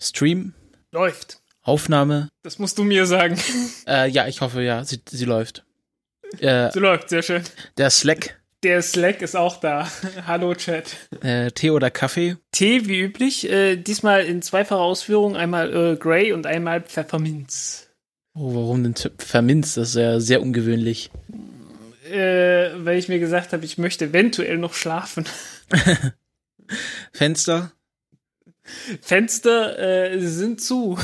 [0.00, 0.54] Stream,
[0.92, 1.40] Läuft.
[1.62, 2.28] Aufnahme.
[2.42, 3.38] Das musst du mir sagen.
[3.86, 5.64] Äh, ja, ich hoffe, ja, sie, sie läuft.
[6.38, 7.42] Äh, So läuft, sehr schön.
[7.76, 9.88] der Slack, Der Slack ist auch da.
[10.26, 10.96] Hallo Chat.
[11.22, 12.36] äh, Tee oder Kaffee?
[12.52, 17.88] Tee wie üblich, äh, diesmal in zweifacher Ausführung, einmal Earl Grey und einmal Pfefferminz.
[18.34, 19.76] Oh, warum denn Tipp verminzt?
[19.76, 21.10] Das ist ja sehr ungewöhnlich.
[22.10, 25.24] Äh, weil ich mir gesagt habe, ich möchte eventuell noch schlafen.
[27.12, 27.72] Fenster
[29.00, 29.78] Fenster
[30.12, 30.98] äh, sind zu.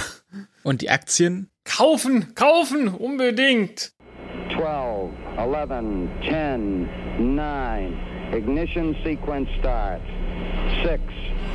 [0.63, 1.51] und die Aktien.
[1.65, 3.93] Kaufen, kaufen, unbedingt.
[4.55, 6.89] 12, 11, 10,
[7.35, 8.17] 9.
[8.33, 10.05] Ignition sequence starts.
[10.85, 11.01] 6,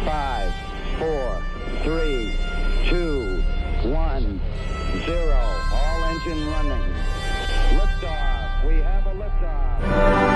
[0.06, 0.54] 5,
[1.00, 1.42] 4,
[1.84, 2.32] 3,
[2.90, 3.44] 2,
[3.84, 4.42] 1,
[5.06, 5.18] 0.
[5.74, 6.86] All engine running.
[7.78, 8.66] Liftoff.
[8.68, 10.31] We have a liftoff.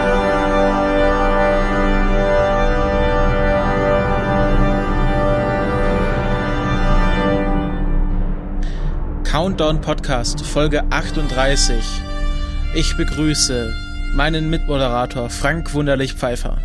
[9.35, 11.84] Countdown Podcast, Folge 38.
[12.73, 13.76] Ich begrüße
[14.13, 16.57] meinen Mitmoderator Frank Wunderlich Pfeiffer.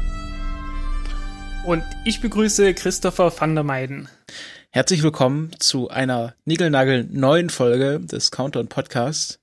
[1.67, 4.09] Und ich begrüße Christopher van der Meiden.
[4.71, 9.41] Herzlich willkommen zu einer Nigelnagel neuen Folge des Countdown Podcasts.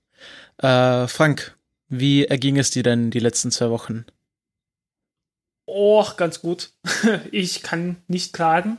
[0.59, 1.57] Äh, Frank,
[1.89, 4.05] wie erging es dir denn die letzten zwei Wochen?
[5.67, 6.71] Och, ganz gut.
[7.33, 8.77] Ich kann nicht klagen.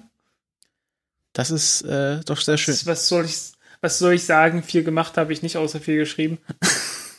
[1.35, 2.75] Das ist äh, doch sehr schön.
[2.85, 4.63] Was soll ich, was soll ich sagen?
[4.63, 6.39] Viel gemacht habe ich nicht, außer viel geschrieben.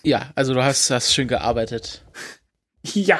[0.03, 2.03] Ja, also du hast, hast schön gearbeitet.
[2.83, 3.19] Ja,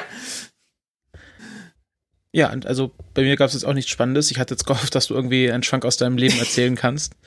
[2.32, 4.30] Ja, und also bei mir gab es jetzt auch nichts Spannendes.
[4.30, 7.14] Ich hatte jetzt gehofft, dass du irgendwie einen Schwank aus deinem Leben erzählen kannst.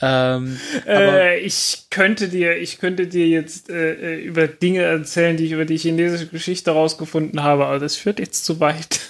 [0.00, 5.36] Ähm, aber äh, ich könnte dir, ich könnte dir jetzt äh, äh, über Dinge erzählen,
[5.36, 9.00] die ich über die chinesische Geschichte rausgefunden habe, aber das führt jetzt zu weit.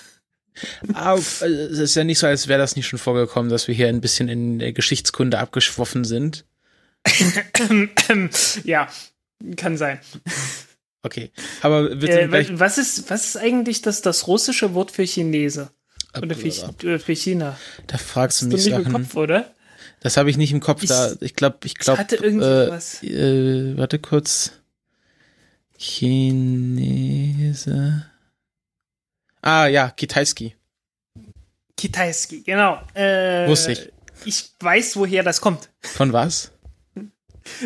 [0.94, 3.74] Ah, äh, es ist ja nicht so, als wäre das nicht schon vorgekommen, dass wir
[3.74, 6.44] hier ein bisschen in der Geschichtskunde abgeschwoffen sind.
[8.64, 8.88] ja,
[9.56, 10.00] kann sein.
[11.02, 11.30] Okay,
[11.62, 15.70] aber bitte Äh, was ist, was ist eigentlich das, das russische Wort für Chinese?
[16.16, 17.58] Oder für, äh, für China?
[17.86, 18.92] Da fragst du Hast du mich nicht im.
[18.92, 19.52] Kopf, oder?
[20.00, 20.82] Das habe ich nicht im Kopf.
[20.82, 21.98] Ich- da, ich glaube, ich glaube.
[21.98, 23.72] hatte irgendwie äh.
[23.72, 24.52] Äh, warte kurz.
[25.78, 28.06] Chinese.
[29.42, 30.54] Ah ja, Kitaiski.
[31.78, 32.82] Kitaiski, genau.
[32.92, 33.92] Äh, Wusste ich.
[34.24, 35.70] Ich weiß, woher das kommt.
[35.80, 36.52] Von was?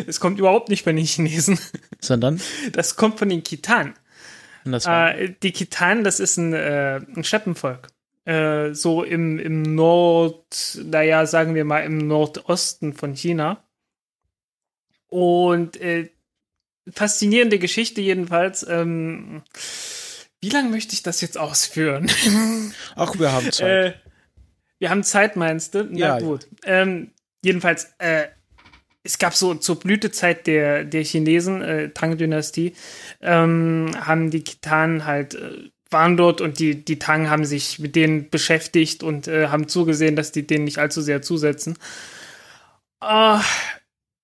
[0.07, 1.59] Es kommt überhaupt nicht von den Chinesen.
[1.99, 2.39] Sondern?
[2.71, 3.95] Das kommt von den Kitan.
[4.65, 7.89] Äh, die Kitan, das ist ein, äh, ein Steppenvolk.
[8.25, 13.61] Äh, so im, im Nord, naja, sagen wir mal im Nordosten von China.
[15.09, 16.11] Und äh,
[16.89, 18.65] faszinierende Geschichte jedenfalls.
[18.67, 19.43] Ähm,
[20.39, 22.11] wie lange möchte ich das jetzt ausführen?
[22.95, 24.02] Ach, wir haben Zeit.
[24.83, 25.87] Wir haben Zeit, meinst du?
[25.89, 26.45] Na Ja, gut.
[26.65, 27.11] Ähm,
[27.41, 28.25] jedenfalls, äh,
[29.01, 32.73] es gab so zur Blütezeit der, der Chinesen, äh, Tang-Dynastie,
[33.21, 37.95] ähm, haben die Kitanen halt, äh, waren dort und die, die Tang haben sich mit
[37.95, 41.77] denen beschäftigt und äh, haben zugesehen, dass die denen nicht allzu sehr zusetzen.
[42.99, 43.39] Äh,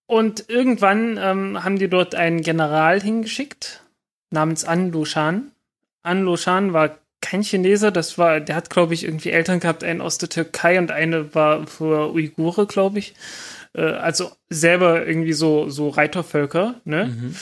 [0.07, 3.85] und irgendwann ähm, haben die dort einen General hingeschickt,
[4.29, 5.53] namens An Lushan.
[6.03, 10.01] An Lushan war kein Chineser, das war, der hat, glaube ich, irgendwie Eltern gehabt, einen
[10.01, 13.13] aus der Türkei und eine war für Uigure, glaube ich.
[13.73, 17.05] Äh, also selber irgendwie so, so Reitervölker, ne?
[17.05, 17.35] Mhm.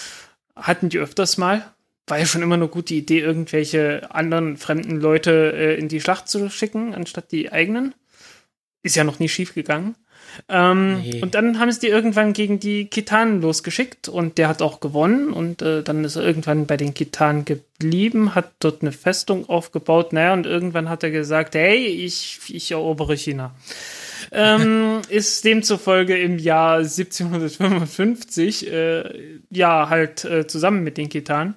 [0.55, 1.71] Hatten die öfters mal.
[2.07, 6.29] War ja schon immer eine gute Idee, irgendwelche anderen fremden Leute äh, in die Schlacht
[6.29, 7.94] zu schicken, anstatt die eigenen.
[8.81, 9.95] Ist ja noch nie schief gegangen.
[10.50, 11.22] Ähm, Nee.
[11.22, 15.31] Und dann haben sie die irgendwann gegen die Kitanen losgeschickt und der hat auch gewonnen
[15.31, 20.14] und äh, dann ist er irgendwann bei den Kitanen geblieben, hat dort eine Festung aufgebaut,
[20.14, 23.53] naja, und irgendwann hat er gesagt, hey, ich, ich erobere China.
[24.38, 31.56] Ähm, ist demzufolge im Jahr 1755 äh, ja halt äh, zusammen mit den Kitanen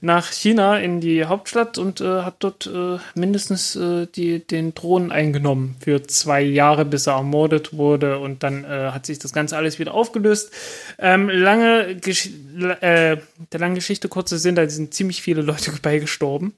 [0.00, 5.12] nach China in die Hauptstadt und äh, hat dort äh, mindestens äh, die, den Thron
[5.12, 9.56] eingenommen für zwei Jahre, bis er ermordet wurde und dann äh, hat sich das Ganze
[9.56, 10.52] alles wieder aufgelöst.
[10.98, 13.20] Ähm, lange Gesch der
[13.52, 16.54] langen Geschichte kurze Sinn, da sind ziemlich viele Leute beigestorben.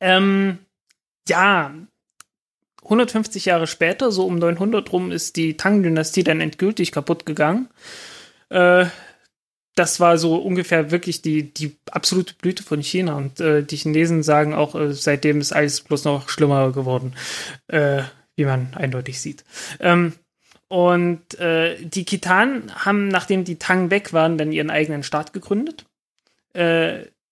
[0.00, 0.58] Ähm,
[1.28, 1.74] ja,
[2.88, 7.68] 150 Jahre später, so um 900 rum, ist die Tang-Dynastie dann endgültig kaputt gegangen.
[8.48, 8.86] Äh,
[9.74, 13.16] das war so ungefähr wirklich die, die absolute Blüte von China.
[13.16, 17.14] Und äh, die Chinesen sagen auch, äh, seitdem ist alles bloß noch schlimmer geworden,
[17.68, 18.02] äh,
[18.34, 19.44] wie man eindeutig sieht.
[19.80, 20.14] Ähm,
[20.68, 25.84] und äh, die Kitanen haben, nachdem die Tang weg waren, dann ihren eigenen Staat gegründet.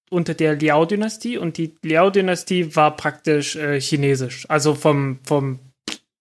[0.09, 4.49] Unter der Liao-Dynastie und die Liao-Dynastie war praktisch äh, chinesisch.
[4.49, 5.59] Also vom, vom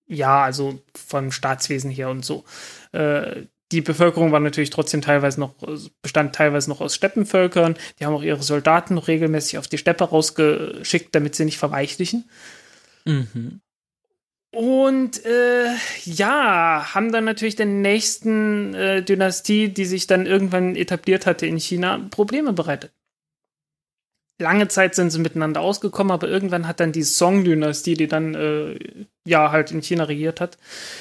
[0.07, 2.43] ja, also vom Staatswesen her und so.
[2.91, 5.55] Äh, die Bevölkerung war natürlich trotzdem teilweise noch,
[6.01, 7.75] bestand teilweise noch aus Steppenvölkern.
[7.99, 12.29] Die haben auch ihre Soldaten noch regelmäßig auf die Steppe rausgeschickt, damit sie nicht verweichlichen.
[13.05, 13.61] Mhm.
[14.51, 15.73] Und äh,
[16.05, 21.57] ja, haben dann natürlich der nächsten äh, Dynastie, die sich dann irgendwann etabliert hatte in
[21.57, 22.93] China, Probleme bereitet.
[24.37, 28.77] Lange Zeit sind sie miteinander ausgekommen, aber irgendwann hat dann die Song-Dynastie, die dann äh,
[29.25, 30.57] ja halt in China regiert hat,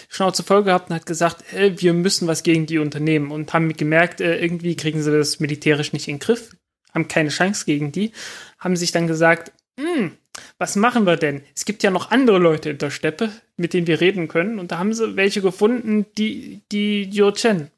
[0.09, 3.73] Schnauze voll gehabt und hat gesagt, äh, wir müssen was gegen die unternehmen und haben
[3.73, 6.55] gemerkt, äh, irgendwie kriegen sie das militärisch nicht in den Griff,
[6.93, 8.13] haben keine Chance gegen die,
[8.61, 10.13] haben sich dann gesagt, hm,
[10.59, 11.43] was machen wir denn?
[11.55, 14.59] Es gibt ja noch andere Leute in der Steppe, mit denen wir reden können.
[14.59, 17.71] Und da haben sie welche gefunden, die, die Jiu Chen.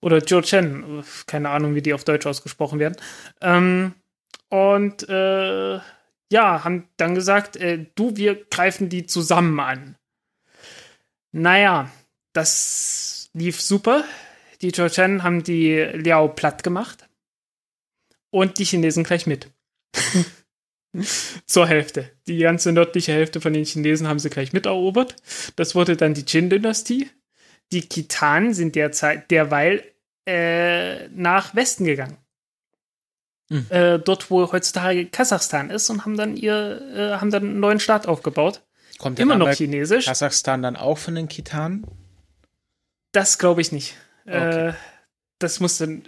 [0.00, 2.96] Oder Jiu Chen, keine Ahnung, wie die auf Deutsch ausgesprochen werden.
[3.40, 3.94] Ähm,
[4.52, 5.80] und äh,
[6.30, 9.96] ja, haben dann gesagt, äh, du, wir greifen die zusammen an.
[11.32, 11.90] Naja,
[12.34, 14.04] das lief super.
[14.60, 17.08] Die Chen haben die Liao platt gemacht.
[18.28, 19.50] Und die Chinesen gleich mit.
[21.46, 22.10] Zur Hälfte.
[22.26, 25.16] Die ganze nördliche Hälfte von den Chinesen haben sie gleich miterobert.
[25.56, 27.08] Das wurde dann die Qin-Dynastie.
[27.72, 29.82] Die Khitan sind derzeit derweil
[30.28, 32.18] äh, nach Westen gegangen.
[33.52, 33.66] Mhm.
[33.68, 37.80] Äh, dort, wo heutzutage Kasachstan ist und haben dann ihr, äh, haben dann einen neuen
[37.80, 38.62] Staat aufgebaut.
[38.98, 40.06] Kommt Immer noch chinesisch.
[40.06, 41.84] Kasachstan dann auch von den Khitan?
[43.12, 43.96] Das glaube ich nicht.
[44.26, 44.68] Okay.
[44.68, 44.72] Äh,
[45.38, 46.04] das muss dann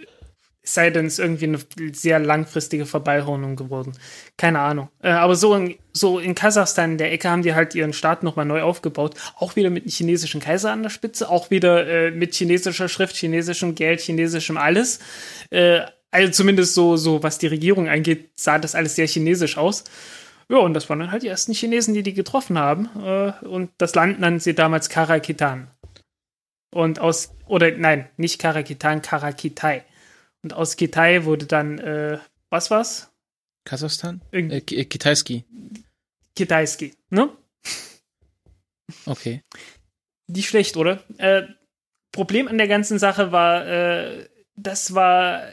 [0.65, 1.59] es sei denn, es ist irgendwie eine
[1.93, 3.93] sehr langfristige Verballhornung geworden.
[4.35, 4.89] Keine Ahnung.
[5.01, 8.23] Äh, aber so in, so in Kasachstan in der Ecke haben die halt ihren Staat
[8.23, 9.13] nochmal neu aufgebaut.
[9.37, 13.15] Auch wieder mit einem chinesischen Kaiser an der Spitze, auch wieder äh, mit chinesischer Schrift,
[13.15, 14.99] chinesischem Geld, chinesischem alles.
[16.15, 19.83] Also zumindest so, so, was die Regierung angeht, sah das alles sehr chinesisch aus.
[20.47, 22.89] Ja, und das waren dann halt die ersten Chinesen, die die getroffen haben.
[23.03, 25.67] Äh, und das Land nannten sie damals Karakitan.
[26.73, 29.83] Und aus, oder nein, nicht Karakitan, Karakitai.
[30.41, 32.19] Und aus Kitai wurde dann, äh,
[32.49, 33.11] was war's?
[33.65, 34.21] Kasachstan?
[34.31, 35.43] Äh, äh, Kitaiski.
[36.33, 37.29] Kitaiski, ne?
[39.05, 39.41] Okay.
[40.27, 41.03] Nicht schlecht, oder?
[41.17, 41.43] Äh,
[42.13, 45.43] Problem an der ganzen Sache war, äh, das war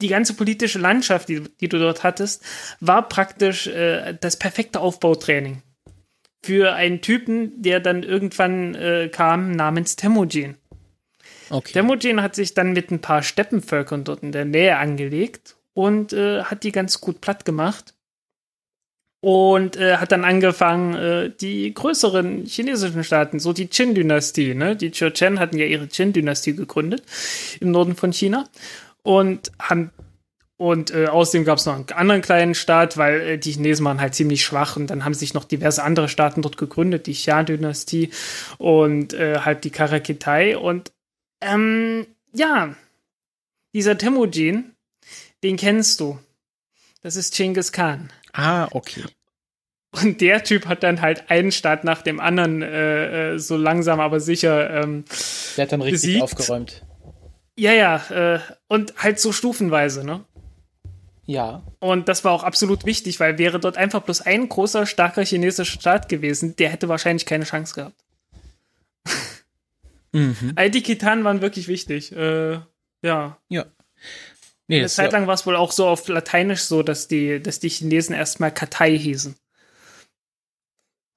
[0.00, 2.42] die ganze politische Landschaft, die, die du dort hattest,
[2.80, 5.62] war praktisch äh, das perfekte Aufbautraining
[6.46, 10.56] für einen Typen, der dann irgendwann äh, kam namens Temujin.
[11.50, 11.72] Okay.
[11.72, 16.44] Temujin hat sich dann mit ein paar Steppenvölkern dort in der Nähe angelegt und äh,
[16.44, 17.94] hat die ganz gut platt gemacht.
[19.20, 24.76] Und äh, hat dann angefangen, äh, die größeren chinesischen Staaten, so die Qin-Dynastie, ne?
[24.76, 27.02] Die Chen hatten ja ihre Qin-Dynastie gegründet
[27.58, 28.48] im Norden von China
[29.06, 29.92] und haben
[30.58, 34.00] und äh, außerdem gab es noch einen anderen kleinen Staat, weil äh, die Chinesen waren
[34.00, 38.10] halt ziemlich schwach und dann haben sich noch diverse andere Staaten dort gegründet, die Xia-Dynastie
[38.56, 40.56] und äh, halt die Karakitai.
[40.56, 40.92] Und
[41.42, 42.74] ähm, ja,
[43.74, 44.72] dieser Temujin,
[45.44, 46.18] den kennst du.
[47.02, 48.10] Das ist Genghis Khan.
[48.32, 49.04] Ah, okay.
[49.92, 54.00] Und der Typ hat dann halt einen Staat nach dem anderen äh, äh, so langsam
[54.00, 54.70] aber sicher.
[54.70, 55.04] Ähm,
[55.58, 56.22] Der hat dann richtig Besiegt.
[56.22, 56.82] aufgeräumt.
[57.58, 60.24] Ja, ja, äh, und halt so stufenweise, ne?
[61.26, 61.62] Ja.
[61.80, 65.80] Und das war auch absolut wichtig, weil wäre dort einfach bloß ein großer, starker chinesischer
[65.80, 68.04] Staat gewesen, der hätte wahrscheinlich keine Chance gehabt.
[70.12, 70.52] Mhm.
[70.54, 72.10] Also die Kitanen waren wirklich wichtig.
[72.10, 72.60] Äh,
[73.02, 73.38] ja.
[73.50, 73.66] Ja.
[74.66, 77.60] Nee, Eine Zeit lang war es wohl auch so auf Lateinisch so, dass die, dass
[77.60, 79.36] die Chinesen erstmal Katai hießen.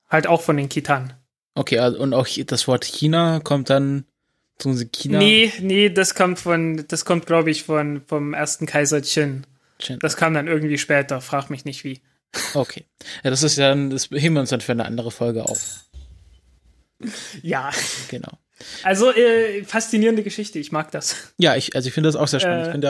[0.09, 1.13] Halt auch von den Kitanen.
[1.55, 4.03] okay, also- und auch das Wort China kommt dann
[4.59, 5.17] zu China.
[5.19, 9.45] Nee, nee, das kommt von, das kommt, glaube ich, von, vom ersten Kaiser Qin.
[9.79, 9.97] Chin.
[9.99, 12.01] Das kam dann irgendwie später, frag mich nicht wie.
[12.53, 12.85] Okay.
[13.23, 15.85] Ja, das ist ja, dann- das heben wir uns dann für eine andere Folge auf.
[17.41, 17.71] Ja.
[18.09, 18.31] Genau.
[18.83, 21.33] Also, äh, faszinierende Geschichte, ich mag das.
[21.37, 22.65] Ja, ich, also ich finde das auch sehr spannend.
[22.65, 22.67] Äh.
[22.67, 22.87] ich finde,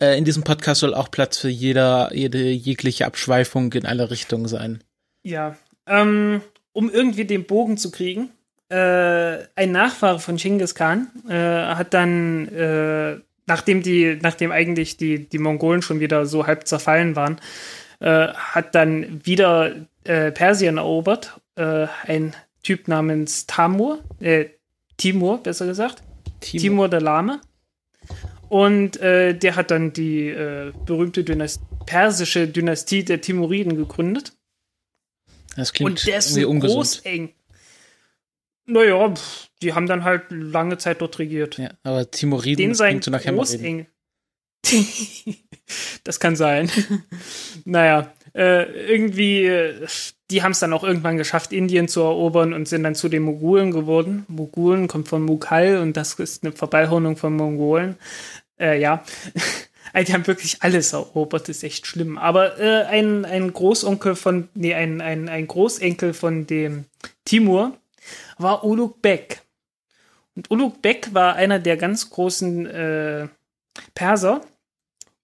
[0.00, 4.10] ja, äh, in diesem Podcast soll auch Platz für jeder, jede jegliche Abschweifung in alle
[4.12, 4.84] Richtungen sein.
[5.24, 5.56] Ja.
[5.86, 6.40] Ähm,
[6.72, 8.30] um irgendwie den Bogen zu kriegen,
[8.70, 15.28] äh, ein Nachfahre von Genghis Khan äh, hat dann, äh, nachdem die, nachdem eigentlich die,
[15.28, 17.40] die Mongolen schon wieder so halb zerfallen waren,
[18.00, 21.40] äh, hat dann wieder äh, Persien erobert.
[21.56, 24.46] Äh, ein Typ namens Tamur, äh,
[24.96, 26.02] Timur, besser gesagt.
[26.40, 26.60] Timo.
[26.60, 27.40] Timur der Lame.
[28.48, 30.34] Und der hat dann die
[30.86, 34.32] berühmte Dynast persische Dynastie der Timuriden gegründet.
[35.54, 36.76] Das klingt Und der ist irgendwie ungesund.
[36.76, 37.34] großeng.
[38.70, 41.56] Naja, pff, die haben dann halt lange Zeit dort regiert.
[41.56, 43.86] Ja, aber Timuriden Den das sein so nach Hämorrhoiden.
[44.66, 45.34] großeng.
[46.04, 46.70] das kann sein.
[47.64, 49.86] naja, äh, irgendwie, äh,
[50.30, 53.22] die haben es dann auch irgendwann geschafft, Indien zu erobern und sind dann zu den
[53.22, 54.26] Mogulen geworden.
[54.28, 57.96] Mogulen kommt von Mughal und das ist eine Verballhornung von Mongolen.
[58.60, 59.02] Äh, ja.
[59.94, 62.18] Also die haben wirklich alles erobert, ist echt schlimm.
[62.18, 66.84] Aber äh, ein, ein Großonkel von, nee, ein, ein, ein Großenkel von dem
[67.24, 67.78] Timur
[68.38, 69.42] war Ulugh Bek.
[70.36, 73.28] Und Ulugh Bek war einer der ganz großen äh,
[73.94, 74.42] Perser.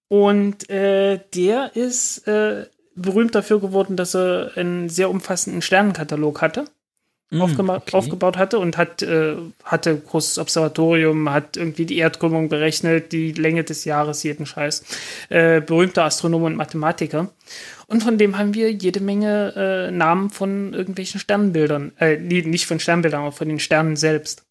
[0.07, 6.65] Und äh, der ist äh, berühmt dafür geworden, dass er einen sehr umfassenden Sternenkatalog hatte.
[7.31, 7.97] Mm, aufgeba okay.
[7.97, 13.63] aufgebaut hatte und hat, äh, hatte großes Observatorium, hat irgendwie die Erdkrümmung berechnet, die Länge
[13.63, 14.83] des Jahres, jeden Scheiß.
[15.29, 17.31] Äh, berühmter Astronom und Mathematiker.
[17.87, 21.93] Und von dem haben wir jede Menge äh, Namen von irgendwelchen Sternbildern.
[21.99, 24.43] Äh, nicht von Sternbildern, aber von den Sternen selbst.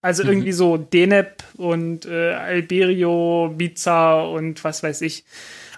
[0.00, 0.30] Also mhm.
[0.30, 5.24] irgendwie so Deneb und äh, Alberio, Biza und was weiß ich.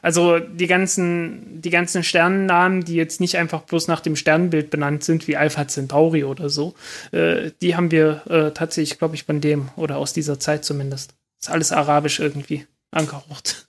[0.02, 5.04] Also die ganzen, die ganzen Sternennamen, die jetzt nicht einfach bloß nach dem Sternbild benannt
[5.04, 6.74] sind, wie Alpha Centauri oder so,
[7.12, 11.14] äh, die haben wir äh, tatsächlich, glaube ich, von dem oder aus dieser Zeit zumindest.
[11.40, 13.68] Ist alles arabisch irgendwie angehaucht.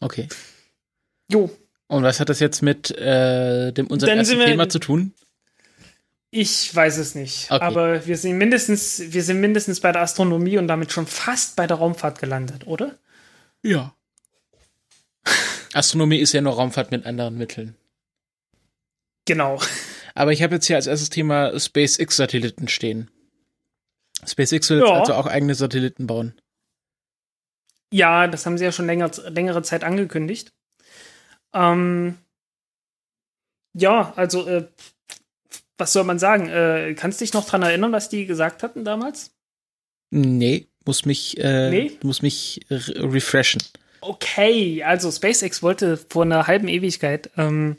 [0.00, 0.28] Okay.
[1.30, 1.50] Jo.
[1.88, 5.14] Und was hat das jetzt mit äh, dem unserem ersten Thema zu tun?
[6.30, 7.50] Ich weiß es nicht.
[7.50, 7.64] Okay.
[7.64, 11.66] Aber wir sind mindestens, wir sind mindestens bei der Astronomie und damit schon fast bei
[11.66, 12.98] der Raumfahrt gelandet, oder?
[13.62, 13.94] Ja.
[15.72, 17.76] Astronomie ist ja nur Raumfahrt mit anderen Mitteln.
[19.26, 19.60] Genau.
[20.14, 23.10] Aber ich habe jetzt hier als erstes Thema SpaceX-Satelliten stehen.
[24.24, 24.98] SpaceX will ja.
[24.98, 26.34] jetzt also auch eigene Satelliten bauen.
[27.92, 30.52] Ja, das haben sie ja schon länger, längere Zeit angekündigt.
[31.52, 32.16] Ähm,
[33.74, 34.68] ja, also, äh,
[35.78, 36.48] was soll man sagen?
[36.48, 39.32] Äh, kannst du dich noch dran erinnern, was die gesagt hatten damals?
[40.10, 41.98] Nee, muss mich, äh, nee?
[42.02, 43.60] muss mich re refreshen.
[44.00, 47.76] Okay, also SpaceX wollte vor einer halben Ewigkeit ähm,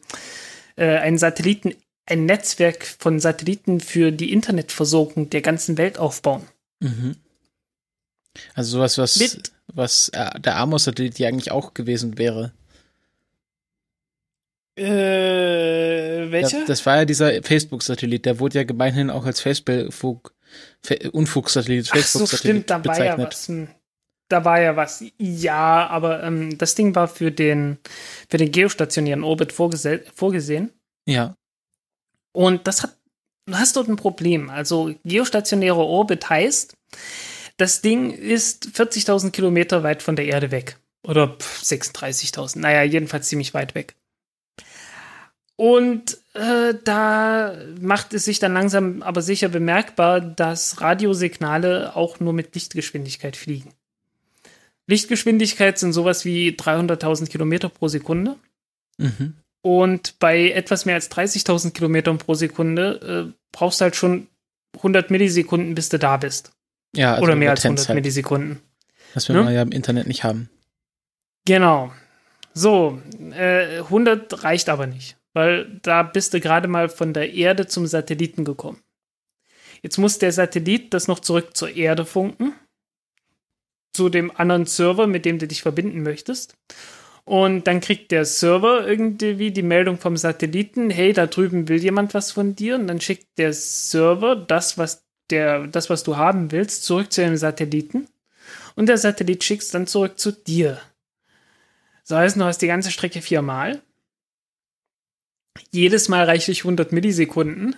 [0.75, 6.47] äh, einen Satelliten, ein Netzwerk von Satelliten für die Internetversorgung der ganzen Welt aufbauen.
[6.79, 7.15] Mhm.
[8.53, 12.53] Also sowas, was, Mit, was äh, der Amos-Satellit ja eigentlich auch gewesen wäre.
[14.75, 16.59] Äh, welcher?
[16.59, 20.35] Ja, das war ja dieser Facebook-Satellit, der wurde ja gemeinhin auch als Facebook,
[21.11, 23.17] Unfug-Satellit, Facebook-Satellit so, stimmt, da bezeichnet.
[23.17, 23.69] War ja was, hm
[24.29, 25.03] da war ja was.
[25.17, 27.77] Ja, aber ähm, das Ding war für den,
[28.29, 30.71] für den geostationären Orbit vorgese vorgesehen.
[31.05, 31.35] Ja.
[32.33, 32.97] Und das hat,
[33.45, 34.49] du hast dort ein Problem.
[34.49, 36.75] Also geostationärer Orbit heißt,
[37.57, 40.77] das Ding ist 40.000 Kilometer weit von der Erde weg.
[41.03, 42.59] Oder 36.000.
[42.59, 43.95] Naja, jedenfalls ziemlich weit weg.
[45.55, 52.33] Und äh, da macht es sich dann langsam aber sicher bemerkbar, dass Radiosignale auch nur
[52.33, 53.73] mit Lichtgeschwindigkeit fliegen.
[54.87, 58.37] Lichtgeschwindigkeit sind sowas wie 300.000 Kilometer pro Sekunde.
[58.97, 59.35] Mhm.
[59.61, 64.27] Und bei etwas mehr als 30.000 Kilometern pro Sekunde äh, brauchst du halt schon
[64.77, 66.51] 100 Millisekunden, bis du da bist.
[66.95, 67.95] Ja, also Oder mehr als 100 halt.
[67.95, 68.61] Millisekunden.
[69.13, 69.53] Das wir ne?
[69.53, 70.49] ja im Internet nicht haben.
[71.45, 71.91] Genau.
[72.53, 73.01] So,
[73.31, 77.87] äh, 100 reicht aber nicht, weil da bist du gerade mal von der Erde zum
[77.87, 78.81] Satelliten gekommen.
[79.81, 82.53] Jetzt muss der Satellit das noch zurück zur Erde funken
[83.97, 86.55] zu dem anderen Server, mit dem du dich verbinden möchtest.
[87.25, 92.13] Und dann kriegt der Server irgendwie die Meldung vom Satelliten, hey, da drüben will jemand
[92.13, 92.75] was von dir.
[92.75, 97.21] Und dann schickt der Server das, was der, das, was du haben willst, zurück zu
[97.21, 98.07] dem Satelliten.
[98.75, 100.79] Und der Satellit schickt es dann zurück zu dir.
[102.03, 103.81] So heißt, du hast die ganze Strecke viermal.
[105.71, 107.75] Jedes Mal reichlich 100 Millisekunden.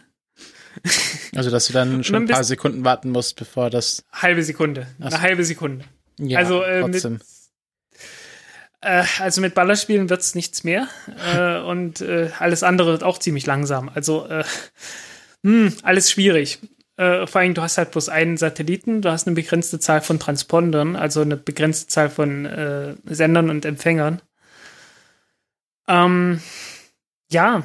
[1.34, 4.04] Also, dass du dann schon dann ein paar Sekunden warten musst, bevor das.
[4.12, 4.88] Halbe Sekunde.
[5.00, 5.86] Eine halbe Sekunde.
[6.20, 7.14] Ja, also, äh, trotzdem.
[7.14, 7.22] Mit,
[8.82, 10.88] äh, also mit Ballerspielen wird es nichts mehr.
[11.34, 13.90] äh, und äh, alles andere auch ziemlich langsam.
[13.90, 14.44] Also mh, äh,
[15.44, 16.60] hm, alles schwierig.
[16.98, 20.20] Äh, vor allem, du hast halt bloß einen Satelliten, du hast eine begrenzte Zahl von
[20.20, 24.22] Transpondern, also eine begrenzte Zahl von Sendern und Empfängern.
[25.88, 26.42] Ähm,
[27.32, 27.64] ja,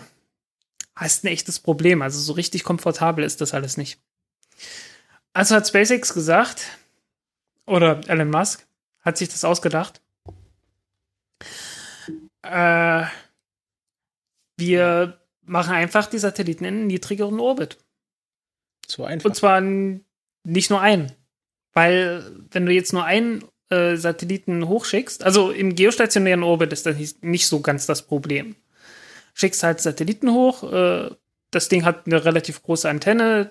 [0.96, 2.02] hast ein echtes Problem.
[2.02, 3.98] Also so richtig komfortabel ist das alles nicht.
[5.32, 6.78] Also hat SpaceX gesagt,
[7.66, 8.66] oder Elon Musk
[9.00, 10.00] hat sich das ausgedacht.
[12.42, 13.04] Äh,
[14.56, 17.78] wir machen einfach die Satelliten in einen niedrigeren Orbit.
[18.86, 19.30] So einfach.
[19.30, 21.12] Und zwar nicht nur einen.
[21.72, 26.96] Weil, wenn du jetzt nur einen äh, Satelliten hochschickst, also im geostationären Orbit ist das
[27.20, 28.56] nicht so ganz das Problem.
[29.34, 31.10] Schickst halt Satelliten hoch, äh,
[31.50, 33.50] das Ding hat eine relativ große Antenne,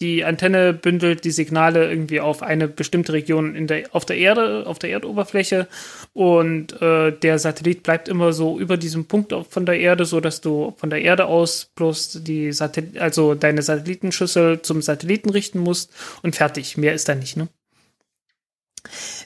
[0.00, 4.66] die Antenne bündelt die Signale irgendwie auf eine bestimmte Region in der, auf der Erde,
[4.66, 5.68] auf der Erdoberfläche
[6.14, 10.40] und äh, der Satellit bleibt immer so über diesem Punkt von der Erde, so dass
[10.40, 15.92] du von der Erde aus bloß die Satellit, also deine Satellitenschüssel zum Satelliten richten musst
[16.22, 16.76] und fertig.
[16.76, 17.48] Mehr ist da nicht, ne?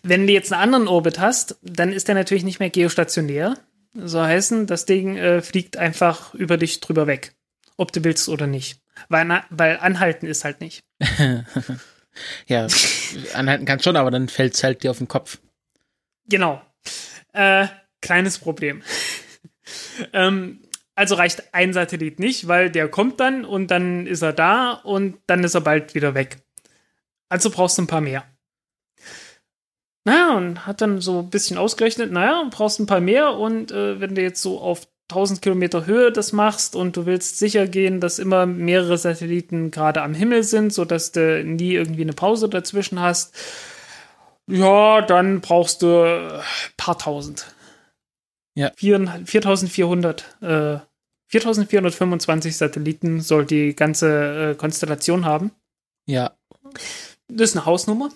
[0.02, 3.56] Wenn du jetzt einen anderen Orbit hast, dann ist der natürlich nicht mehr geostationär.
[3.94, 7.34] So heißen, das Ding äh, fliegt einfach über dich drüber weg.
[7.76, 8.83] Ob du willst oder nicht.
[9.08, 10.84] Weil, weil anhalten ist halt nicht.
[12.46, 12.66] ja,
[13.34, 15.38] anhalten kann schon, aber dann fällt es halt dir auf den Kopf.
[16.26, 16.62] Genau.
[17.32, 17.66] Äh,
[18.00, 18.82] kleines Problem.
[20.12, 20.62] ähm,
[20.94, 25.18] also reicht ein Satellit nicht, weil der kommt dann und dann ist er da und
[25.26, 26.38] dann ist er bald wieder weg.
[27.28, 28.24] Also brauchst du ein paar mehr.
[30.04, 34.00] Naja, und hat dann so ein bisschen ausgerechnet, naja, brauchst ein paar mehr und äh,
[34.00, 38.00] wenn du jetzt so auf 1000 Kilometer Höhe das machst und du willst sicher gehen,
[38.00, 43.00] dass immer mehrere Satelliten gerade am Himmel sind, sodass du nie irgendwie eine Pause dazwischen
[43.00, 43.34] hast,
[44.46, 46.42] ja, dann brauchst du ein
[46.76, 47.54] paar tausend.
[48.54, 48.72] Ja.
[48.76, 50.78] 4400, äh,
[51.28, 55.50] 4425 Satelliten soll die ganze äh, Konstellation haben.
[56.06, 56.36] Ja.
[57.28, 58.10] Das ist eine Hausnummer.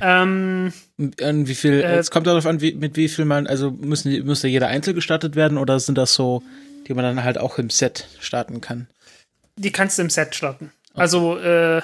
[0.00, 4.26] Ähm, wie viel, äh, es kommt darauf an, wie, mit wie viel man, also müssen,
[4.26, 6.42] muss da jeder einzeln gestartet werden oder sind das so,
[6.86, 8.88] die man dann halt auch im Set starten kann?
[9.56, 10.72] Die kannst du im Set starten.
[10.92, 11.00] Okay.
[11.00, 11.82] Also, äh,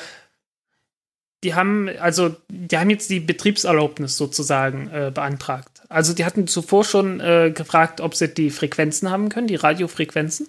[1.45, 5.83] die haben, also, die haben jetzt die Betriebserlaubnis sozusagen äh, beantragt.
[5.89, 10.49] Also, die hatten zuvor schon äh, gefragt, ob sie die Frequenzen haben können, die Radiofrequenzen.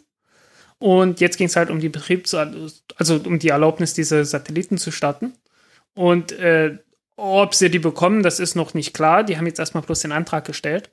[0.79, 4.91] Und jetzt ging es halt um die Betriebs-, also um die Erlaubnis, diese Satelliten zu
[4.91, 5.33] starten.
[5.93, 6.77] Und äh,
[7.17, 9.23] ob sie die bekommen, das ist noch nicht klar.
[9.23, 10.91] Die haben jetzt erstmal bloß den Antrag gestellt.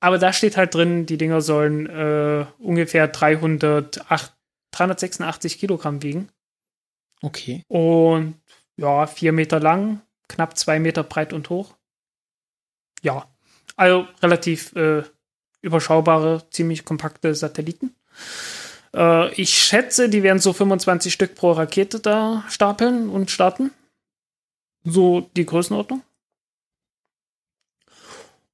[0.00, 4.34] Aber da steht halt drin, die Dinger sollen äh, ungefähr 308,
[4.72, 6.30] 386 Kilogramm wiegen.
[7.22, 7.64] Okay.
[7.68, 8.34] Und
[8.76, 11.76] ja, vier Meter lang, knapp zwei Meter breit und hoch.
[13.02, 13.26] Ja,
[13.76, 15.02] also relativ äh,
[15.60, 17.94] überschaubare, ziemlich kompakte Satelliten.
[18.94, 23.70] Äh, ich schätze, die werden so 25 Stück pro Rakete da stapeln und starten.
[24.84, 26.02] So die Größenordnung.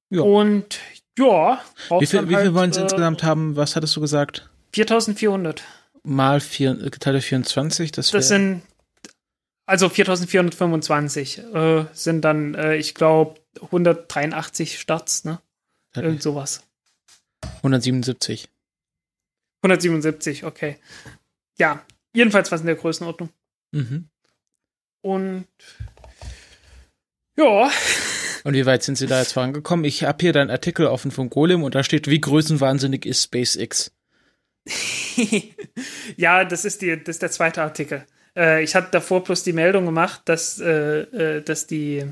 [0.09, 0.21] Ja.
[0.21, 0.79] Und
[1.17, 1.61] ja.
[1.99, 3.55] Wie viel, wie viel halt, wollen sie äh, insgesamt haben?
[3.55, 4.49] Was hattest du gesagt?
[4.73, 5.63] 4400.
[6.03, 8.61] Mal vier, geteilt 24, das, das sind
[9.67, 15.41] also 4425 äh, sind dann, äh, ich glaube, 183 Starts, ne?
[15.91, 16.05] Okay.
[16.05, 16.63] Irgend sowas.
[17.57, 18.49] 177.
[19.61, 20.77] 177, okay.
[21.59, 23.29] Ja, jedenfalls was in der Größenordnung.
[23.71, 24.07] Mhm.
[25.01, 25.47] Und
[27.37, 27.69] ja.
[28.43, 29.85] Und wie weit sind Sie da jetzt vorangekommen?
[29.85, 33.91] Ich habe hier deinen Artikel offen von Golem und da steht, wie größenwahnsinnig ist SpaceX?
[36.17, 38.05] ja, das ist, die, das ist der zweite Artikel.
[38.35, 42.05] Äh, ich hatte davor bloß die Meldung gemacht, dass, äh, äh, dass, die,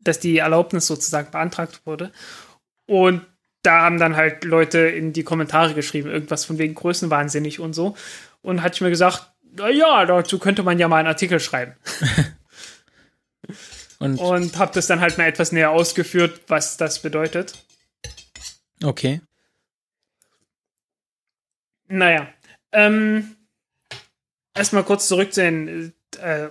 [0.00, 2.12] dass die Erlaubnis sozusagen beantragt wurde.
[2.86, 3.26] Und
[3.62, 7.96] da haben dann halt Leute in die Kommentare geschrieben, irgendwas von wegen Größenwahnsinnig und so.
[8.40, 11.74] Und hatte ich mir gesagt, na ja, dazu könnte man ja mal einen Artikel schreiben.
[13.98, 17.54] Und, und habe das dann halt mal etwas näher ausgeführt, was das bedeutet.
[18.82, 19.20] Okay.
[21.88, 22.28] Naja.
[22.70, 23.36] Ähm,
[24.54, 26.48] erstmal kurz zurück zu, den, äh,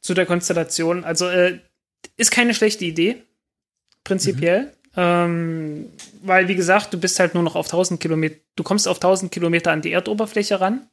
[0.00, 1.04] zu der Konstellation.
[1.04, 1.60] Also, äh,
[2.16, 3.22] ist keine schlechte Idee,
[4.04, 4.64] prinzipiell.
[4.64, 4.70] Mhm.
[4.96, 8.98] Ähm, weil, wie gesagt, du bist halt nur noch auf 1000 Kilometer, du kommst auf
[8.98, 10.88] 1000 Kilometer an die Erdoberfläche ran.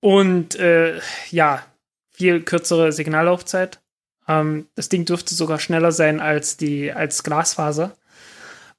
[0.00, 0.98] Und äh,
[1.30, 1.64] ja,
[2.10, 3.80] viel kürzere Signallaufzeit.
[4.30, 7.96] Ähm, das Ding dürfte sogar schneller sein als die als Glasfaser.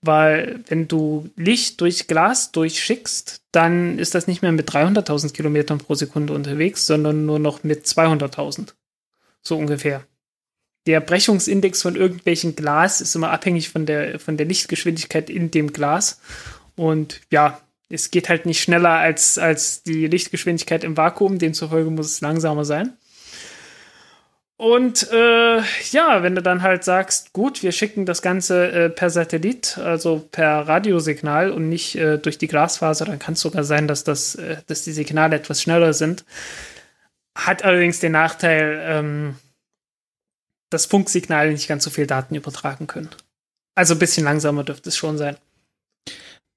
[0.01, 5.77] Weil wenn du Licht durch Glas durchschickst, dann ist das nicht mehr mit 300.000 Kilometern
[5.77, 8.73] pro Sekunde unterwegs, sondern nur noch mit 200.000.
[9.43, 10.03] So ungefähr.
[10.87, 15.71] Der Brechungsindex von irgendwelchen Glas ist immer abhängig von der, von der Lichtgeschwindigkeit in dem
[15.71, 16.19] Glas.
[16.75, 22.07] Und ja, es geht halt nicht schneller als, als die Lichtgeschwindigkeit im Vakuum, demzufolge muss
[22.07, 22.97] es langsamer sein.
[24.61, 29.09] Und äh, ja, wenn du dann halt sagst, gut, wir schicken das Ganze äh, per
[29.09, 33.87] Satellit, also per Radiosignal und nicht äh, durch die Glasfaser, dann kann es sogar sein,
[33.87, 36.25] dass, das, äh, dass die Signale etwas schneller sind.
[37.35, 39.35] Hat allerdings den Nachteil, ähm,
[40.69, 43.09] dass Funksignale nicht ganz so viel Daten übertragen können.
[43.73, 45.37] Also ein bisschen langsamer dürfte es schon sein.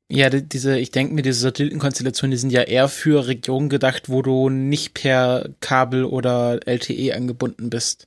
[0.08, 4.20] Ja, diese, ich denke mir, diese Satellitenkonstellationen, die sind ja eher für Regionen gedacht, wo
[4.20, 8.06] du nicht per Kabel oder LTE angebunden bist.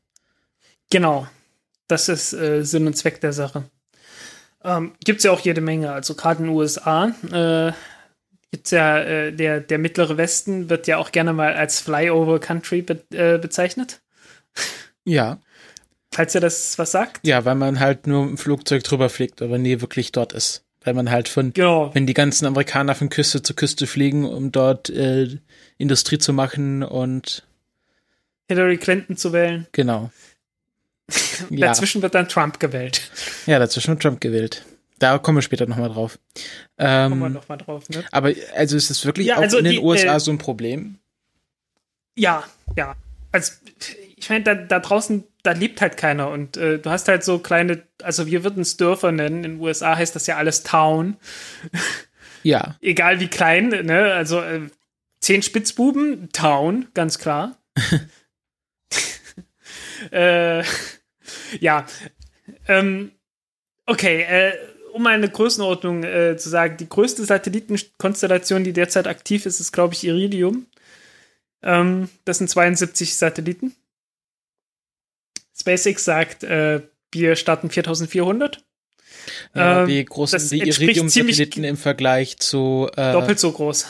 [0.91, 1.27] Genau.
[1.87, 3.63] Das ist äh, Sinn und Zweck der Sache.
[4.63, 5.91] Ähm, Gibt es ja auch jede Menge.
[5.91, 7.71] Also gerade in den USA, äh,
[8.51, 12.81] gibt's ja, äh, der, der mittlere Westen wird ja auch gerne mal als Flyover Country
[12.81, 14.01] be äh, bezeichnet.
[15.05, 15.39] Ja.
[16.13, 17.25] Falls ihr das was sagt.
[17.25, 20.66] Ja, weil man halt nur im Flugzeug drüber fliegt, aber nie wirklich dort ist.
[20.87, 21.93] Weil man halt von, Genau.
[21.93, 25.27] wenn die ganzen Amerikaner von Küste zu Küste fliegen, um dort äh,
[25.77, 27.43] Industrie zu machen und
[28.47, 29.67] Hillary Clinton zu wählen.
[29.73, 30.09] genau.
[31.49, 33.11] ja, Dazwischen wird dann Trump gewählt.
[33.47, 34.63] ja, dazwischen wird Trump gewählt.
[34.99, 36.17] Da kommen wir später nochmal drauf.
[36.77, 38.05] Kommen wir Ähm, noch mal drauf, ne?
[38.13, 40.37] aber also ist es wirklich Ja, auch also in den die, USA äh, so ein
[40.37, 40.99] Problem?
[42.15, 42.45] Ja,
[42.77, 42.95] ja.
[43.33, 43.51] Also,
[44.19, 46.29] ich meine, da, da draußen, da lebt halt keiner.
[46.29, 49.43] Und äh, du hast halt so kleine, also wir würden es Dörfer nennen.
[49.43, 51.17] In den USA heißt das ja alles Town.
[52.43, 54.13] Ja, Egal wie klein, ne?
[54.13, 54.61] Also äh,
[55.21, 57.57] zehn Spitzbuben, Town, ganz klar.
[60.11, 60.63] äh,
[61.59, 61.85] ja.
[62.67, 63.11] Ähm,
[63.85, 64.53] okay, äh,
[64.93, 69.93] um eine Größenordnung äh, zu sagen, die größte Satellitenkonstellation, die derzeit aktiv ist, ist, glaube
[69.93, 70.65] ich, Iridium.
[71.61, 73.75] Ähm, das sind 72 Satelliten.
[75.67, 78.63] SpaceX sagt, äh, wir starten 4400.
[79.55, 83.87] ja Ähm, wie groß sind die Iridium-Satelliten im Vergleich zu äh, Doppelt so groß.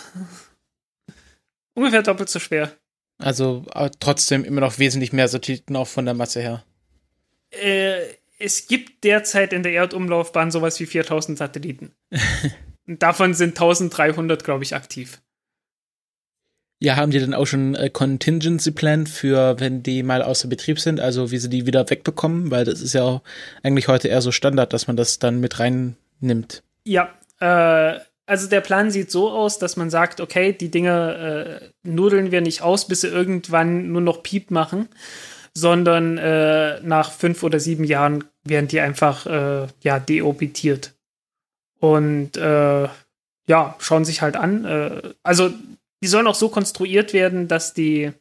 [1.75, 2.71] Ungefähr doppelt so schwer.
[3.19, 3.65] Also
[3.99, 6.63] trotzdem immer noch wesentlich mehr Satelliten auch von der Masse her.
[7.51, 7.99] Äh,
[8.39, 11.93] es gibt derzeit in der Erdumlaufbahn sowas wie 4000 Satelliten.
[12.87, 15.21] Und davon sind 1300, glaube ich, aktiv.
[16.79, 20.79] Ja, haben die denn auch schon äh, Contingency Plan für, wenn die mal außer Betrieb
[20.79, 22.51] sind, also wie sie die wieder wegbekommen?
[22.51, 23.21] Weil das ist ja auch
[23.63, 26.63] eigentlich heute eher so Standard, dass man das dann mit reinnimmt.
[26.83, 27.09] Ja,
[27.39, 32.31] äh, also der Plan sieht so aus, dass man sagt, okay, die Dinge äh, nudeln
[32.31, 34.87] wir nicht aus, bis sie irgendwann nur noch Piep machen,
[35.55, 40.93] sondern äh, nach fünf oder sieben Jahren werden die einfach äh, ja deorbitiert.
[41.79, 42.87] Und äh,
[43.47, 44.65] ja, schauen sich halt an.
[44.65, 45.51] Äh, also
[46.01, 48.11] die sollen auch so konstruiert werden, dass die,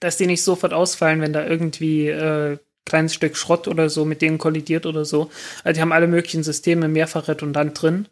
[0.00, 4.22] dass die nicht sofort ausfallen, wenn da irgendwie äh, kleines Stück Schrott oder so mit
[4.22, 5.30] denen kollidiert oder so.
[5.64, 8.08] Also die haben alle möglichen Systeme mehrfach redundant drin,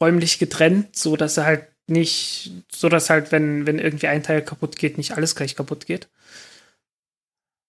[0.00, 4.42] räumlich getrennt, so dass er halt nicht, so dass halt, wenn, wenn irgendwie ein Teil
[4.42, 6.08] kaputt geht, nicht alles gleich kaputt geht.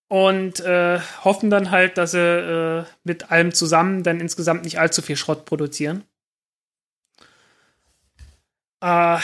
[0.08, 5.02] Und äh, hoffen dann halt, dass sie äh, mit allem zusammen dann insgesamt nicht allzu
[5.02, 6.04] viel Schrott produzieren.
[8.82, 9.18] Äh,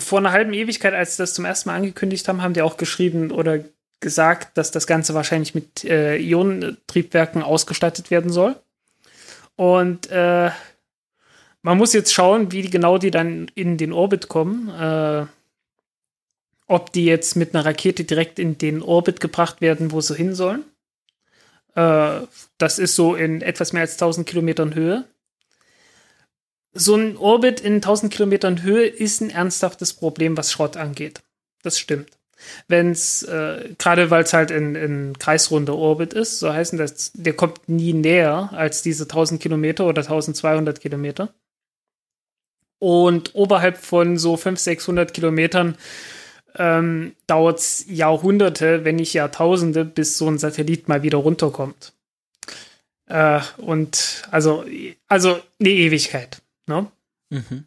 [0.00, 2.76] vor einer halben Ewigkeit, als sie das zum ersten Mal angekündigt haben, haben die auch
[2.76, 3.60] geschrieben oder
[4.00, 8.56] gesagt, dass das Ganze wahrscheinlich mit äh, Ionentriebwerken ausgestattet werden soll.
[9.56, 10.50] Und äh,
[11.62, 14.68] man muss jetzt schauen, wie die, genau die dann in den Orbit kommen.
[14.68, 15.26] Äh,
[16.66, 20.34] ob die jetzt mit einer Rakete direkt in den Orbit gebracht werden, wo sie hin
[20.34, 20.64] sollen.
[21.74, 22.20] Äh,
[22.58, 25.04] das ist so in etwas mehr als 1000 Kilometern Höhe.
[26.74, 31.20] So ein Orbit in 1000 Kilometern Höhe ist ein ernsthaftes Problem, was Schrott angeht.
[31.62, 32.10] Das stimmt.
[32.66, 37.12] Wenn es, äh, gerade weil es halt in, in kreisrunder Orbit ist, so heißen das,
[37.14, 41.32] der kommt nie näher als diese 1000 Kilometer oder 1200 Kilometer.
[42.78, 45.76] Und oberhalb von so 500, 600 Kilometern
[46.56, 51.92] ähm, dauert es Jahrhunderte, wenn nicht Jahrtausende, bis so ein Satellit mal wieder runterkommt.
[53.06, 54.64] Äh, und also,
[55.06, 56.41] also eine Ewigkeit.
[56.66, 56.90] Ne?
[57.30, 57.64] Mhm.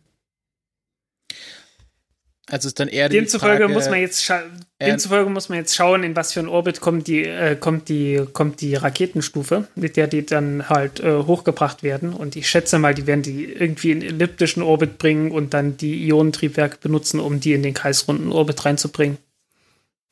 [2.47, 4.41] Also ist dann eher die Demzufolge Frage, muss man jetzt äh,
[4.79, 8.23] demzufolge muss man jetzt schauen, in was für einen Orbit kommt die, äh, kommt die,
[8.33, 12.13] kommt die Raketenstufe, mit der die dann halt äh, hochgebracht werden.
[12.13, 16.07] Und ich schätze mal, die werden die irgendwie in elliptischen Orbit bringen und dann die
[16.07, 19.17] Ionentriebwerke benutzen, um die in den kreisrunden Orbit reinzubringen.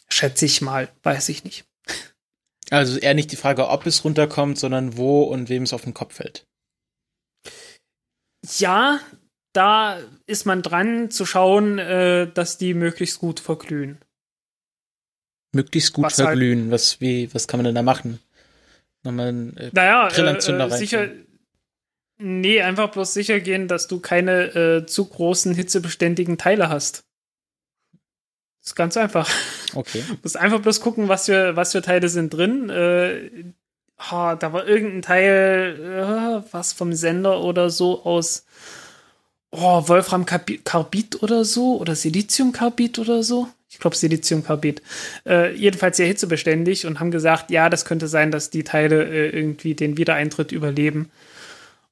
[0.10, 1.66] Schätze ich mal, weiß ich nicht.
[2.72, 5.94] Also eher nicht die Frage, ob es runterkommt, sondern wo und wem es auf den
[5.94, 6.48] Kopf fällt.
[8.58, 9.00] Ja,
[9.54, 14.00] da ist man dran zu schauen, äh, dass die möglichst gut verglühen.
[15.54, 16.72] Möglichst gut Was halt- verglühen.
[16.72, 18.20] Was, wie, was kann man denn da machen?
[19.04, 21.10] Nochmal ein, äh, Naja, Grillanzünder äh, äh, sicher.
[22.18, 27.04] Nee, einfach bloß sicher gehen, dass du keine äh, zu großen hitzebeständigen Teile hast.
[28.62, 29.30] Das ist ganz einfach.
[29.76, 30.04] okay.
[30.08, 33.54] Du musst einfach bloß gucken, was für, was für Teile sind drin.
[34.00, 38.46] Ha, da war irgendein Teil, äh, was vom Sender oder so aus
[39.52, 43.48] oh, Wolframcarbid oder so oder Siliziumcarbid oder so.
[43.70, 44.82] Ich glaube Siliziumcarbid.
[45.26, 49.30] Äh, jedenfalls sehr hitzebeständig und haben gesagt, ja, das könnte sein, dass die Teile äh,
[49.30, 51.12] irgendwie den Wiedereintritt überleben.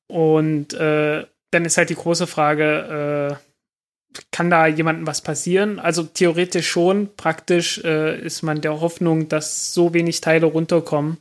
[0.07, 5.79] Und äh, dann ist halt die große Frage, äh, kann da jemandem was passieren?
[5.79, 11.17] Also theoretisch schon, praktisch äh, ist man der Hoffnung, dass so wenig Teile runterkommen,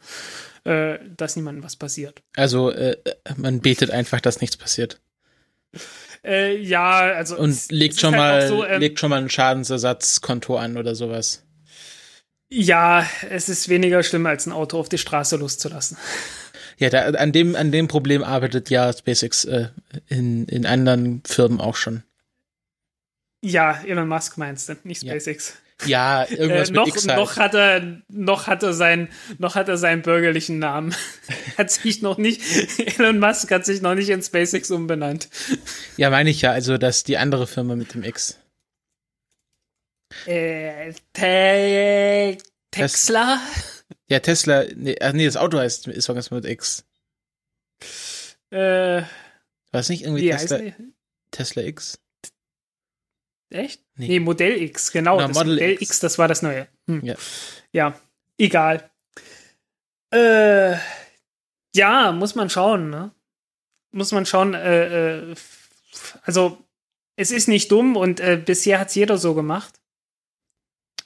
[0.65, 2.23] äh, dass niemandem was passiert.
[2.37, 2.97] Also äh,
[3.37, 5.01] man betet einfach, dass nichts passiert.
[6.25, 7.37] Äh, ja, also.
[7.39, 10.57] Und es- legt es schon mal, halt auch so, ähm, legt schon mal ein Schadensersatzkonto
[10.57, 11.43] an oder sowas.
[12.53, 15.97] Ja, es ist weniger schlimm, als ein Auto auf die Straße loszulassen.
[16.79, 19.69] Ja, da, an dem, an dem Problem arbeitet ja SpaceX äh,
[20.09, 22.03] in, in anderen Firmen auch schon.
[23.43, 25.03] Ja, Elon Musk meinst du, nicht.
[25.03, 25.51] SpaceX.
[25.51, 25.55] Ja,
[25.87, 27.19] irgendwas Äh, mit noch, X halt.
[27.19, 30.95] noch hat er, noch hat er seinen, noch hat er seinen bürgerlichen Namen.
[31.59, 32.43] hat sich noch nicht,
[32.99, 35.29] Elon Musk hat sich noch nicht in SpaceX umbenannt.
[35.97, 38.39] Ja, meine ich ja, also dass die andere Firma mit dem X.
[40.27, 42.37] Äh, Te
[42.73, 43.41] Tesla?
[44.09, 46.85] Ja, Tesla, nee, ach nee, das Auto heißt, ist irgendwas mit X.
[48.51, 49.03] Äh,
[49.73, 50.61] War es nicht irgendwie wie Tesla?
[51.31, 52.01] Tesla X?
[53.51, 53.83] Echt?
[53.97, 54.09] Nee.
[54.09, 54.21] Nee.
[54.21, 55.17] Modell X, genau.
[55.17, 55.83] Oder das Model Modell X.
[55.83, 56.01] X.
[56.01, 56.69] das war das neue.
[56.87, 57.05] Hm.
[57.05, 57.15] Ja.
[57.73, 58.01] ja,
[58.39, 58.91] egal.
[60.13, 60.77] Äh,
[61.75, 63.13] ja, muss man schauen, ne?
[63.93, 65.35] Muss man schauen, äh, äh,
[66.23, 66.59] also
[67.17, 69.81] es ist nicht dumm und äh, bisher hat es jeder so gemacht.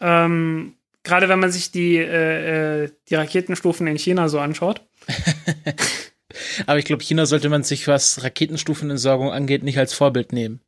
[0.01, 4.87] Ähm, Gerade wenn man sich die, äh, äh, die Raketenstufen in China so anschaut.
[6.67, 10.61] Aber ich glaube, China sollte man sich, was Raketenstufenentsorgung angeht, nicht als Vorbild nehmen.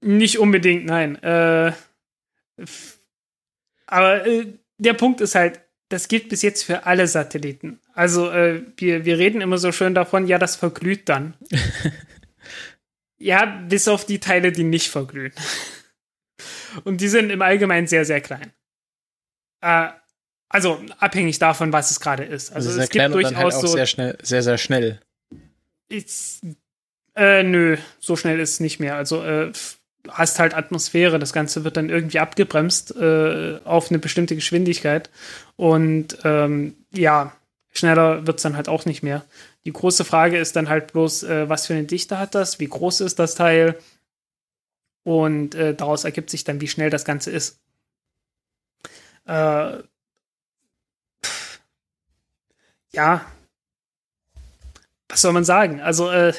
[0.00, 1.16] Nicht unbedingt, nein.
[1.22, 1.72] Äh,
[3.86, 4.46] aber äh,
[4.78, 7.80] der Punkt ist halt, das gilt bis jetzt für alle Satelliten.
[7.94, 11.34] Also äh, wir, wir reden immer so schön davon, ja, das verglüht dann.
[13.18, 15.32] ja, bis auf die Teile, die nicht verglühen.
[16.84, 18.52] Und die sind im Allgemeinen sehr, sehr klein.
[19.60, 19.90] Äh,
[20.48, 22.52] also abhängig davon, was es gerade ist.
[22.52, 25.00] Also, Also, sehr es gibt halt durchaus auch so sehr schnell, sehr, sehr schnell.
[25.88, 26.42] ist,
[27.14, 28.96] äh, nö, so schnell ist es nicht mehr.
[28.96, 29.52] Also, äh,
[30.10, 35.10] hast halt Atmosphäre, das Ganze wird dann irgendwie abgebremst äh, auf eine bestimmte Geschwindigkeit.
[35.56, 37.36] Und ähm, ja,
[37.72, 39.24] schneller wird es dann halt auch nicht mehr.
[39.64, 42.68] Die große Frage ist dann halt bloß, äh, was für eine Dichte hat das, wie
[42.68, 43.78] groß ist das Teil?
[45.02, 47.60] Und äh, daraus ergibt sich dann, wie schnell das Ganze ist.
[49.26, 49.78] Äh,
[52.92, 53.26] ja,
[55.08, 55.80] was soll man sagen?
[55.80, 56.32] Also äh,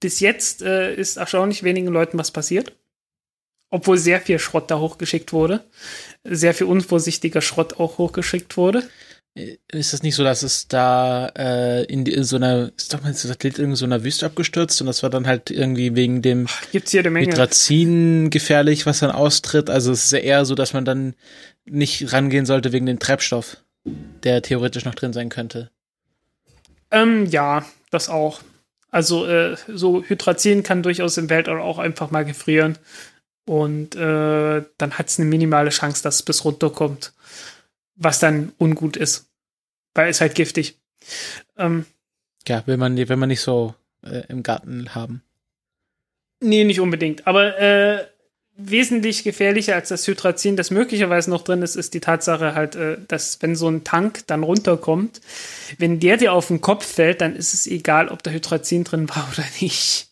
[0.00, 2.76] bis jetzt äh, ist erstaunlich wenigen Leuten was passiert.
[3.74, 5.64] Obwohl sehr viel Schrott da hochgeschickt wurde.
[6.22, 8.84] Sehr viel unvorsichtiger Schrott auch hochgeschickt wurde.
[9.34, 13.02] Ist das nicht so, dass es da äh, in, die, in so einer, ist doch
[13.02, 16.22] mal das Satellit in so einer Wüste abgestürzt und das war dann halt irgendwie wegen
[16.22, 17.26] dem Gibt's jede Menge.
[17.26, 19.68] Hydrazin gefährlich, was dann austritt.
[19.70, 21.14] Also es ist ja eher so, dass man dann
[21.64, 23.56] nicht rangehen sollte wegen dem Treibstoff,
[24.22, 25.72] der theoretisch noch drin sein könnte.
[26.92, 28.40] Ähm, ja, das auch.
[28.92, 32.78] Also äh, so Hydrazin kann durchaus im Weltall auch einfach mal gefrieren.
[33.46, 37.12] Und äh, dann hat es eine minimale Chance, dass es bis runterkommt.
[37.96, 39.26] Was dann ungut ist.
[39.94, 40.78] Weil es halt giftig.
[41.56, 41.86] Ähm,
[42.48, 45.22] Ja, will man, will man nicht so äh, im Garten haben.
[46.40, 47.26] Nee, nicht unbedingt.
[47.26, 48.06] Aber äh,
[48.56, 52.98] wesentlich gefährlicher als das Hydrazin, das möglicherweise noch drin ist, ist die Tatsache halt, äh,
[53.08, 55.20] dass wenn so ein Tank dann runterkommt,
[55.78, 59.08] wenn der dir auf den Kopf fällt, dann ist es egal, ob da Hydrazin drin
[59.08, 60.08] war oder nicht.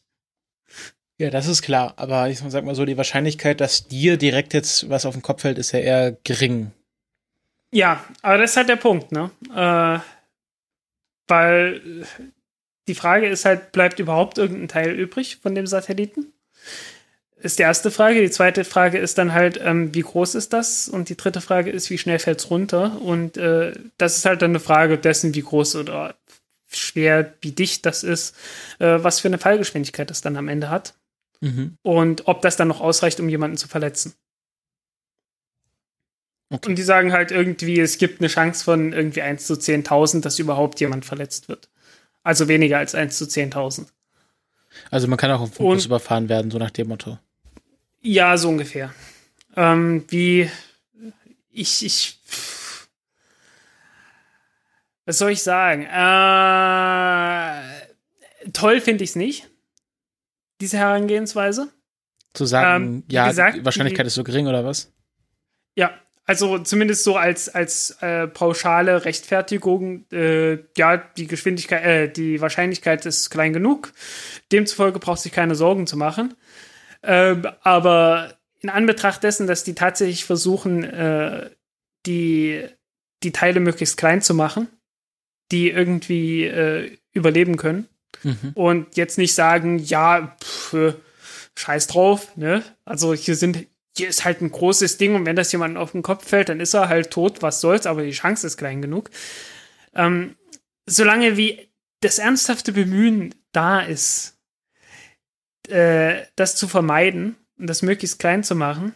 [1.18, 1.94] Ja, das ist klar.
[1.96, 5.42] Aber ich sag mal so, die Wahrscheinlichkeit, dass dir direkt jetzt was auf den Kopf
[5.42, 6.72] fällt, ist ja eher gering.
[7.72, 9.30] Ja, aber das ist halt der Punkt, ne?
[9.54, 10.00] Äh,
[11.28, 11.80] weil
[12.88, 16.32] die Frage ist halt, bleibt überhaupt irgendein Teil übrig von dem Satelliten?
[17.36, 18.20] Ist die erste Frage.
[18.20, 20.88] Die zweite Frage ist dann halt, ähm, wie groß ist das?
[20.88, 23.00] Und die dritte Frage ist, wie schnell fällt's runter?
[23.00, 26.14] Und äh, das ist halt dann eine Frage dessen, wie groß oder
[26.68, 28.36] schwer, wie dicht das ist,
[28.78, 30.94] äh, was für eine Fallgeschwindigkeit das dann am Ende hat
[31.42, 31.76] Mhm.
[31.82, 34.14] und ob das dann noch ausreicht, um jemanden zu verletzen.
[36.50, 36.68] Okay.
[36.68, 40.38] Und die sagen halt irgendwie, es gibt eine Chance von irgendwie 1 zu 10.000, dass
[40.38, 41.68] überhaupt jemand verletzt wird.
[42.22, 43.86] Also weniger als 1 zu 10.000.
[44.90, 47.18] Also man kann auch auf Fokus überfahren werden, so nach dem Motto.
[48.02, 48.94] Ja, so ungefähr.
[49.56, 50.48] Ähm, wie
[51.50, 52.20] ich, ich,
[55.06, 55.82] was soll ich sagen?
[55.86, 57.62] Äh,
[58.52, 59.48] toll finde ich es nicht,
[60.62, 61.68] diese Herangehensweise.
[62.32, 64.90] Zu sagen, Ähm, ja, gesagt, die Wahrscheinlichkeit die- ist so gering oder was?
[65.76, 65.90] Ja,
[66.24, 73.04] also zumindest so als, als äh, pauschale Rechtfertigung, äh, ja, die Geschwindigkeit, äh, die Wahrscheinlichkeit
[73.04, 73.92] ist klein genug.
[74.50, 76.34] Demzufolge braucht sich keine Sorgen zu machen.
[77.02, 81.50] Ähm, aber in Anbetracht dessen, dass die tatsächlich versuchen, äh,
[82.06, 82.64] die,
[83.24, 84.68] die Teile möglichst klein zu machen,
[85.50, 87.88] die irgendwie äh, überleben können,
[88.22, 88.52] Mhm.
[88.54, 90.94] und jetzt nicht sagen, ja, pff, äh,
[91.56, 92.62] scheiß drauf, ne?
[92.84, 96.02] Also hier sind, hier ist halt ein großes Ding und wenn das jemandem auf den
[96.02, 99.10] Kopf fällt, dann ist er halt tot, was soll's, aber die Chance ist klein genug.
[99.94, 100.36] Ähm,
[100.86, 101.68] solange wie
[102.00, 104.38] das ernsthafte Bemühen da ist,
[105.68, 108.94] äh, das zu vermeiden und das möglichst klein zu machen,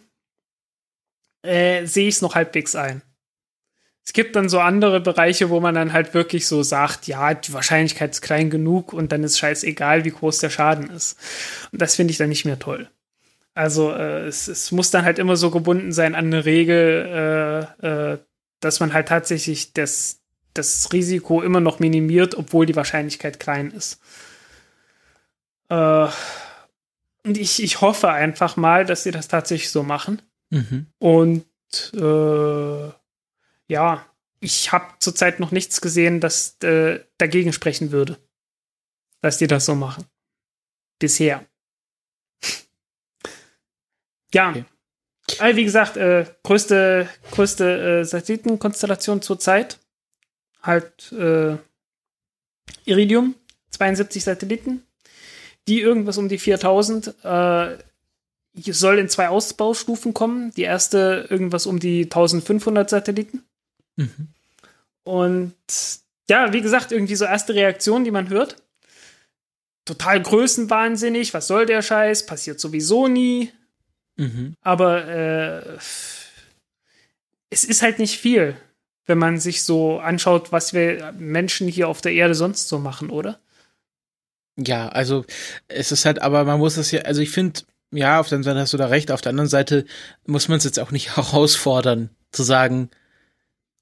[1.43, 3.03] äh, sehe ich es noch halbwegs ein.
[4.07, 7.53] Es gibt dann so andere Bereiche, wo man dann halt wirklich so sagt, ja, die
[7.53, 11.19] Wahrscheinlichkeit ist klein genug und dann ist scheißegal, wie groß der Schaden ist.
[11.73, 12.89] Und das finde ich dann nicht mehr toll.
[13.55, 18.13] Also äh, es, es, muss dann halt immer so gebunden sein an eine Regel, äh,
[18.13, 18.19] äh,
[18.61, 20.21] dass man halt tatsächlich das,
[20.55, 24.01] das Risiko immer noch minimiert, obwohl die Wahrscheinlichkeit klein ist.
[25.69, 26.07] Äh,
[27.25, 30.23] und ich, ich hoffe einfach mal, dass sie das tatsächlich so machen.
[30.51, 30.87] Mhm.
[30.99, 31.45] Und
[31.95, 32.93] äh,
[33.69, 34.07] ja,
[34.41, 38.19] ich habe zurzeit noch nichts gesehen, das äh, dagegen sprechen würde,
[39.21, 40.05] dass die das so machen.
[40.99, 41.45] Bisher.
[44.35, 44.51] ja.
[44.51, 44.65] Okay.
[45.39, 49.79] Also wie gesagt, äh, größte, größte äh, Satellitenkonstellation zurzeit.
[50.63, 51.57] Halt äh,
[52.85, 53.35] Iridium,
[53.71, 54.83] 72 Satelliten.
[55.67, 57.25] Die irgendwas um die 4000.
[57.25, 57.79] Äh,
[58.55, 60.53] soll in zwei Ausbaustufen kommen.
[60.53, 63.46] Die erste irgendwas um die 1500 Satelliten.
[63.97, 64.29] Mhm.
[65.05, 65.55] Und
[66.29, 68.57] ja, wie gesagt, irgendwie so erste Reaktionen, die man hört.
[69.85, 72.27] Total größenwahnsinnig, was soll der Scheiß?
[72.27, 73.53] Passiert sowieso nie.
[74.17, 74.55] Mhm.
[74.63, 75.79] Aber äh,
[77.51, 78.57] es ist halt nicht viel,
[79.07, 83.11] wenn man sich so anschaut, was wir Menschen hier auf der Erde sonst so machen,
[83.11, 83.39] oder?
[84.57, 85.25] Ja, also
[85.69, 87.61] es ist halt, aber man muss es ja, also ich finde,
[87.93, 89.85] ja, auf der einen Seite hast du da recht, auf der anderen Seite
[90.27, 92.91] muss man es jetzt auch nicht herausfordern, zu sagen,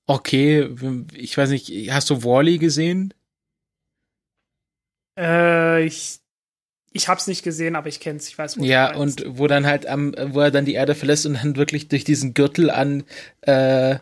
[0.06, 0.68] okay,
[1.12, 3.14] ich weiß nicht, hast du Wally gesehen?
[5.18, 6.20] Äh, ich
[6.96, 9.86] ich hab's nicht gesehen, aber ich kenn's, ich weiß, wo Ja, und wo dann halt
[9.86, 13.02] am, wo er dann die Erde verlässt und dann wirklich durch diesen Gürtel an,
[13.40, 13.98] äh,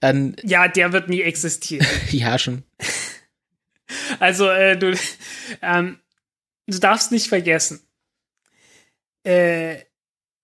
[0.00, 0.34] an.
[0.42, 1.86] Ja, der wird nie existieren.
[2.10, 2.64] ja, schon.
[4.20, 4.96] Also, äh, du,
[5.62, 5.98] ähm,
[6.68, 7.80] du darfst nicht vergessen,
[9.24, 9.78] äh,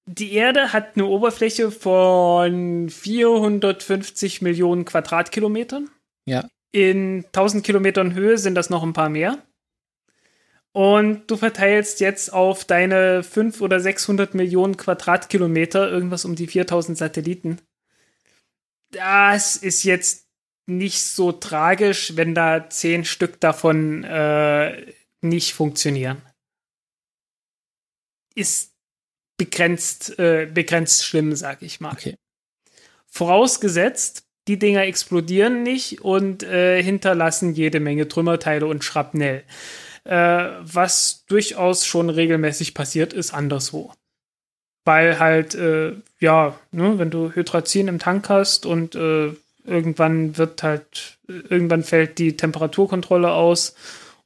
[0.07, 5.91] die Erde hat eine Oberfläche von 450 Millionen Quadratkilometern.
[6.25, 6.49] Ja.
[6.73, 9.43] In 1000 Kilometern Höhe sind das noch ein paar mehr.
[10.73, 16.99] Und du verteilst jetzt auf deine 500 oder 600 Millionen Quadratkilometer irgendwas um die 4000
[16.99, 17.61] Satelliten.
[18.91, 20.29] Das ist jetzt
[20.67, 24.93] nicht so tragisch, wenn da zehn Stück davon äh,
[25.23, 26.23] nicht funktionieren.
[28.35, 28.76] Ist
[29.37, 31.93] begrenzt, äh, begrenzt schlimm, sag ich mal.
[31.93, 32.17] Okay.
[33.07, 39.43] Vorausgesetzt, die Dinger explodieren nicht und äh, hinterlassen jede Menge Trümmerteile und Schrapnell.
[40.05, 43.93] Äh, was durchaus schon regelmäßig passiert ist, anderswo.
[44.85, 49.33] Weil halt, äh, ja, ne, wenn du Hydrazin im Tank hast und äh,
[49.65, 53.75] irgendwann wird halt, irgendwann fällt die Temperaturkontrolle aus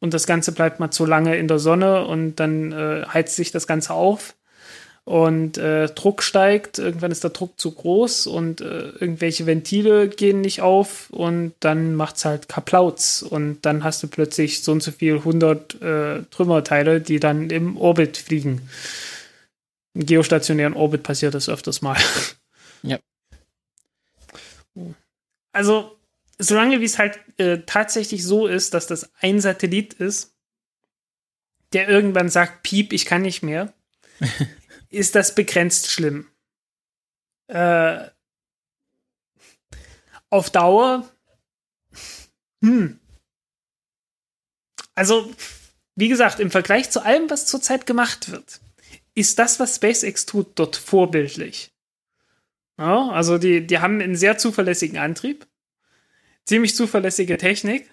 [0.01, 3.51] und das Ganze bleibt mal zu lange in der Sonne und dann äh, heizt sich
[3.51, 4.35] das Ganze auf
[5.11, 10.41] und äh, Druck steigt, irgendwann ist der Druck zu groß und äh, irgendwelche Ventile gehen
[10.41, 14.85] nicht auf und dann macht es halt Kaplauz und dann hast du plötzlich so und
[14.85, 18.69] so viel 100 äh, Trümmerteile, die dann im Orbit fliegen.
[19.95, 21.97] Im geostationären Orbit passiert das öfters mal.
[22.83, 22.99] Ja.
[25.53, 25.99] Also,
[26.39, 30.33] solange wie es halt äh, tatsächlich so ist, dass das ein Satellit ist,
[31.75, 33.75] der irgendwann sagt, piep, ich kann nicht mehr,
[34.91, 36.29] ist das begrenzt schlimm.
[37.49, 38.09] Äh,
[40.29, 41.11] auf Dauer,
[42.63, 43.01] hm.
[44.95, 45.33] Also,
[45.97, 48.61] wie gesagt, im Vergleich zu allem, was zurzeit gemacht wird,
[49.15, 51.73] ist das, was SpaceX tut, dort vorbildlich.
[52.79, 55.47] Ja, also, die, die haben einen sehr zuverlässigen Antrieb,
[56.45, 57.91] ziemlich zuverlässige Technik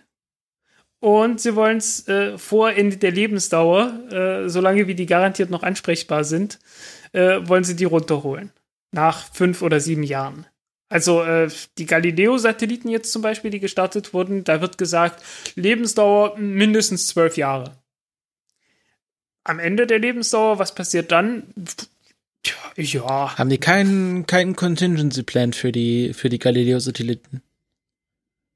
[0.99, 5.63] und sie wollen es äh, vor Ende der Lebensdauer, äh, solange wie die garantiert noch
[5.63, 6.59] ansprechbar sind,
[7.13, 8.51] äh, wollen sie die runterholen.
[8.91, 10.45] Nach fünf oder sieben Jahren.
[10.89, 15.21] Also äh, die Galileo-Satelliten jetzt zum Beispiel, die gestartet wurden, da wird gesagt,
[15.55, 17.77] Lebensdauer mindestens zwölf Jahre.
[19.43, 21.53] Am Ende der Lebensdauer, was passiert dann?
[22.75, 23.37] Ja.
[23.37, 27.41] Haben die keinen keinen Contingency Plan für die für die Galileo-Satelliten?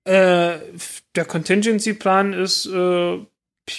[0.03, 0.59] Äh,
[1.15, 3.19] der Contingency-Plan ist, äh,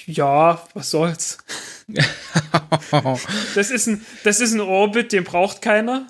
[0.07, 1.39] ja, was soll's.
[3.55, 6.09] das, ist ein, das ist ein Orbit, den braucht keiner.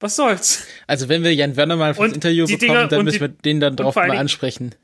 [0.00, 0.66] Was soll's?
[0.88, 3.60] Also wenn wir Jan Werner mal fürs Interview bekommen, Dinger, dann müssen die, wir den
[3.60, 4.74] dann drauf mal ansprechen.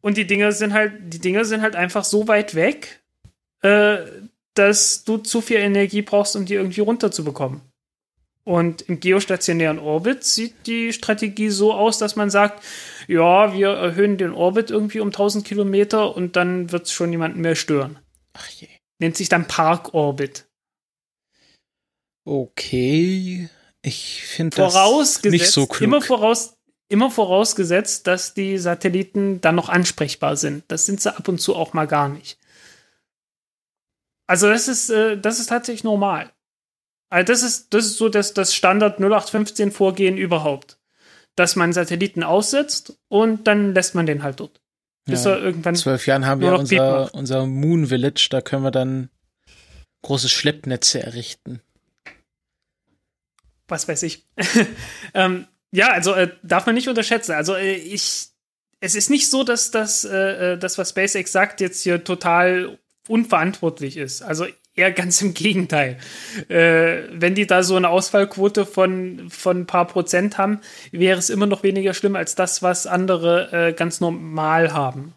[0.00, 3.02] Und die Dinger sind halt, die Dinger sind halt einfach so weit weg,
[3.60, 3.98] äh,
[4.54, 7.60] dass du zu viel Energie brauchst, um die irgendwie runterzubekommen.
[8.44, 12.62] Und im geostationären Orbit sieht die Strategie so aus, dass man sagt,
[13.08, 17.40] ja, wir erhöhen den Orbit irgendwie um 1000 Kilometer und dann wird es schon niemanden
[17.40, 17.98] mehr stören.
[18.34, 18.68] Ach je.
[18.98, 20.46] Nennt sich dann Park Orbit.
[22.26, 23.48] Okay.
[23.82, 25.82] Ich finde das nicht so klug.
[25.82, 26.56] immer voraus,
[26.88, 30.64] immer vorausgesetzt, dass die Satelliten dann noch ansprechbar sind.
[30.68, 32.38] Das sind sie ab und zu auch mal gar nicht.
[34.26, 36.33] Also das ist, äh, das ist tatsächlich normal.
[37.14, 40.78] Also das ist, das ist so das, das Standard 0815 Vorgehen überhaupt.
[41.36, 44.60] Dass man Satelliten aussetzt und dann lässt man den halt dort.
[45.04, 48.64] Bis Ja, er irgendwann In zwölf Jahren haben wir unser, unser Moon Village, da können
[48.64, 49.10] wir dann
[50.02, 51.60] große Schleppnetze errichten.
[53.68, 54.26] was weiß ich.
[55.14, 57.32] ähm, ja, also äh, darf man nicht unterschätzen.
[57.32, 58.26] Also äh, ich,
[58.80, 62.76] es ist nicht so, dass das, äh, äh, das, was SpaceX sagt, jetzt hier total
[63.06, 64.22] unverantwortlich ist.
[64.22, 65.98] Also eher ganz im Gegenteil.
[66.48, 70.60] Äh, wenn die da so eine Ausfallquote von, von ein paar Prozent haben,
[70.90, 75.14] wäre es immer noch weniger schlimm als das, was andere äh, ganz normal haben.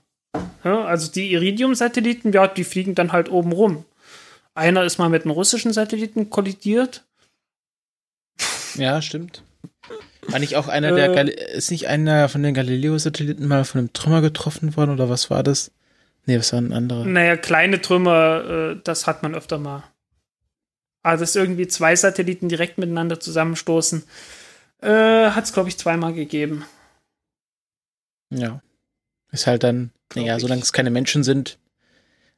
[0.63, 3.85] Ja, also die Iridium-Satelliten, ja, die fliegen dann halt oben rum.
[4.53, 7.05] Einer ist mal mit einem russischen Satelliten kollidiert.
[8.75, 9.43] Ja, stimmt.
[10.27, 11.29] War nicht auch einer der Äh.
[11.55, 15.41] Ist nicht einer von den Galileo-Satelliten mal von einem Trümmer getroffen worden oder was war
[15.41, 15.71] das?
[16.27, 17.05] Nee, was war ein anderer?
[17.05, 19.83] Naja, kleine Trümmer, äh, das hat man öfter mal.
[21.01, 24.03] Also, dass irgendwie zwei Satelliten direkt miteinander zusammenstoßen,
[24.81, 26.65] äh, hat es, glaube ich, zweimal gegeben.
[28.29, 28.61] Ja.
[29.31, 31.57] Ist halt dann, naja, solange es keine Menschen sind,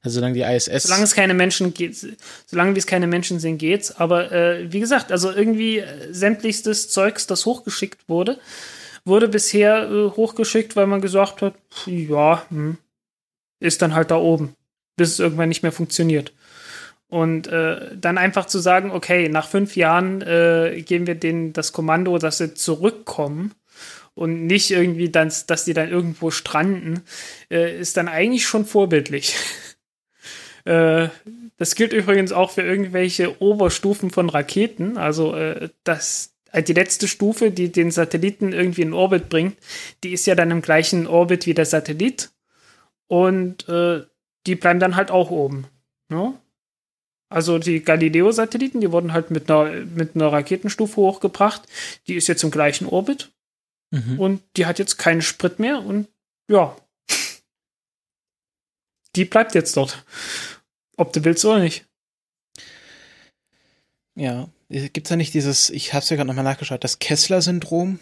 [0.02, 0.84] also solange die ISS.
[0.84, 1.98] Solange es keine Menschen geht,
[2.46, 3.92] solange wie es keine Menschen sind, geht's.
[3.92, 8.40] Aber äh, wie gesagt, also irgendwie äh, sämtlichstes Zeugs, das hochgeschickt wurde,
[9.04, 12.78] wurde bisher äh, hochgeschickt, weil man gesagt hat, pf, ja, hm,
[13.60, 14.56] ist dann halt da oben,
[14.96, 16.34] bis es irgendwann nicht mehr funktioniert.
[17.08, 21.74] Und äh, dann einfach zu sagen, okay, nach fünf Jahren äh, geben wir denen das
[21.74, 23.56] Kommando, dass sie zurückkommen
[24.14, 27.02] und nicht irgendwie, dann, dass die dann irgendwo stranden,
[27.50, 29.36] äh, ist dann eigentlich schon vorbildlich.
[30.66, 31.08] Äh,
[31.58, 34.98] das gilt übrigens auch für irgendwelche Oberstufen von Raketen.
[34.98, 39.58] Also äh, das, äh, die letzte Stufe, die den Satelliten irgendwie in Orbit bringt,
[40.04, 42.32] die ist ja dann im gleichen Orbit wie der Satellit.
[43.10, 44.06] Und äh,
[44.48, 45.68] die bleiben dann halt auch oben.
[46.10, 46.34] Ne?
[47.30, 51.64] Also die Galileo-Satelliten, die wurden halt mit einer, mit einer Raketenstufe hochgebracht.
[52.08, 53.32] Die ist jetzt im gleichen Orbit
[53.92, 54.20] Mhm.
[54.20, 56.08] und die hat jetzt keinen Sprit mehr und
[56.48, 56.78] ja.
[59.16, 60.06] Die bleibt jetzt dort.
[60.96, 61.86] Ob du willst oder nicht.
[64.16, 64.48] Ja.
[64.70, 68.00] Gibt's da nicht dieses, ich hab's ja gerade nochmal nachgeschaut, das Kessler-Syndrom?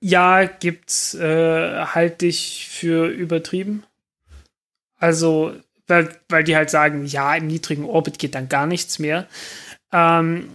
[0.00, 3.84] Ja, gibt's, äh, halte ich für übertrieben.
[5.00, 5.52] Also,
[5.88, 9.26] weil, weil die halt sagen, ja, im niedrigen Orbit geht dann gar nichts mehr.
[9.92, 10.50] Ähm,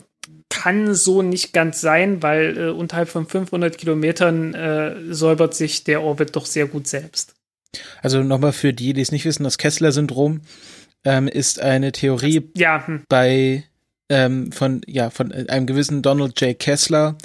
[0.50, 6.02] kann so nicht ganz sein, weil äh, unterhalb von 500 Kilometern äh, säubert sich der
[6.02, 7.36] Orbit doch sehr gut selbst.
[8.02, 10.42] Also nochmal für die, die es nicht wissen, das Kessler-Syndrom
[11.04, 13.04] ähm, ist eine Theorie Ja, hm.
[13.10, 13.66] bei
[14.08, 16.58] ähm, von ja von einem gewissen Donald J.
[16.58, 17.18] Kessler,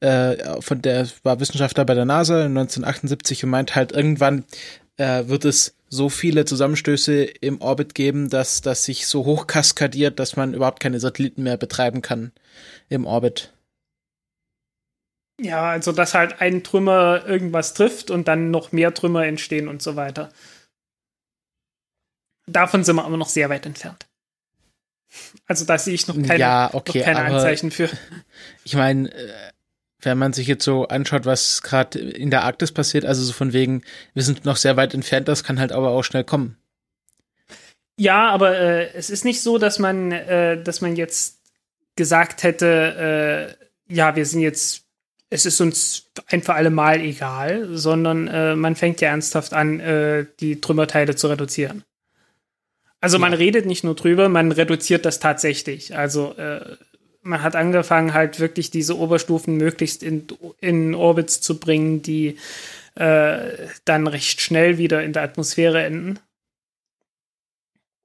[0.00, 4.44] äh, von der war Wissenschaftler bei der NASA 1978 und meint halt irgendwann
[4.98, 10.18] äh, wird es so viele Zusammenstöße im Orbit geben, dass das sich so hoch kaskadiert,
[10.18, 12.32] dass man überhaupt keine Satelliten mehr betreiben kann
[12.88, 13.52] im Orbit.
[15.40, 19.82] Ja, also dass halt ein Trümmer irgendwas trifft und dann noch mehr Trümmer entstehen und
[19.82, 20.30] so weiter.
[22.46, 24.06] Davon sind wir aber noch sehr weit entfernt.
[25.46, 27.88] Also da sehe ich noch keine, ja, okay, noch keine Anzeichen für.
[28.64, 29.52] ich meine, äh,
[30.00, 33.52] wenn man sich jetzt so anschaut, was gerade in der Arktis passiert, also so von
[33.52, 33.82] wegen,
[34.14, 36.56] wir sind noch sehr weit entfernt, das kann halt aber auch schnell kommen.
[37.98, 41.40] Ja, aber äh, es ist nicht so, dass man, äh, dass man jetzt
[41.96, 43.56] gesagt hätte,
[43.88, 44.84] äh, ja, wir sind jetzt,
[45.30, 49.80] es ist uns ein für alle Mal egal, sondern äh, man fängt ja ernsthaft an,
[49.80, 51.82] äh, die Trümmerteile zu reduzieren.
[53.00, 53.38] Also man Ja.
[53.38, 55.96] redet nicht nur drüber, man reduziert das tatsächlich.
[55.96, 56.76] Also äh,
[57.28, 60.26] man hat angefangen, halt wirklich diese Oberstufen möglichst in,
[60.60, 62.38] in Orbits zu bringen, die
[62.94, 63.38] äh,
[63.84, 66.18] dann recht schnell wieder in der Atmosphäre enden.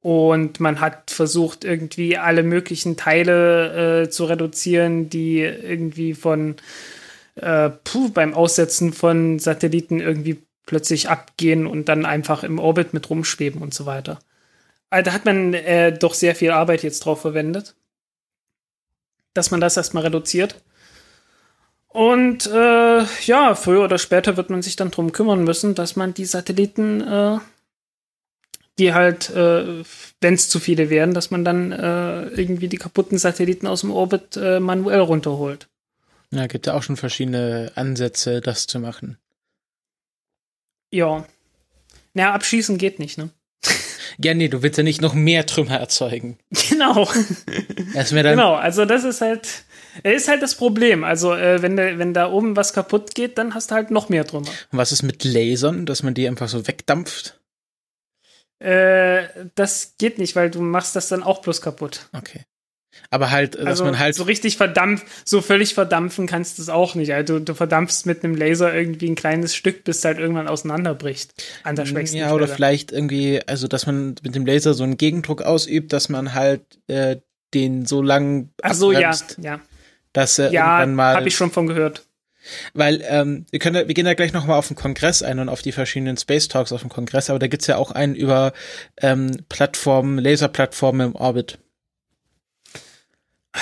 [0.01, 6.55] Und man hat versucht, irgendwie alle möglichen Teile äh, zu reduzieren, die irgendwie von
[7.36, 13.09] äh, puh, beim Aussetzen von Satelliten irgendwie plötzlich abgehen und dann einfach im Orbit mit
[13.09, 14.19] rumschweben und so weiter.
[14.89, 17.76] Also da hat man äh, doch sehr viel Arbeit jetzt drauf verwendet,
[19.34, 20.56] dass man das erstmal reduziert.
[21.88, 26.14] Und äh, ja, früher oder später wird man sich dann drum kümmern müssen, dass man
[26.14, 27.38] die Satelliten, äh,
[28.80, 29.84] die halt, äh,
[30.20, 33.92] wenn es zu viele werden, dass man dann äh, irgendwie die kaputten Satelliten aus dem
[33.92, 35.68] Orbit äh, manuell runterholt.
[36.32, 39.20] Ja, gibt ja auch schon verschiedene Ansätze, das zu machen.
[40.92, 41.28] Ja.
[42.16, 43.30] Naja, abschießen geht nicht, ne?
[44.22, 46.38] Ja, nee, du willst ja nicht noch mehr Trümmer erzeugen.
[46.70, 47.07] Genau.
[48.32, 49.64] Genau, also das ist halt,
[50.03, 51.03] ist halt das Problem.
[51.03, 54.09] Also äh, wenn, da- wenn da oben was kaputt geht, dann hast du halt noch
[54.09, 54.49] mehr drüber.
[54.72, 57.39] Und was ist mit Lasern, dass man die einfach so wegdampft?
[58.59, 62.07] Äh, das geht nicht, weil du machst das dann auch bloß kaputt.
[62.14, 62.45] Okay.
[63.10, 64.16] Aber halt, dass Also man halt.
[64.16, 67.14] so richtig verdampft, so völlig verdampfen kannst du es auch nicht.
[67.14, 70.47] Also du, du verdampfst mit einem Laser irgendwie ein kleines Stück, bis es halt irgendwann
[70.47, 71.34] auseinanderbricht.
[71.64, 72.56] An der schwächsten ja, oder Stelle.
[72.56, 76.62] vielleicht irgendwie, also dass man mit dem Laser so einen Gegendruck ausübt, dass man halt
[76.88, 77.18] äh,
[77.54, 79.60] den so lang Ach so, ja, ja.
[80.12, 81.16] dass er Ja, irgendwann mal.
[81.16, 82.04] habe ich schon von gehört.
[82.74, 85.47] Weil ähm, wir können, wir gehen ja gleich noch mal auf den Kongress ein und
[85.47, 88.51] auf die verschiedenen Space Talks auf dem Kongress, aber da gibt's ja auch einen über
[89.01, 91.60] ähm, Plattformen, Laserplattformen im Orbit.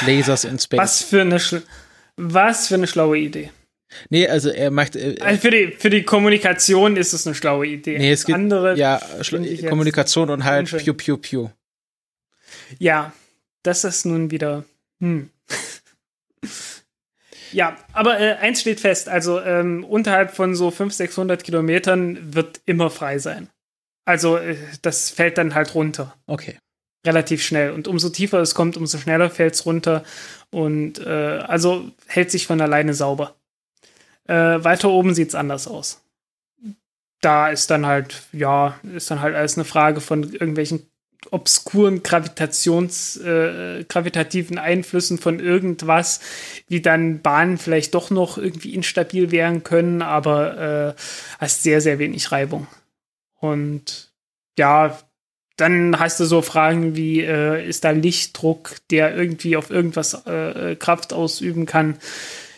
[0.06, 0.80] Lasers in Space.
[0.80, 1.64] Was für eine Schl
[2.18, 3.52] was für eine schlaue Idee.
[4.10, 7.68] Nee, also er macht äh, Also für die, für die Kommunikation ist es eine schlaue
[7.68, 7.98] Idee.
[7.98, 10.80] nee, es gibt andere, ja Schla- Kommunikation und halt unschön.
[10.86, 11.50] Pew Pew Pew.
[12.80, 13.12] Ja,
[13.64, 14.64] das ist nun wieder.
[15.00, 15.30] Hm.
[17.52, 22.62] ja, aber äh, eins steht fest: also ähm, unterhalb von so 500, 600 Kilometern wird
[22.66, 23.50] immer frei sein.
[24.06, 26.16] Also äh, das fällt dann halt runter.
[26.28, 26.58] Okay.
[27.06, 27.72] Relativ schnell.
[27.72, 30.04] Und umso tiefer es kommt, umso schneller fällt es runter.
[30.52, 33.36] Und äh, also hält sich von alleine sauber.
[34.28, 36.04] Äh, weiter oben sieht es anders aus.
[37.22, 40.92] Da ist dann halt, ja, ist dann halt alles eine Frage von irgendwelchen
[41.30, 46.20] obskuren Gravitations, äh, gravitativen Einflüssen von irgendwas,
[46.68, 51.02] wie dann Bahnen vielleicht doch noch irgendwie instabil werden können, aber äh,
[51.40, 52.68] hast sehr, sehr wenig Reibung.
[53.40, 54.12] Und
[54.58, 54.98] ja,
[55.62, 60.76] dann hast du so Fragen wie, äh, ist da Lichtdruck, der irgendwie auf irgendwas äh,
[60.76, 61.98] Kraft ausüben kann?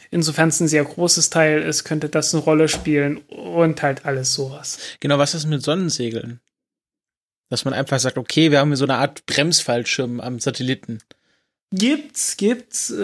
[0.09, 4.33] Insofern es ein sehr großes Teil ist, könnte das eine Rolle spielen und halt alles
[4.33, 4.77] sowas.
[4.99, 6.39] Genau, was ist mit Sonnensegeln?
[7.49, 10.99] Dass man einfach sagt, okay, wir haben hier so eine Art Bremsfallschirm am Satelliten.
[11.71, 13.01] Gibt's, gibt's, äh,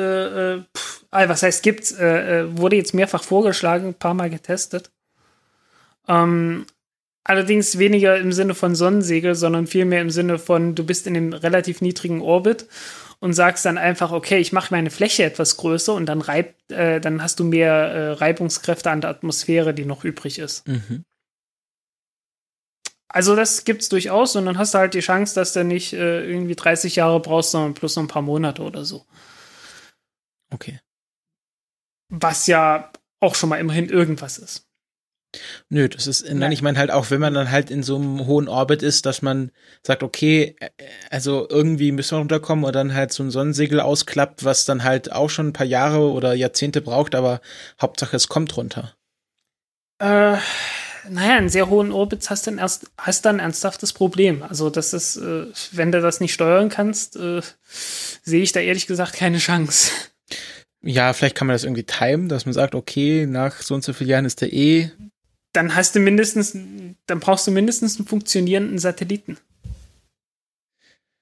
[0.57, 4.29] äh, pff, ah, was heißt gibt's, äh, äh, wurde jetzt mehrfach vorgeschlagen, ein paar Mal
[4.29, 4.91] getestet.
[6.07, 6.67] Ähm,
[7.30, 11.34] allerdings weniger im Sinne von Sonnensegel, sondern vielmehr im Sinne von, du bist in einem
[11.34, 12.65] relativ niedrigen Orbit
[13.19, 16.99] und sagst dann einfach, okay, ich mache meine Fläche etwas größer und dann reibt, äh,
[16.99, 20.67] dann hast du mehr äh, Reibungskräfte an der Atmosphäre, die noch übrig ist.
[20.67, 21.05] Mhm.
[23.07, 26.25] Also das gibt's durchaus und dann hast du halt die Chance, dass du nicht äh,
[26.25, 29.05] irgendwie 30 Jahre brauchst, sondern plus noch ein paar Monate oder so.
[30.51, 30.80] Okay.
[32.09, 34.68] Was ja auch schon mal immerhin irgendwas ist.
[35.69, 36.51] Nö, das ist, nein, Nein.
[36.51, 39.21] ich meine halt auch, wenn man dann halt in so einem hohen Orbit ist, dass
[39.21, 39.51] man
[39.84, 40.69] sagt, okay, äh,
[41.11, 45.11] also irgendwie müssen wir runterkommen und dann halt so ein Sonnensegel ausklappt, was dann halt
[45.11, 47.41] auch schon ein paar Jahre oder Jahrzehnte braucht, aber
[47.80, 48.95] Hauptsache es kommt runter.
[49.99, 50.38] Äh,
[51.07, 54.41] naja, in sehr hohen Orbits hast du ein, erst, hast du ein ernsthaftes Problem.
[54.41, 58.88] Also das ist, äh, wenn du das nicht steuern kannst, äh, sehe ich da ehrlich
[58.88, 59.91] gesagt keine Chance.
[60.82, 63.91] Ja, vielleicht kann man das irgendwie timen, dass man sagt, okay, nach so und so
[63.91, 64.91] vielen Jahren ist der eh.
[65.53, 66.55] Dann hast du mindestens,
[67.07, 69.37] dann brauchst du mindestens einen funktionierenden Satelliten.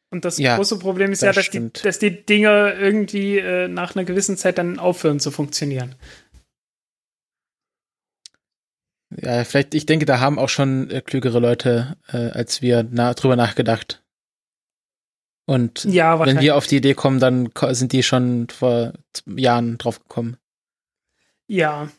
[0.09, 3.67] Und das Ja, große Problem ist das ja, dass die, dass die Dinger irgendwie äh,
[3.67, 5.95] nach einer gewissen Zeit dann aufhören zu funktionieren.
[9.15, 13.13] Ja, vielleicht, ich denke, da haben auch schon äh, klügere Leute äh, als wir na,
[13.13, 14.03] drüber nachgedacht.
[15.45, 18.93] Und Ja, wenn wir auf die Idee kommen, dann sind die schon vor
[19.25, 20.35] Jahren drauf gekommen.
[21.47, 21.89] Ja.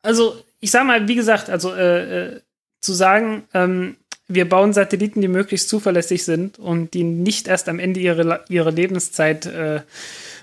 [0.00, 2.40] Also, ich sag mal, wie gesagt, also äh, äh,
[2.80, 3.96] zu sagen, ähm,
[4.28, 8.70] wir bauen Satelliten, die möglichst zuverlässig sind und die nicht erst am Ende ihrer, ihrer
[8.70, 9.82] Lebenszeit äh,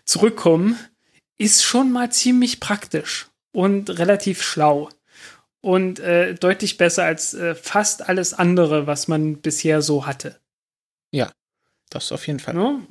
[0.04, 0.78] zurückkommen,
[1.38, 4.90] ist schon mal ziemlich praktisch und relativ schlau.
[5.62, 10.38] Und äh, deutlich besser als äh, fast alles andere, was man bisher so hatte.
[11.90, 12.54] Das auf jeden Fall.
[12.54, 12.86] Ne?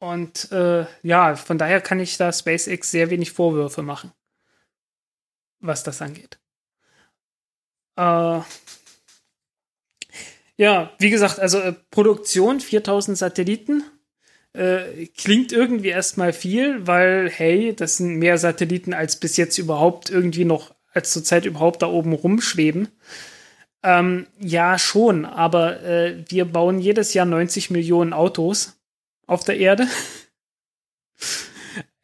[0.00, 4.12] Und äh, ja, von daher kann ich da SpaceX sehr wenig Vorwürfe machen,
[5.60, 6.38] was das angeht.
[7.96, 8.40] Äh,
[10.56, 13.82] ja, wie gesagt, also äh, Produktion 4000 Satelliten
[14.52, 20.10] äh, klingt irgendwie erstmal viel, weil hey, das sind mehr Satelliten als bis jetzt überhaupt
[20.10, 22.88] irgendwie noch als zurzeit überhaupt da oben rumschweben.
[23.82, 28.78] Ähm, ja, schon, aber äh, wir bauen jedes Jahr 90 Millionen Autos
[29.26, 29.88] auf der Erde.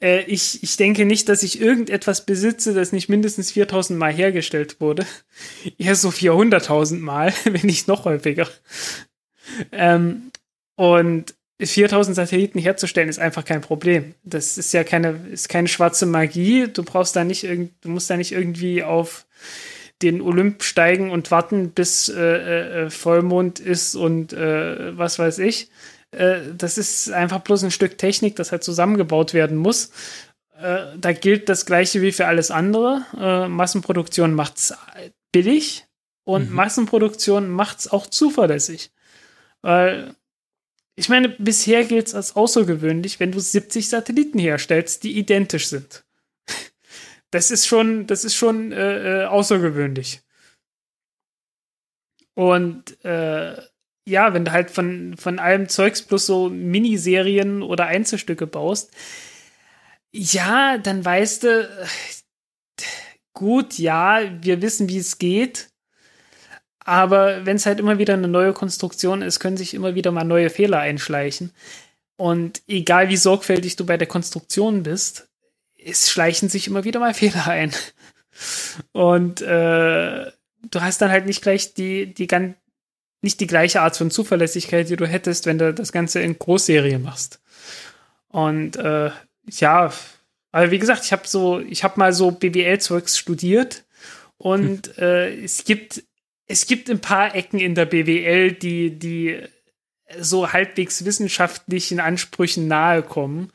[0.00, 4.80] Äh, ich, ich denke nicht, dass ich irgendetwas besitze, das nicht mindestens 4000 Mal hergestellt
[4.80, 5.06] wurde.
[5.78, 8.48] Eher so 400.000 Mal, wenn nicht noch häufiger.
[9.72, 10.30] Ähm,
[10.76, 14.14] und 4000 Satelliten herzustellen ist einfach kein Problem.
[14.24, 16.68] Das ist ja keine, ist keine schwarze Magie.
[16.68, 19.26] Du brauchst da nicht irgend, du musst da nicht irgendwie auf
[20.00, 25.70] den Olymp steigen und warten, bis äh, äh, Vollmond ist und äh, was weiß ich.
[26.12, 29.90] Äh, das ist einfach bloß ein Stück Technik, das halt zusammengebaut werden muss.
[30.58, 33.04] Äh, da gilt das Gleiche wie für alles andere.
[33.18, 34.74] Äh, Massenproduktion macht's
[35.32, 35.86] billig
[36.24, 36.56] und mhm.
[36.56, 38.90] Massenproduktion macht's auch zuverlässig.
[39.62, 40.14] Weil
[40.96, 46.04] ich meine, bisher gilt es als außergewöhnlich, wenn du 70 Satelliten herstellst, die identisch sind.
[47.32, 50.20] Das ist schon, das ist schon äh, äh, außergewöhnlich.
[52.34, 53.56] Und äh,
[54.10, 58.90] ja, wenn du halt von, von allem Zeugs plus so Miniserien oder Einzelstücke baust,
[60.12, 61.88] ja, dann weißt du,
[63.32, 65.70] gut, ja, wir wissen, wie es geht.
[66.80, 70.24] Aber wenn es halt immer wieder eine neue Konstruktion ist, können sich immer wieder mal
[70.24, 71.52] neue Fehler einschleichen.
[72.16, 75.28] Und egal wie sorgfältig du bei der Konstruktion bist,
[75.78, 77.72] es schleichen sich immer wieder mal Fehler ein.
[78.92, 80.30] Und äh,
[80.70, 82.26] du hast dann halt nicht gleich die, die
[83.22, 86.98] nicht die gleiche Art von Zuverlässigkeit, die du hättest, wenn du das Ganze in Großserie
[86.98, 87.40] machst.
[88.28, 89.10] Und äh,
[89.48, 89.92] ja,
[90.52, 93.84] aber wie gesagt, ich habe so, ich habe mal so BWL-Zeugs studiert
[94.38, 95.02] und hm.
[95.02, 96.02] äh, es gibt
[96.46, 99.38] es gibt ein paar Ecken in der BWL, die die
[100.18, 103.52] so halbwegs wissenschaftlichen Ansprüchen nahe kommen.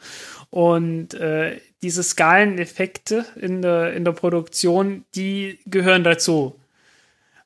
[0.50, 6.56] Und äh, diese Skaleneffekte in der, in der Produktion, die gehören dazu.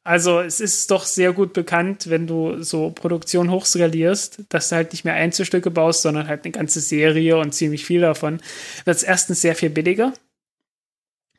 [0.10, 4.92] Also es ist doch sehr gut bekannt, wenn du so Produktion hochskalierst, dass du halt
[4.92, 8.42] nicht mehr Einzelstücke baust, sondern halt eine ganze Serie und ziemlich viel davon,
[8.86, 10.12] wird es erstens sehr viel billiger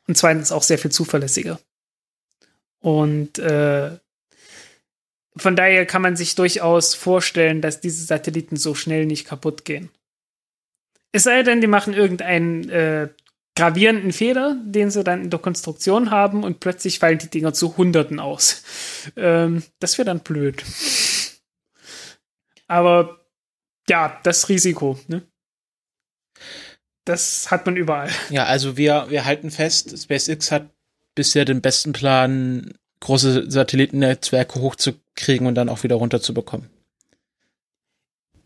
[0.07, 1.59] und zweitens auch sehr viel zuverlässiger.
[2.79, 3.97] Und äh,
[5.35, 9.89] von daher kann man sich durchaus vorstellen, dass diese Satelliten so schnell nicht kaputt gehen.
[11.11, 13.09] Es sei denn, die machen irgendeinen äh,
[13.55, 17.77] gravierenden Fehler, den sie dann in der Konstruktion haben und plötzlich fallen die Dinger zu
[17.77, 18.63] Hunderten aus.
[19.15, 20.63] Ähm, das wäre dann blöd.
[22.67, 23.19] Aber
[23.89, 25.23] ja, das Risiko, ne?
[27.03, 28.09] Das hat man überall.
[28.29, 30.69] Ja, also wir, wir halten fest, SpaceX hat
[31.15, 36.69] bisher den besten Plan, große Satellitennetzwerke hochzukriegen und dann auch wieder runterzubekommen.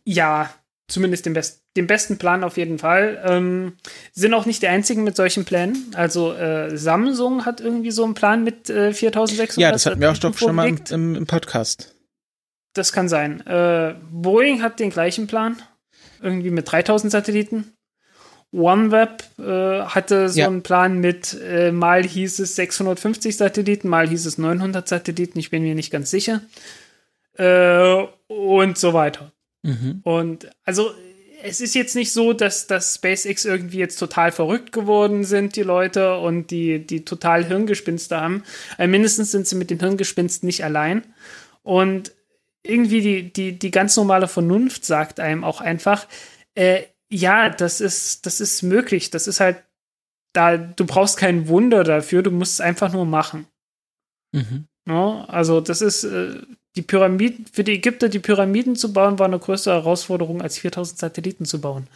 [0.06, 0.54] Ja,
[0.88, 3.22] zumindest den, best den besten Plan auf jeden Fall.
[3.26, 3.74] Ähm,
[4.14, 5.92] sind auch nicht die einzigen mit solchen Plänen.
[5.96, 9.58] Also äh, Samsung hat irgendwie so einen Plan mit äh, 4600.
[9.58, 11.96] Ja, das hatten wir auch doch schon mal im, im, Podcast.
[12.74, 13.46] Das kann sein.
[13.48, 15.62] Äh, Boeing hat den gleichen Plan.
[16.22, 17.72] Irgendwie mit 3000 Satelliten.
[18.54, 20.48] OneWeb äh, hatte so ja.
[20.48, 25.50] einen Plan mit, äh, mal hieß es 650 Satelliten, mal hieß es 900 Satelliten, ich
[25.50, 26.42] bin mir nicht ganz sicher.
[27.38, 29.34] Äh, und so weiter.
[29.66, 30.02] Mhm.
[30.04, 30.92] Und also
[31.44, 35.64] es ist jetzt nicht so, dass, dass SpaceX irgendwie jetzt total verrückt geworden sind, die
[35.64, 38.44] Leute, und die, die total Hirngespinste haben.
[38.78, 41.04] Also mindestens sind sie mit den Hirngespinsten nicht allein.
[41.64, 42.14] Und
[42.64, 46.08] irgendwie die, die, die ganz normale Vernunft sagt einem auch einfach,
[46.56, 49.10] äh, ja, das ist, das ist möglich.
[49.12, 49.58] Das ist halt,
[50.34, 53.48] da, du brauchst kein Wunder dafür, du musst es einfach nur machen.
[54.32, 54.68] Mhm.
[54.86, 55.26] No?
[55.28, 56.38] Also, das ist, äh,
[56.76, 61.00] die Pyramiden, für die Ägypter die Pyramiden zu bauen, war eine größere Herausforderung, als 4000
[61.00, 61.88] Satelliten zu bauen.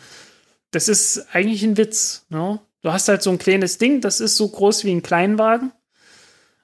[0.71, 2.25] Das ist eigentlich ein Witz.
[2.29, 2.59] Ne?
[2.81, 5.71] Du hast halt so ein kleines Ding, das ist so groß wie ein Kleinwagen.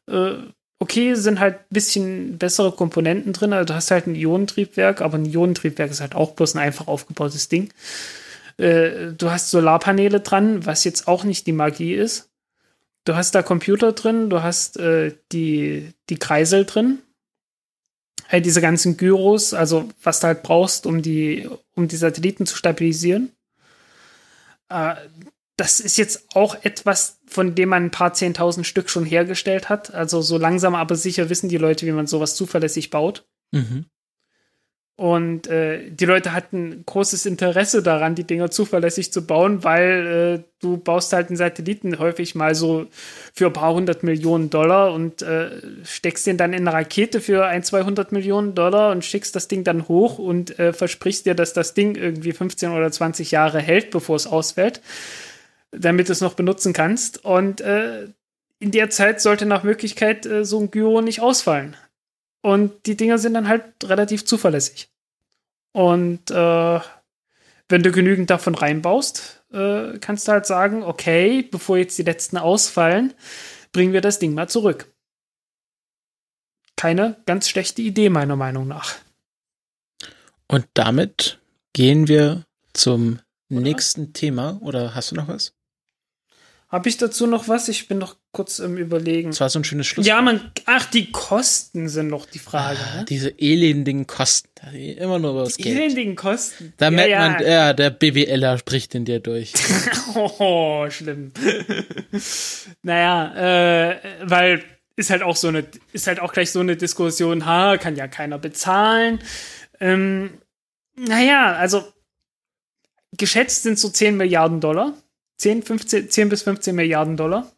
[0.08, 0.36] Äh,
[0.80, 3.54] okay, sind halt ein bisschen bessere Komponenten drin.
[3.54, 6.88] Also du hast halt ein Ionentriebwerk, aber ein Ionentriebwerk ist halt auch bloß ein einfach
[6.88, 7.70] aufgebautes Ding.
[8.58, 12.30] Äh, du hast Solarpaneele dran, was jetzt auch nicht die Magie ist.
[13.04, 17.00] Du hast da Computer drin, du hast äh, die, die Kreisel drin,
[18.30, 22.56] all diese ganzen Gyros, also was du halt brauchst, um die, um die Satelliten zu
[22.56, 23.32] stabilisieren.
[24.70, 24.96] Äh,
[25.58, 29.94] das ist jetzt auch etwas, von dem man ein paar zehntausend Stück schon hergestellt hat.
[29.94, 33.26] Also so langsam aber sicher wissen die Leute, wie man sowas zuverlässig baut.
[33.52, 33.86] Mhm.
[34.98, 40.50] Und äh, die Leute hatten großes Interesse daran, die Dinger zuverlässig zu bauen, weil äh,
[40.62, 42.88] du baust halt einen Satelliten häufig mal so
[43.34, 45.50] für ein paar hundert Millionen Dollar und äh,
[45.84, 49.66] steckst den dann in eine Rakete für ein, 200 Millionen Dollar und schickst das Ding
[49.66, 53.92] dann hoch und äh, versprichst dir, dass das Ding irgendwie 15 oder 20 Jahre hält,
[53.92, 54.80] bevor es ausfällt,
[55.72, 57.26] damit du es noch benutzen kannst.
[57.26, 58.08] Und äh,
[58.60, 61.76] in der Zeit sollte nach Möglichkeit äh, so ein Gyro nicht ausfallen.
[62.46, 64.92] Und die Dinger sind dann halt relativ zuverlässig.
[65.72, 66.80] Und äh,
[67.70, 72.38] wenn du genügend davon reinbaust, äh, kannst du halt sagen, okay, bevor jetzt die letzten
[72.38, 73.16] ausfallen,
[73.72, 74.94] bringen wir das Ding mal zurück.
[76.76, 78.94] Keine ganz schlechte Idee, meiner Meinung nach.
[80.48, 81.42] Und damit
[81.74, 83.62] gehen wir zum oder?
[83.62, 84.60] nächsten Thema.
[84.62, 85.56] Oder hast du noch was?
[86.70, 87.70] Habe ich dazu noch was?
[87.70, 89.32] Ich bin noch kurz im Überlegen.
[89.32, 90.06] Das war so ein schönes Schluss.
[90.06, 92.78] Ja, man, ach, die Kosten sind noch die Frage.
[92.80, 93.06] Ah, ne?
[93.06, 94.50] diese elendigen Kosten.
[94.74, 95.78] Immer nur über das Die Geld.
[95.78, 96.74] elendigen Kosten.
[96.78, 97.30] Da ja, merkt ja.
[97.30, 99.54] man, ja, der BWLer spricht in dir durch.
[100.18, 101.34] Oh, schlimm.
[102.84, 104.64] naja, äh, weil
[104.96, 108.08] ist halt auch so eine, ist halt auch gleich so eine Diskussion, ha, kann ja
[108.08, 109.20] keiner bezahlen.
[109.82, 110.38] Ähm,
[110.96, 111.84] naja, also
[113.18, 114.94] geschätzt sind so 10 Milliarden Dollar.
[115.38, 117.52] 10, 15, 10 bis 15 Milliarden Dollar.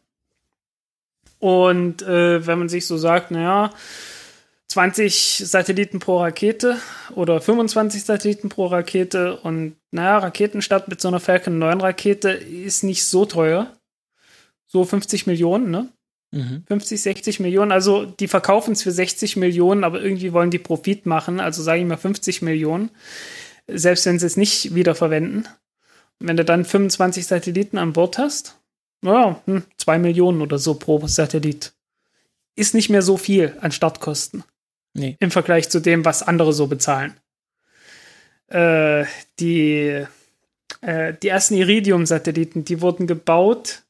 [1.40, 3.70] Und äh, wenn man sich so sagt, naja,
[4.68, 6.76] 20 Satelliten pro Rakete
[7.14, 12.84] oder 25 Satelliten pro Rakete und naja, Raketenstart mit so einer Falcon 9 Rakete ist
[12.84, 13.72] nicht so teuer.
[14.66, 15.88] So 50 Millionen, ne?
[16.30, 16.64] Mhm.
[16.66, 17.72] 50, 60 Millionen.
[17.72, 21.40] Also die verkaufen es für 60 Millionen, aber irgendwie wollen die Profit machen.
[21.40, 22.90] Also sage ich mal 50 Millionen.
[23.66, 25.48] Selbst wenn sie es nicht wiederverwenden.
[26.18, 28.57] Wenn du dann 25 Satelliten an Bord hast,
[29.02, 31.72] naja, hm, 2 Millionen oder so pro Satellit.
[32.56, 34.44] Ist nicht mehr so viel an Startkosten
[34.94, 35.16] Nee.
[35.20, 37.14] im Vergleich zu dem, was andere so bezahlen.
[38.48, 39.04] Äh,
[39.38, 40.04] die,
[40.80, 43.82] äh, die ersten Iridium-Satelliten, die wurden gebaut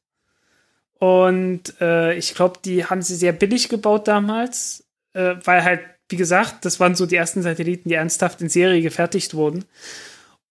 [0.99, 4.83] und äh, ich glaube, die haben sie sehr billig gebaut damals,
[5.13, 8.81] äh, weil halt, wie gesagt, das waren so die ersten Satelliten, die ernsthaft in Serie
[8.81, 9.65] gefertigt wurden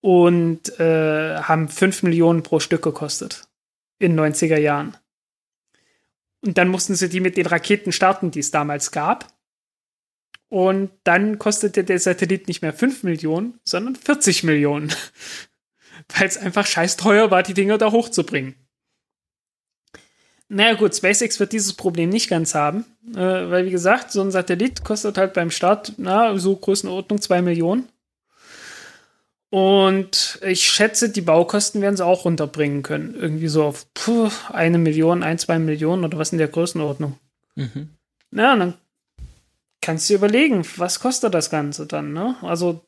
[0.00, 3.47] und äh, haben 5 Millionen pro Stück gekostet
[3.98, 4.96] in 90er Jahren.
[6.40, 9.32] Und dann mussten sie die mit den Raketen starten, die es damals gab.
[10.48, 14.92] Und dann kostete der Satellit nicht mehr 5 Millionen, sondern 40 Millionen.
[16.16, 18.54] Weil es einfach scheiß teuer war, die Dinger da hochzubringen.
[20.48, 24.30] Naja gut, SpaceX wird dieses Problem nicht ganz haben, äh, weil wie gesagt, so ein
[24.30, 27.86] Satellit kostet halt beim Start, na, so Größenordnung 2 Millionen.
[29.50, 33.14] Und ich schätze, die Baukosten werden sie auch runterbringen können.
[33.14, 37.18] Irgendwie so auf puh, eine Million, ein, zwei Millionen oder was in der Größenordnung.
[37.54, 37.90] Mhm.
[38.30, 38.74] Na, dann
[39.80, 42.36] kannst du überlegen, was kostet das Ganze dann, ne?
[42.42, 42.84] Also,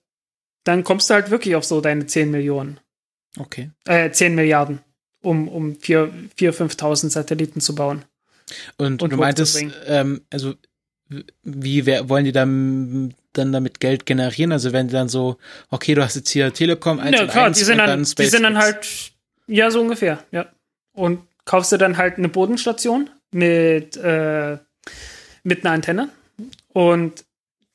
[0.64, 2.78] dann kommst du halt wirklich auf so deine 10 Millionen,
[3.38, 3.70] Okay.
[3.86, 4.80] äh, 10 Milliarden,
[5.22, 8.04] um, um 4.000, 5.000 Satelliten zu bauen.
[8.76, 10.54] Und, Und du meintest, ähm, also
[11.42, 14.52] wie wer, wollen die dann, dann damit Geld generieren?
[14.52, 15.36] Also wenn die dann so,
[15.70, 18.26] okay, du hast jetzt hier Telekom 1 Ja, klar, 1 die sind, und dann, die
[18.26, 19.12] sind dann halt,
[19.46, 20.46] ja, so ungefähr, ja.
[20.92, 24.58] Und kaufst du dann halt eine Bodenstation mit, äh,
[25.42, 26.08] mit einer Antenne.
[26.72, 27.24] Und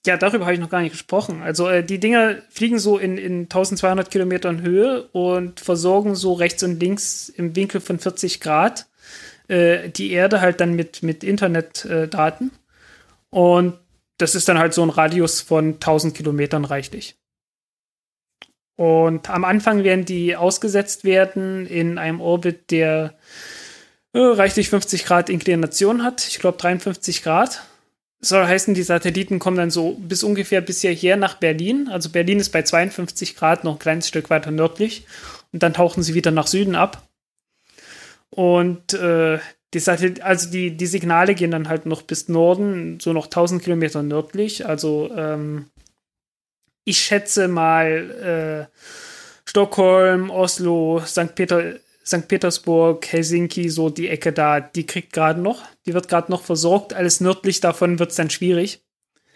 [0.05, 1.41] ja, darüber habe ich noch gar nicht gesprochen.
[1.41, 6.63] Also äh, die Dinger fliegen so in, in 1200 Kilometern Höhe und versorgen so rechts
[6.63, 8.88] und links im Winkel von 40 Grad
[9.47, 12.51] äh, die Erde halt dann mit, mit Internetdaten.
[13.36, 13.77] Und
[14.17, 17.17] das ist dann halt so ein Radius von 1000 Kilometern reichlich.
[18.77, 23.15] Und am Anfang werden die ausgesetzt werden in einem Orbit, der
[24.13, 26.25] äh, reichlich 50 Grad Inklination hat.
[26.25, 27.65] Ich glaube 53 Grad.
[28.21, 31.89] Soll heißen, die Satelliten kommen dann so bis ungefähr bis hierher nach Berlin.
[31.91, 35.07] Also Berlin ist bei 52 Grad noch ein kleines Stück weiter nördlich.
[35.51, 37.05] Und dann tauchen sie wieder nach Süden ab.
[38.29, 39.39] Und äh,
[39.76, 43.61] die, Satellit also die, die Signale gehen dann halt noch bis Norden, so noch 1000
[43.61, 44.65] Kilometer nördlich.
[44.65, 45.65] Also ähm,
[46.86, 48.78] ich schätze mal äh,
[49.45, 51.36] Stockholm, Oslo, St.
[51.36, 51.73] Peter,
[52.05, 52.26] St.
[52.30, 56.93] Petersburg, Helsinki, so die Ecke da, die kriegt gerade noch, die wird gerade noch versorgt.
[56.93, 58.82] Alles nördlich davon wird es dann schwierig.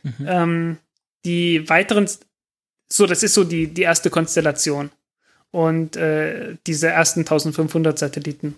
[0.03, 0.25] Mhm.
[0.25, 0.77] Ähm,
[1.25, 2.09] die weiteren,
[2.87, 4.89] so, das ist so die, die erste Konstellation.
[5.51, 8.57] Und äh, diese ersten 1500 Satelliten.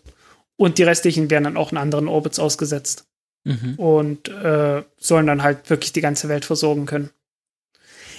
[0.62, 3.06] Und die restlichen werden dann auch in anderen Orbits ausgesetzt
[3.44, 3.74] Mhm.
[3.78, 7.10] und äh, sollen dann halt wirklich die ganze Welt versorgen können.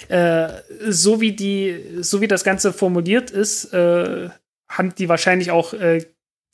[0.09, 0.49] Äh,
[0.89, 4.29] so wie die, so wie das Ganze formuliert ist, äh,
[4.67, 6.05] haben die wahrscheinlich auch äh,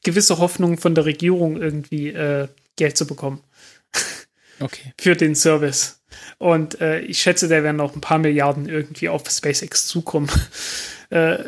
[0.04, 3.44] gewisse Hoffnungen von der Regierung irgendwie äh, Geld zu bekommen
[4.60, 4.94] Okay.
[5.02, 6.04] für den Service.
[6.38, 10.30] Und äh, ich schätze, da werden noch ein paar Milliarden irgendwie auf SpaceX zukommen.
[11.10, 11.46] äh,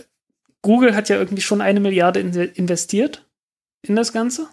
[0.64, 3.28] Google hat ja irgendwie schon eine Milliarde in investiert
[3.82, 4.48] in das Ganze.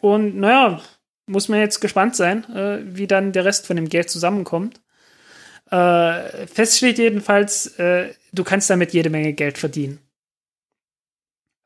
[0.00, 0.80] Und naja,
[1.26, 4.80] muss man jetzt gespannt sein, äh, wie dann der Rest von dem Geld zusammenkommt.
[5.70, 10.00] Äh, fest steht jedenfalls, äh, du kannst damit jede Menge Geld verdienen.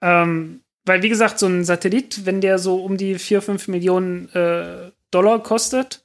[0.00, 4.28] Ähm, weil, wie gesagt, so ein Satellit, wenn der so um die 4, 5 Millionen
[4.34, 6.04] äh, Dollar kostet,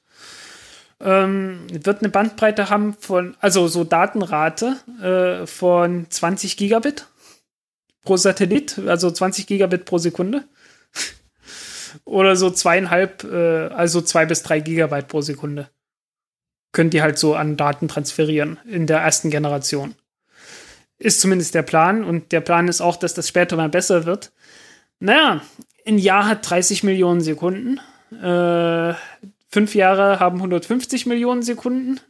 [1.00, 7.06] ähm, wird eine Bandbreite haben von, also so Datenrate äh, von 20 Gigabit
[8.02, 10.44] pro Satellit, also 20 Gigabit pro Sekunde.
[12.04, 15.68] Oder so zweieinhalb, äh, also zwei bis drei Gigabyte pro Sekunde.
[16.72, 19.94] Können die halt so an Daten transferieren in der ersten Generation.
[20.98, 24.32] Ist zumindest der Plan und der Plan ist auch, dass das später mal besser wird.
[25.00, 25.42] Naja,
[25.86, 27.80] ein Jahr hat 30 Millionen Sekunden.
[28.12, 28.94] Äh,
[29.50, 32.00] fünf Jahre haben 150 Millionen Sekunden.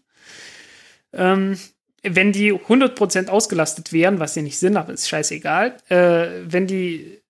[1.13, 1.59] Ähm,
[2.03, 7.23] wenn die 100% ausgelastet wären, was sie nicht sind, aber ist scheißegal, äh, wenn die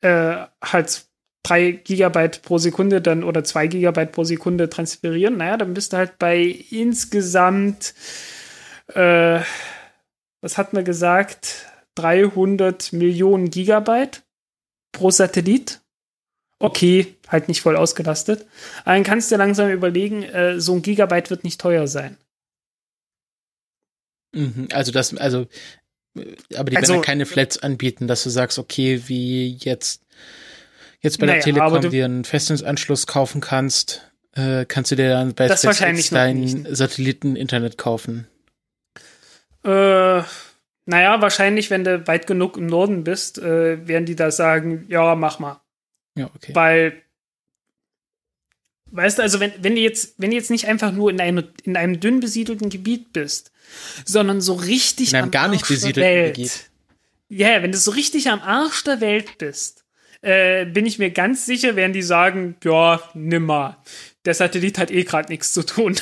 [0.00, 1.06] äh, halt
[1.44, 5.98] 3 Gigabyte pro Sekunde dann oder 2 Gigabyte pro Sekunde transferieren, naja, dann bist du
[5.98, 7.94] halt bei insgesamt,
[8.88, 9.40] äh,
[10.40, 14.22] was hat man gesagt, 300 Millionen Gigabyte
[14.92, 15.80] pro Satellit.
[16.58, 18.46] Okay, halt nicht voll ausgelastet.
[18.84, 22.16] Aber dann kannst du langsam überlegen, äh, so ein Gigabyte wird nicht teuer sein.
[24.36, 25.46] Mhm, also das, also,
[26.56, 30.02] aber die Also- werden ja keine Flats anbieten, dass du sagst, okay, wie jetzt,
[31.00, 34.96] jetzt bei Naja, der aber Telekom du- dir einen Festnetzanschluss kaufen kannst, äh, kannst du
[34.96, 36.66] dir dann bei SpaceX dein.
[36.74, 38.26] Satelliten-Internet kaufen.
[39.64, 40.22] Äh,
[40.88, 45.14] naja, wahrscheinlich, wenn du weit genug im Norden bist, äh, werden die da sagen, ja,
[45.16, 45.60] mach mal.
[46.16, 46.54] Ja, okay.
[46.54, 47.02] Weil,
[48.92, 51.48] weißt du, also wenn, wenn du jetzt, wenn du jetzt nicht einfach nur in, eine,
[51.64, 53.50] in einem dünn besiedelten Gebiet bist,
[54.04, 56.70] sondern so richtig In einem am gar nicht Arsch der Welt.
[57.28, 59.84] Ja, wenn du so richtig am Arsch der Welt bist,
[60.22, 63.78] äh, bin ich mir ganz sicher, werden die sagen, ja, nimm mal.
[64.24, 65.96] Der Satellit hat eh gerade nichts zu tun.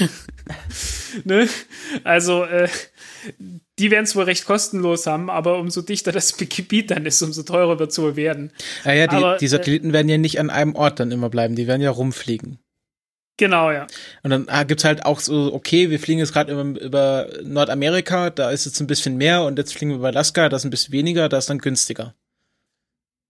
[1.24, 1.48] ne?
[2.04, 2.68] Also, äh,
[3.78, 7.42] die werden es wohl recht kostenlos haben, aber umso dichter das Gebiet dann ist, umso
[7.42, 8.52] teurer wird es wohl werden.
[8.84, 11.28] Ah ja, die, aber, die äh, Satelliten werden ja nicht an einem Ort dann immer
[11.28, 12.58] bleiben, die werden ja rumfliegen.
[13.36, 13.86] Genau, ja.
[14.22, 18.30] Und dann ah, gibt's halt auch so, okay, wir fliegen jetzt gerade über, über Nordamerika,
[18.30, 20.70] da ist jetzt ein bisschen mehr und jetzt fliegen wir über Alaska, da ist ein
[20.70, 22.14] bisschen weniger, da ist dann günstiger.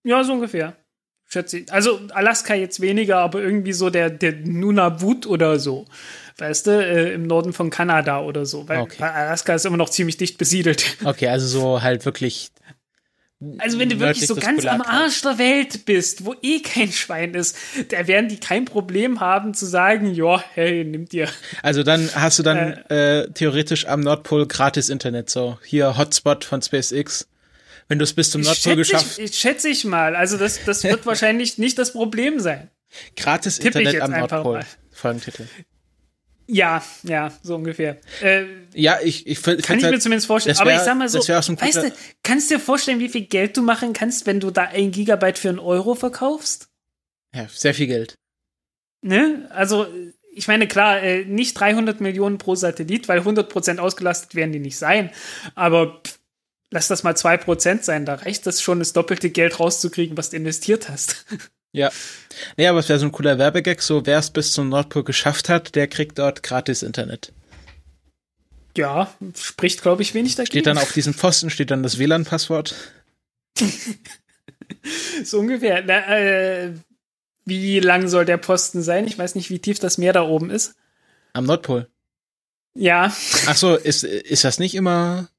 [0.03, 0.75] Ja, so ungefähr.
[1.27, 1.73] Schätze ich.
[1.73, 5.85] Also Alaska jetzt weniger, aber irgendwie so der, der Nunavut oder so.
[6.37, 8.69] Weißt du, äh, im Norden von Kanada oder so.
[8.69, 9.01] Weil Okay.
[9.01, 10.97] Alaska ist immer noch ziemlich dicht besiedelt.
[11.03, 12.51] Okay, also so halt wirklich.
[13.57, 14.81] Also wenn du wirklich so ganz am.
[14.81, 17.57] Arsch der Welt bist, wo eh kein Schwein ist,
[17.89, 21.29] da werden die kein Problem haben zu sagen, ja, hey, nimm dir.
[21.61, 26.61] Also dann hast du dann äh, theoretisch am Nordpol gratis Internet, so hier Hotspot von
[26.61, 27.27] SpaceX.
[27.87, 30.15] Wenn du es bis zum Nordpol geschafft, ich, schätze ich mal.
[30.15, 32.69] Also das, das wird wahrscheinlich nicht das Problem sein.
[33.15, 34.59] gratis tippe ich Internet am Nordpol.
[34.91, 35.47] Folgentitel.
[36.47, 37.97] Ja, ja, so ungefähr.
[38.21, 40.53] Äh, Ja, ich, ich find- Kann ich find's mir halt- zumindest vorstellen.
[40.53, 41.91] das Aber wär- ich sag mal so, wär weißt du,
[42.23, 45.39] kannst du dir vorstellen, wie viel Geld du machen kannst, wenn du da ein Gigabyte
[45.39, 46.67] für einen Euro verkaufst?
[47.33, 48.15] Ja, sehr viel Geld.
[49.01, 49.47] Ne?
[49.51, 49.87] Also,
[50.33, 54.77] ich meine, klar, äh, nicht 300 Millionen pro Satellit, weil 100% ausgelastet werden die nicht
[54.77, 55.09] sein.
[55.55, 56.19] Aber pff,
[56.71, 60.37] lass das mal 2% sein, da reicht das schon, das doppelte Geld rauszukriegen, was du
[60.37, 61.25] investiert hast.
[61.75, 61.91] Ja.
[62.55, 65.49] Nee, aber es wäre so ein cooler Werbegag, so wer es bis zum Nordpol geschafft
[65.49, 67.33] hat, der kriegt dort gratis Internet.
[68.77, 70.51] Ja, spricht, glaube ich, wenig dagegen.
[70.51, 72.75] Steht dann auf diesem Pfosten, steht dann das WLAN-Passwort.
[75.23, 75.83] so ungefähr.
[75.85, 76.73] Na, äh,
[77.43, 79.05] wie lang soll der Posten sein?
[79.05, 80.75] Ich weiß nicht, wie tief das Meer da oben ist.
[81.33, 81.89] Am Nordpol.
[82.73, 83.13] Ja,
[83.47, 85.29] Ach so, ist, ist das nicht immer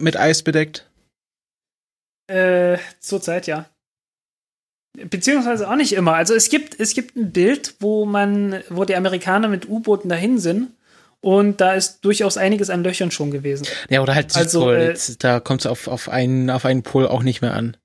[0.00, 0.90] mit Eis bedeckt?
[2.28, 3.68] Äh, zurzeit ja.
[4.94, 6.14] Beziehungsweise auch nicht immer.
[6.14, 10.38] Also es gibt, es gibt ein Bild, wo man, wo die Amerikaner mit U-Booten dahin
[10.38, 10.68] sind
[11.20, 13.66] und da ist durchaus einiges an Löchern schon gewesen.
[13.88, 14.76] Ja, oder halt Also, Südpol.
[14.76, 17.76] äh, Jetzt, da kommt es auf, auf, einen, auf einen Pol auch nicht mehr an.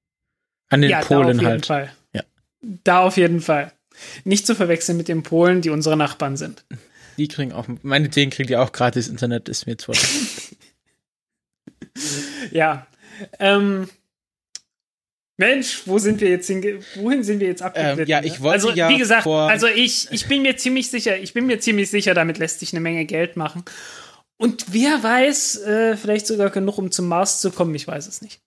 [0.70, 1.66] An den ja, da auf Polen jeden halt.
[1.66, 1.92] Fall.
[2.14, 2.24] Ja.
[2.84, 3.72] Da auf jeden Fall.
[4.26, 6.66] Nicht zu verwechseln mit den Polen, die unsere Nachbarn sind.
[7.18, 9.96] Die kriegen auch, meinetwegen kriegen die auch gratis Internet, ist mir wohl.
[12.52, 12.86] Ja.
[13.40, 13.90] Ähm,
[15.38, 18.00] Mensch, wo sind wir jetzt hinge wohin sind wir jetzt abgeglitten?
[18.02, 20.90] Ähm, ja, ich wollte also, ja wie gesagt, vor- also ich, ich bin mir ziemlich
[20.90, 23.64] sicher, ich bin mir ziemlich sicher, damit lässt sich eine Menge Geld machen.
[24.38, 28.22] Und wer weiß, äh, vielleicht sogar genug, um zum Mars zu kommen, ich weiß es
[28.22, 28.42] nicht.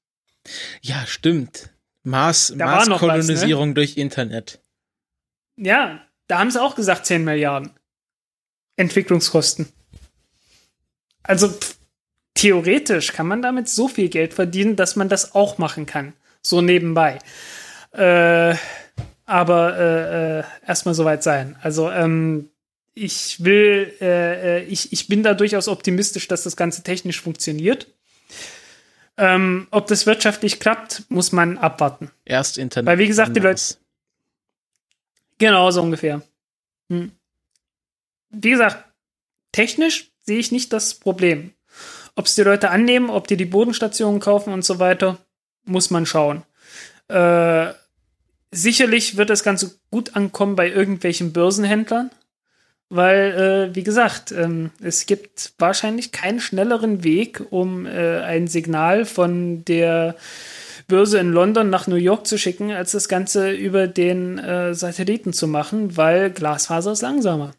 [0.83, 1.71] ja, stimmt.
[2.03, 2.65] Mars, Da ne?
[2.65, 4.61] Marskolonisierung durch Internet.
[5.57, 7.71] Ja, da haben sie auch gesagt 10 Milliarden.
[8.77, 9.69] Entwicklungskosten.
[11.23, 11.77] Also pff,
[12.35, 16.15] theoretisch kann man damit so viel Geld verdienen, dass man das auch machen kann.
[16.43, 17.19] So nebenbei.
[17.93, 18.55] Äh,
[19.27, 21.57] aber äh, äh, erstmal soweit sein.
[21.63, 22.51] Also ähm,
[22.95, 27.87] ich will, äh, äh, ich, ich bin da durchaus optimistisch, dass das Ganze technisch funktioniert.
[29.17, 32.11] Ähm, ob das wirtschaftlich klappt, muss man abwarten.
[32.25, 32.87] Erst Internet.
[32.87, 33.77] Weil, wie gesagt, die Leute-.
[35.39, 36.23] Genau, so ungefähr.
[36.89, 37.13] Hm.
[38.31, 38.85] Wie gesagt,
[39.53, 41.53] technisch sehe ich nicht das Problem.
[42.17, 45.19] Ob es die Leute annehmen, ob die die Bodenstationen kaufen und so weiter,
[45.65, 46.43] muss man schauen.
[47.09, 47.73] Äh,
[48.51, 52.11] sicherlich wird das Ganze gut ankommen bei irgendwelchen Börsenhändlern,
[52.89, 59.05] weil, äh, wie gesagt, ähm, es gibt wahrscheinlich keinen schnelleren Weg, um äh, ein Signal
[59.05, 60.17] von der
[60.89, 65.33] Börse in London nach New York zu schicken, als das Ganze über den äh, Satelliten
[65.33, 67.53] zu machen, weil Glasfaser ist langsamer.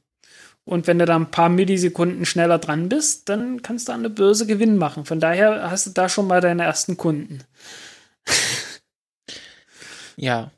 [0.63, 4.09] Und wenn du da ein paar Millisekunden schneller dran bist, dann kannst du an der
[4.09, 5.05] Börse Gewinn machen.
[5.05, 7.39] Von daher hast du da schon mal deine ersten Kunden.
[10.17, 10.51] Ja.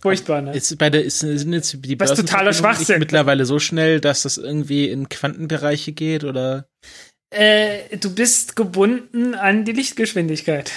[0.00, 0.54] Furchtbar, ne?
[0.54, 2.98] Ist bei der, ist, sind jetzt die Was totaler Börsenverbindungen nicht Schwachsinn.
[2.98, 6.66] mittlerweile so schnell, dass das irgendwie in Quantenbereiche geht oder?
[7.30, 10.72] Äh, du bist gebunden an die Lichtgeschwindigkeit.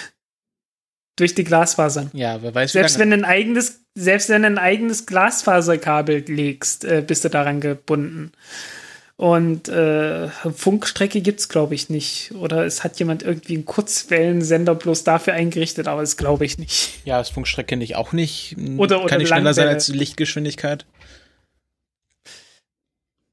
[1.17, 2.11] Durch die Glasfasern.
[2.13, 6.83] Ja, wer weiß, Selbst wenn du ein eigenes, selbst wenn du ein eigenes Glasfaserkabel legst,
[6.83, 8.33] äh, bist du daran gebunden.
[9.17, 12.33] Und äh, Funkstrecke gibt's glaube ich nicht.
[12.35, 17.05] Oder es hat jemand irgendwie einen Kurzwellensender bloß dafür eingerichtet, aber das glaube ich nicht.
[17.05, 18.57] Ja, ist Funkstrecke nicht auch nicht.
[18.77, 20.85] Oder- oder Kann nicht schneller sein als Lichtgeschwindigkeit.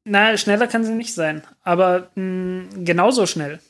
[0.05, 3.61] Na, schneller kann sie nicht sein, aber mh, genauso schnell.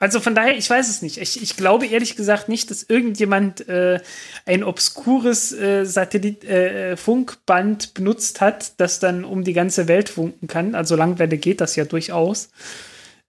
[0.00, 1.18] Also von daher, ich weiß es nicht.
[1.18, 4.00] Ich, ich glaube ehrlich gesagt nicht, dass irgendjemand äh,
[4.46, 10.46] ein obskures äh, Satellit, äh, Funkband benutzt hat, das dann um die ganze Welt funken
[10.46, 10.76] kann.
[10.76, 12.50] Also Langwelle geht das ja durchaus.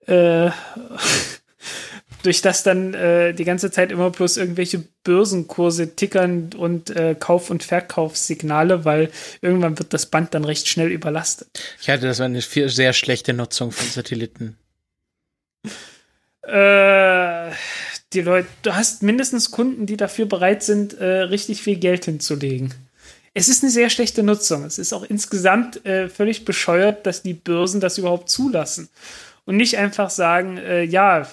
[0.05, 0.51] Äh,
[2.23, 7.49] durch das dann äh, die ganze Zeit immer bloß irgendwelche Börsenkurse tickern und äh, Kauf-
[7.49, 9.09] und Verkaufssignale, weil
[9.41, 11.47] irgendwann wird das Band dann recht schnell überlastet.
[11.81, 14.57] Ich halte das war eine viel, sehr schlechte Nutzung von Satelliten.
[16.49, 17.51] Äh,
[18.13, 22.73] die Leute, du hast mindestens Kunden, die dafür bereit sind, äh, richtig viel Geld hinzulegen.
[23.33, 24.65] Es ist eine sehr schlechte Nutzung.
[24.65, 28.89] Es ist auch insgesamt äh, völlig bescheuert, dass die Börsen das überhaupt zulassen.
[29.45, 31.27] Und nicht einfach sagen, äh, ja,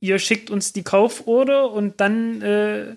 [0.00, 2.94] ihr schickt uns die Kauforder und dann äh,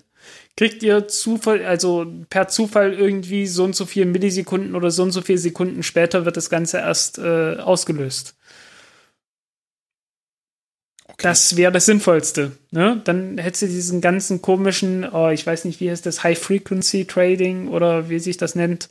[0.56, 5.12] kriegt ihr Zufall, also per Zufall irgendwie so und so viele Millisekunden oder so und
[5.12, 7.58] so viele Sekunden später wird das Ganze erst äh,
[11.14, 11.52] ausgelöst.
[11.52, 12.52] Das wäre das Sinnvollste.
[12.70, 13.00] Ne?
[13.04, 18.08] Dann hättest du diesen ganzen komischen, oh, ich weiß nicht, wie heißt das, High-Frequency-Trading oder
[18.08, 18.88] wie sich das nennt,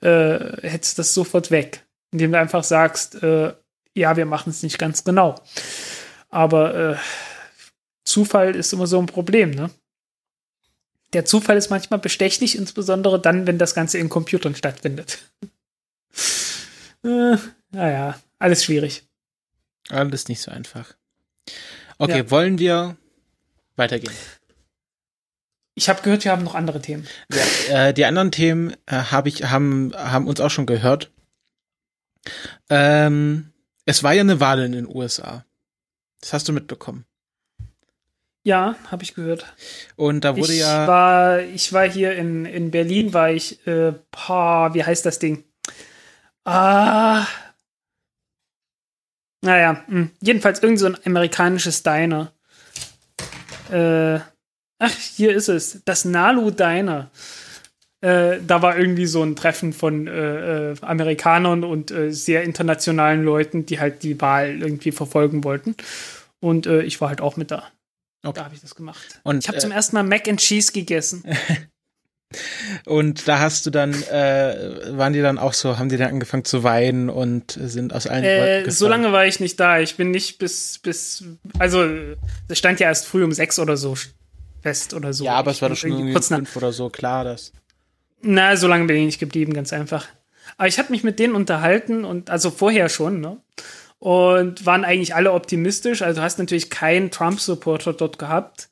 [0.00, 1.84] äh, hättest du das sofort weg.
[2.10, 3.52] Indem du einfach sagst, äh,
[3.94, 5.40] ja, wir machen es nicht ganz genau.
[6.30, 6.96] Aber äh,
[8.04, 9.70] Zufall ist immer so ein Problem, ne?
[11.14, 15.18] Der Zufall ist manchmal bestechlich, insbesondere dann, wenn das Ganze in Computern stattfindet.
[17.02, 17.36] äh,
[17.70, 19.08] naja, alles schwierig.
[19.88, 20.97] Alles nicht so einfach.
[21.98, 22.30] Okay, Ja.
[22.30, 22.96] wollen wir
[23.76, 24.12] weitergehen?
[25.74, 27.06] Ich habe gehört, wir haben noch andere Themen.
[27.68, 31.10] Ja, äh, die anderen Themen äh, habe ich haben haben uns auch schon gehört.
[32.68, 33.52] Ähm,
[33.84, 35.44] es war ja eine Wahl in den USA.
[36.20, 37.04] Das hast du mitbekommen.
[38.42, 39.46] Ja, habe ich gehört.
[39.96, 43.92] Und da wurde ich ja war, ich war hier in, in Berlin, war ich, äh,
[44.10, 45.44] boah, wie heißt das Ding?
[46.44, 47.26] Ah.
[49.42, 50.08] Naja, mh.
[50.20, 52.32] jedenfalls irgend so ein amerikanisches Diner.
[53.70, 54.18] Äh,
[54.78, 55.82] ach, hier ist es.
[55.84, 57.10] Das Nalu Diner.
[58.00, 63.24] Äh, da war irgendwie so ein Treffen von äh, äh, Amerikanern und äh, sehr internationalen
[63.24, 65.74] Leuten, die halt die Wahl irgendwie verfolgen wollten.
[66.40, 67.64] Und äh, ich war halt auch mit da.
[68.24, 68.38] Okay.
[68.38, 69.20] Da habe ich das gemacht.
[69.24, 71.24] Und, ich habe zum ersten Mal Mac and Cheese gegessen.
[72.84, 76.44] und da hast du dann äh, waren die dann auch so, haben die dann angefangen
[76.44, 79.80] zu weinen und sind aus allen Äh, so lange war ich nicht da.
[79.80, 81.24] Ich bin nicht bis, bis,
[81.58, 81.86] also,
[82.48, 83.94] es stand ja erst früh um sechs oder so
[84.62, 85.24] fest oder so.
[85.24, 87.52] Ja, aber es war doch schon irgendwie kurz nach, fünf oder so klar, dass
[88.20, 90.06] na, so lange bin ich nicht geblieben, ganz einfach.
[90.56, 93.38] Aber ich habe mich mit denen unterhalten und, also vorher schon, ne?
[93.98, 96.02] Und waren eigentlich alle optimistisch.
[96.02, 98.68] Also du hast natürlich keinen Trump-Supporter dort gehabt.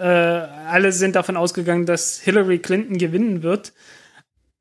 [0.00, 3.74] Äh, alle sind davon ausgegangen, dass Hillary Clinton gewinnen wird.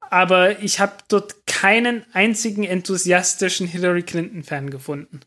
[0.01, 5.21] Aber ich habe dort keinen einzigen enthusiastischen Hillary Clinton-Fan gefunden.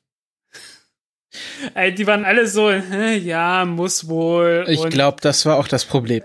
[1.96, 4.66] Die waren alle so, "Hä, ja, muss wohl.
[4.68, 6.22] ich glaube, das war auch das Problem.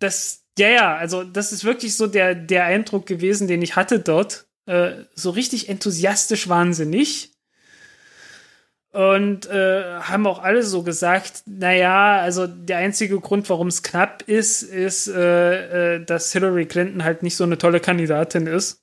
[0.00, 4.00] das, ja, ja, also das ist wirklich so der, der Eindruck gewesen, den ich hatte
[4.00, 4.46] dort.
[4.66, 7.32] Äh, so richtig enthusiastisch waren sie nicht.
[8.92, 14.22] Und äh, haben auch alle so gesagt, naja, also der einzige Grund, warum es knapp
[14.26, 18.82] ist, ist, äh, äh, dass Hillary Clinton halt nicht so eine tolle Kandidatin ist.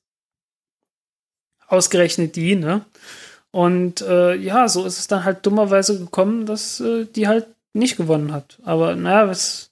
[1.68, 2.86] Ausgerechnet die, ne?
[3.52, 7.98] Und äh, ja, so ist es dann halt dummerweise gekommen, dass äh, die halt nicht
[7.98, 8.60] gewonnen hat.
[8.64, 9.72] Aber naja, was,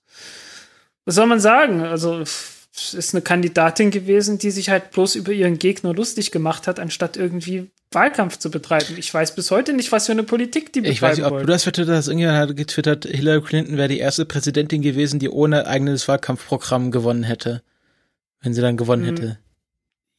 [1.05, 1.81] was soll man sagen?
[1.81, 6.67] Also, es ist eine Kandidatin gewesen, die sich halt bloß über ihren Gegner lustig gemacht
[6.67, 8.95] hat, anstatt irgendwie Wahlkampf zu betreiben.
[8.97, 11.31] Ich weiß bis heute nicht, was für eine Politik die betreiben Ich weiß nicht, ob
[11.31, 11.47] du wollen.
[11.47, 12.07] das getwittert hast.
[12.07, 17.23] Irgendjemand hat getwittert, Hillary Clinton wäre die erste Präsidentin gewesen, die ohne eigenes Wahlkampfprogramm gewonnen
[17.23, 17.63] hätte.
[18.41, 19.15] Wenn sie dann gewonnen Hm.
[19.15, 19.39] hätte.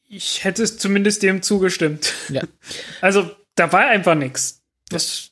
[0.09, 2.13] Ich hätte es zumindest dem zugestimmt.
[2.29, 2.41] Ja.
[3.01, 4.61] Also, da war einfach nichts.
[4.89, 5.31] Das,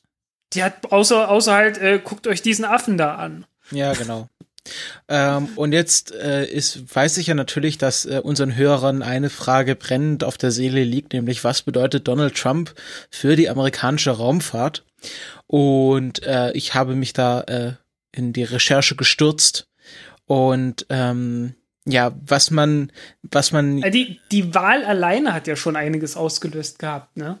[0.52, 3.44] die hat außer, außer halt, äh, guckt euch diesen Affen da an.
[3.70, 4.28] Ja, genau.
[5.08, 9.76] Ähm, und jetzt äh, ist, weiß ich ja natürlich, dass äh, unseren Hörern eine Frage
[9.76, 12.74] brennend auf der Seele liegt, nämlich was bedeutet Donald Trump
[13.10, 14.84] für die amerikanische Raumfahrt?
[15.46, 17.72] Und äh, ich habe mich da äh,
[18.12, 19.68] in die Recherche gestürzt
[20.26, 21.54] und ähm,
[21.86, 22.90] ja, was man,
[23.22, 23.82] was man.
[23.82, 27.38] Äh, die, die Wahl alleine hat ja schon einiges ausgelöst gehabt, ne?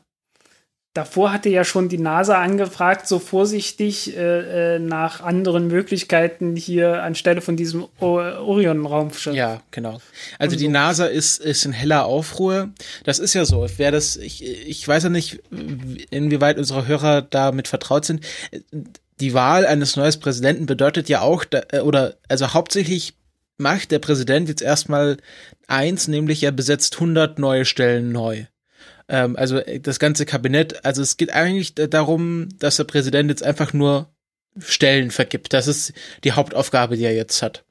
[0.96, 7.02] Davor hatte ja schon die NASA angefragt, so vorsichtig äh, äh nach anderen Möglichkeiten hier
[7.02, 9.34] anstelle von diesem Orion-Raumschiff.
[9.34, 10.00] Ja, genau.
[10.38, 10.58] Also so.
[10.58, 12.70] die NASA ist, ist in heller Aufruhr.
[13.04, 13.66] Das ist ja so.
[13.76, 15.42] Wer das, ich, ich weiß ja nicht,
[16.08, 18.24] inwieweit unsere Hörer damit vertraut sind.
[19.20, 23.12] Die Wahl eines neuen Präsidenten bedeutet ja auch, äh, oder also hauptsächlich
[23.58, 25.18] macht der Präsident jetzt erstmal
[25.66, 28.46] eins, nämlich er besetzt 100 neue Stellen neu.
[29.08, 33.42] Ähm, also äh, das ganze Kabinett, also es geht eigentlich darum, dass der Präsident jetzt
[33.42, 34.08] einfach nur
[34.58, 35.52] Stellen vergibt.
[35.52, 35.92] Das ist
[36.24, 37.64] die Hauptaufgabe, die er jetzt hat.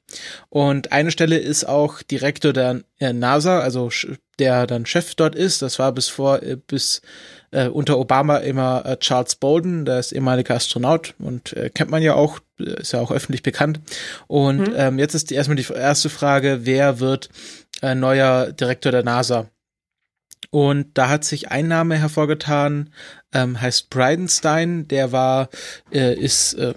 [0.48, 3.90] Und eine Stelle ist auch Direktor der äh, NASA, also
[4.38, 5.62] der dann Chef dort ist.
[5.62, 7.02] Das war bis vor, äh, bis
[7.50, 12.02] äh, unter Obama immer äh, Charles Bolden, der ist ehemaliger Astronaut und äh, kennt man
[12.02, 13.80] ja auch, ist ja auch öffentlich bekannt.
[14.28, 14.74] Und mhm.
[14.76, 17.30] ähm, jetzt ist die, erstmal die erste Frage, wer wird
[17.82, 19.50] äh, neuer Direktor der NASA?
[20.56, 22.88] Und da hat sich ein Name hervorgetan,
[23.34, 25.50] ähm, heißt Bridenstine, der war,
[25.92, 26.72] äh, ist äh,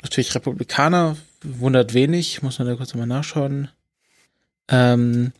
[0.00, 3.68] natürlich Republikaner, wundert wenig, muss man da kurz mal nachschauen.
[4.68, 5.32] Ähm,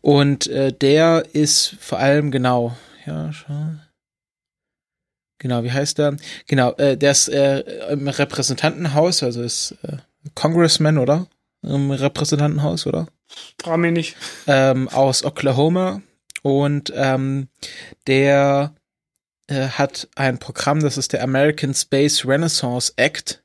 [0.00, 2.74] und äh, der ist vor allem genau,
[3.04, 3.66] ja, schau.
[5.36, 6.16] Genau, wie heißt der?
[6.46, 9.98] Genau, äh, der ist äh, im Repräsentantenhaus, also ist äh,
[10.34, 11.26] Congressman, oder?
[11.60, 13.08] Im Repräsentantenhaus, oder?
[13.60, 14.16] Frag mich nicht.
[14.46, 16.00] Ähm, aus Oklahoma
[16.46, 17.48] und ähm,
[18.06, 18.72] der
[19.48, 23.42] äh, hat ein Programm, das ist der American Space Renaissance Act,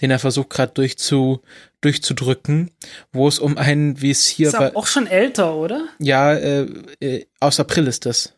[0.00, 1.42] den er versucht gerade durchzu,
[1.80, 2.70] durchzudrücken,
[3.12, 5.88] wo es um einen, wie es hier ist auch schon älter, oder?
[5.98, 6.68] Ja, äh,
[7.00, 8.33] äh, aus April ist das.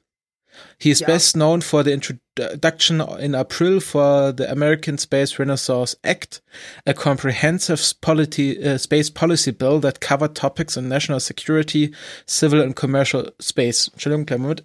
[0.78, 1.06] He is ja.
[1.06, 6.42] best known for the introduction in April for the American Space Renaissance Act,
[6.86, 11.94] a comprehensive polity, uh, space policy bill that covered topics on national security,
[12.26, 13.88] civil and commercial space.
[13.88, 14.62] Entschuldigung, kleinen Moment.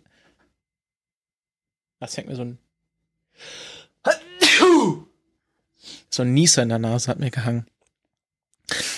[2.00, 2.58] Das hängt mir so ein
[6.10, 7.68] so ein Nieser in der Nase hat mir gehangen.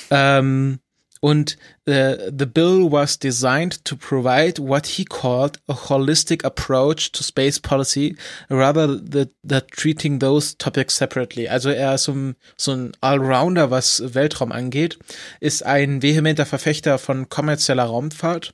[0.09, 0.79] Ähm,
[1.23, 1.55] Und
[1.87, 7.59] uh, the bill was designed to provide what he called a holistic approach to space
[7.59, 8.17] policy
[8.49, 11.47] rather than, than treating those topics separately.
[11.47, 14.99] Also er ist so ein, so ein Allrounder, was Weltraum angeht,
[15.39, 18.53] ist ein vehementer Verfechter von kommerzieller Raumfahrt.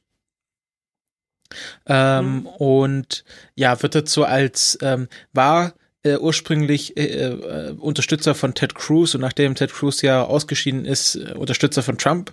[1.88, 2.46] Ähm, mhm.
[2.46, 3.24] Und
[3.56, 9.22] ja, wird dazu als ähm, war äh, ursprünglich äh, äh, Unterstützer von Ted Cruz und
[9.22, 12.32] nachdem Ted Cruz ja ausgeschieden ist, äh, Unterstützer von Trump.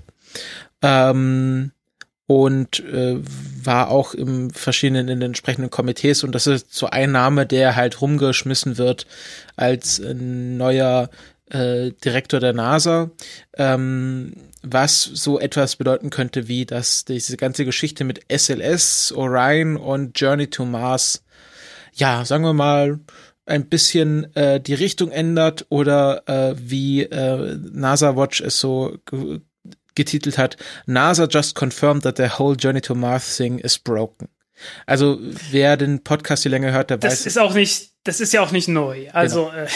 [0.83, 1.73] Ähm,
[2.27, 3.19] und äh,
[3.63, 6.25] war auch im verschiedenen in den entsprechenden Komitees.
[6.25, 9.07] Und das ist so ein Name, der halt rumgeschmissen wird
[9.57, 11.09] als neuer
[11.51, 13.11] äh, Direktor der NASA,
[13.57, 14.33] ähm,
[14.63, 20.49] was so etwas bedeuten könnte wie, dass diese ganze Geschichte mit SLS, Orion und Journey
[20.49, 21.23] to Mars,
[21.93, 22.99] ja, sagen wir mal,
[23.47, 28.99] ein bisschen äh, die Richtung ändert oder äh, wie äh, NASA Watch es so
[29.97, 34.29] getitelt hat, NASA just confirmed that the whole Journey to Mars thing is broken.
[34.87, 35.19] Also
[35.51, 37.19] wer den Podcast hier länger hört, der das weiß.
[37.19, 39.11] Das ist auch nicht, das ist ja auch nicht neu.
[39.13, 39.57] Also genau.
[39.65, 39.69] äh,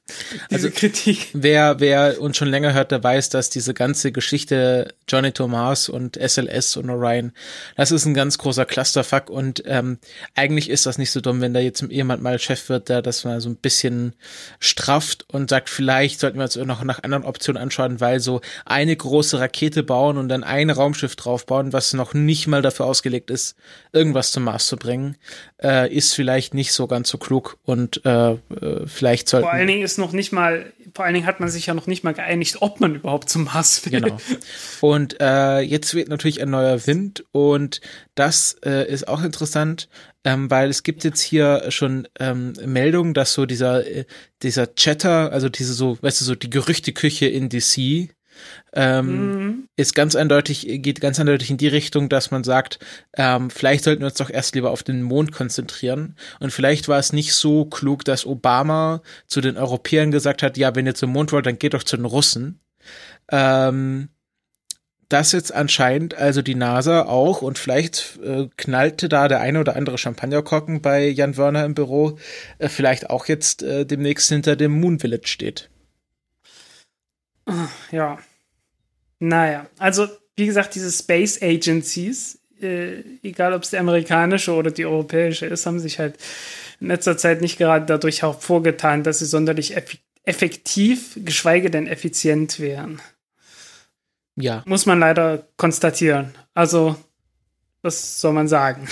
[0.50, 1.28] diese also, Kritik.
[1.32, 6.16] Wer, wer uns schon länger hört, der weiß, dass diese ganze Geschichte Johnny Thomas und
[6.16, 7.32] SLS und Orion,
[7.76, 9.98] das ist ein ganz großer Clusterfuck und ähm,
[10.34, 13.24] eigentlich ist das nicht so dumm, wenn da jetzt jemand mal Chef wird, der das
[13.24, 14.14] mal so ein bisschen
[14.58, 18.94] strafft und sagt, vielleicht sollten wir uns noch nach anderen Optionen anschauen, weil so eine
[18.94, 23.56] große Rakete bauen und dann ein Raumschiff draufbauen, was noch nicht mal dafür ausgelegt ist,
[23.92, 25.16] irgendwas zum Mars zu bringen,
[25.62, 28.38] äh, ist vielleicht nicht so ganz so klug und äh, äh
[28.86, 29.48] vielleicht sollten
[29.82, 32.14] Dingen ist noch nicht mal, vor allen Dingen hat man sich ja noch nicht mal
[32.14, 34.00] geeinigt, ob man überhaupt zum Mars will.
[34.00, 34.18] Genau.
[34.80, 37.80] Und äh, jetzt wird natürlich ein neuer Wind und
[38.14, 39.88] das äh, ist auch interessant,
[40.24, 44.04] ähm, weil es gibt jetzt hier schon ähm, Meldungen, dass so dieser äh,
[44.42, 48.14] dieser Chatter, also diese so, weißt du, so die Gerüchteküche in DC,
[48.72, 49.68] ähm, mhm.
[49.76, 52.78] ist ganz eindeutig, geht ganz eindeutig in die Richtung, dass man sagt,
[53.16, 56.16] ähm, vielleicht sollten wir uns doch erst lieber auf den Mond konzentrieren.
[56.40, 60.74] Und vielleicht war es nicht so klug, dass Obama zu den Europäern gesagt hat, ja,
[60.74, 62.60] wenn ihr zum Mond wollt, dann geht doch zu den Russen.
[63.30, 64.08] Ähm,
[65.12, 69.76] das jetzt anscheinend also die NASA auch und vielleicht äh, knallte da der eine oder
[69.76, 72.18] andere Champagnerkorken bei Jan Wörner im Büro,
[72.58, 75.68] äh, vielleicht auch jetzt äh, demnächst hinter dem Moon Village steht.
[77.90, 78.18] Ja,
[79.24, 84.84] Naja, also wie gesagt, diese Space Agencies, äh, egal ob es die amerikanische oder die
[84.84, 86.16] europäische ist, haben sich halt
[86.80, 92.58] in letzter Zeit nicht gerade dadurch vorgetan, dass sie sonderlich eff effektiv, geschweige denn effizient
[92.58, 93.00] wären.
[94.34, 94.64] Ja.
[94.66, 96.34] Muss man leider konstatieren.
[96.54, 96.96] Also,
[97.82, 98.88] was soll man sagen?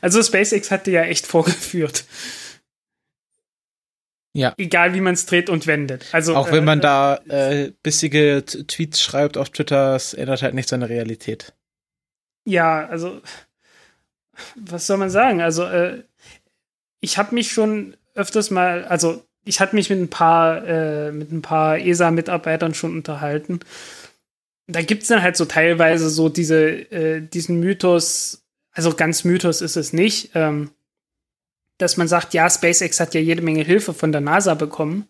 [0.00, 2.04] Also SpaceX hat die ja echt vorgeführt.
[4.38, 4.54] Ja.
[4.56, 6.06] Egal wie man es dreht und wendet.
[6.12, 10.54] Also, Auch wenn man äh, da äh, bissige Tweets schreibt auf Twitter, es ändert halt
[10.54, 11.54] nichts an der Realität.
[12.44, 13.20] Ja, also
[14.54, 15.40] was soll man sagen?
[15.40, 16.04] Also äh,
[17.00, 21.32] ich habe mich schon öfters mal, also ich hatte mich mit ein paar äh, mit
[21.32, 23.58] ein paar ESA-Mitarbeitern schon unterhalten.
[24.68, 29.76] Da gibt's dann halt so teilweise so diese äh, diesen Mythos, also ganz Mythos ist
[29.76, 30.70] es nicht, ähm,
[31.78, 35.06] dass man sagt, ja, SpaceX hat ja jede Menge Hilfe von der NASA bekommen.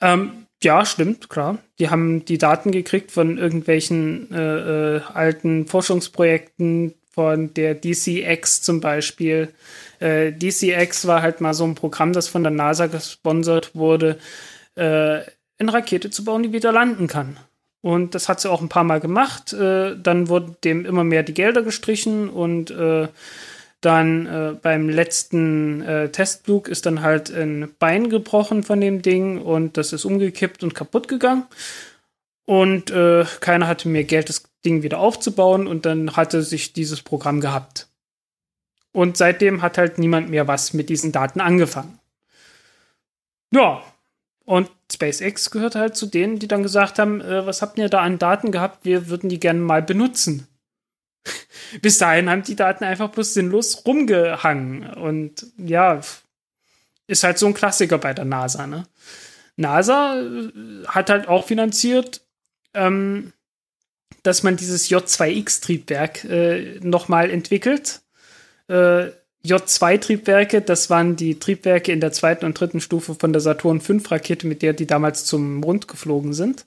[0.00, 1.58] Ähm, ja, stimmt, klar.
[1.78, 8.80] Die haben die Daten gekriegt von irgendwelchen äh, äh, alten Forschungsprojekten, von der DCX zum
[8.80, 9.54] Beispiel.
[10.00, 14.18] Äh, DCX war halt mal so ein Programm, das von der NASA gesponsert wurde,
[14.74, 15.20] äh,
[15.56, 17.36] eine Rakete zu bauen, die wieder landen kann.
[17.82, 19.52] Und das hat sie auch ein paar Mal gemacht.
[19.52, 23.08] Äh, dann wurden dem immer mehr die Gelder gestrichen und äh,
[23.84, 29.40] dann äh, beim letzten äh, Testflug ist dann halt ein Bein gebrochen von dem Ding
[29.40, 31.44] und das ist umgekippt und kaputt gegangen.
[32.46, 37.02] Und äh, keiner hatte mehr Geld, das Ding wieder aufzubauen und dann hatte sich dieses
[37.02, 37.88] Programm gehabt.
[38.92, 41.98] Und seitdem hat halt niemand mehr was mit diesen Daten angefangen.
[43.50, 43.82] Ja,
[44.44, 48.00] und SpaceX gehört halt zu denen, die dann gesagt haben, äh, was habt ihr da
[48.00, 48.84] an Daten gehabt?
[48.84, 50.46] Wir würden die gerne mal benutzen.
[51.82, 54.88] Bis dahin haben die Daten einfach bloß sinnlos rumgehangen.
[54.94, 56.00] Und ja,
[57.06, 58.86] ist halt so ein Klassiker bei der NASA, ne?
[59.56, 62.22] NASA äh, hat halt auch finanziert,
[62.74, 63.32] ähm,
[64.22, 68.00] dass man dieses J2X-Triebwerk äh, nochmal entwickelt.
[68.68, 69.10] Äh,
[69.44, 74.46] J2-Triebwerke, das waren die Triebwerke in der zweiten und dritten Stufe von der Saturn V-Rakete,
[74.46, 76.64] mit der die damals zum Mond geflogen sind.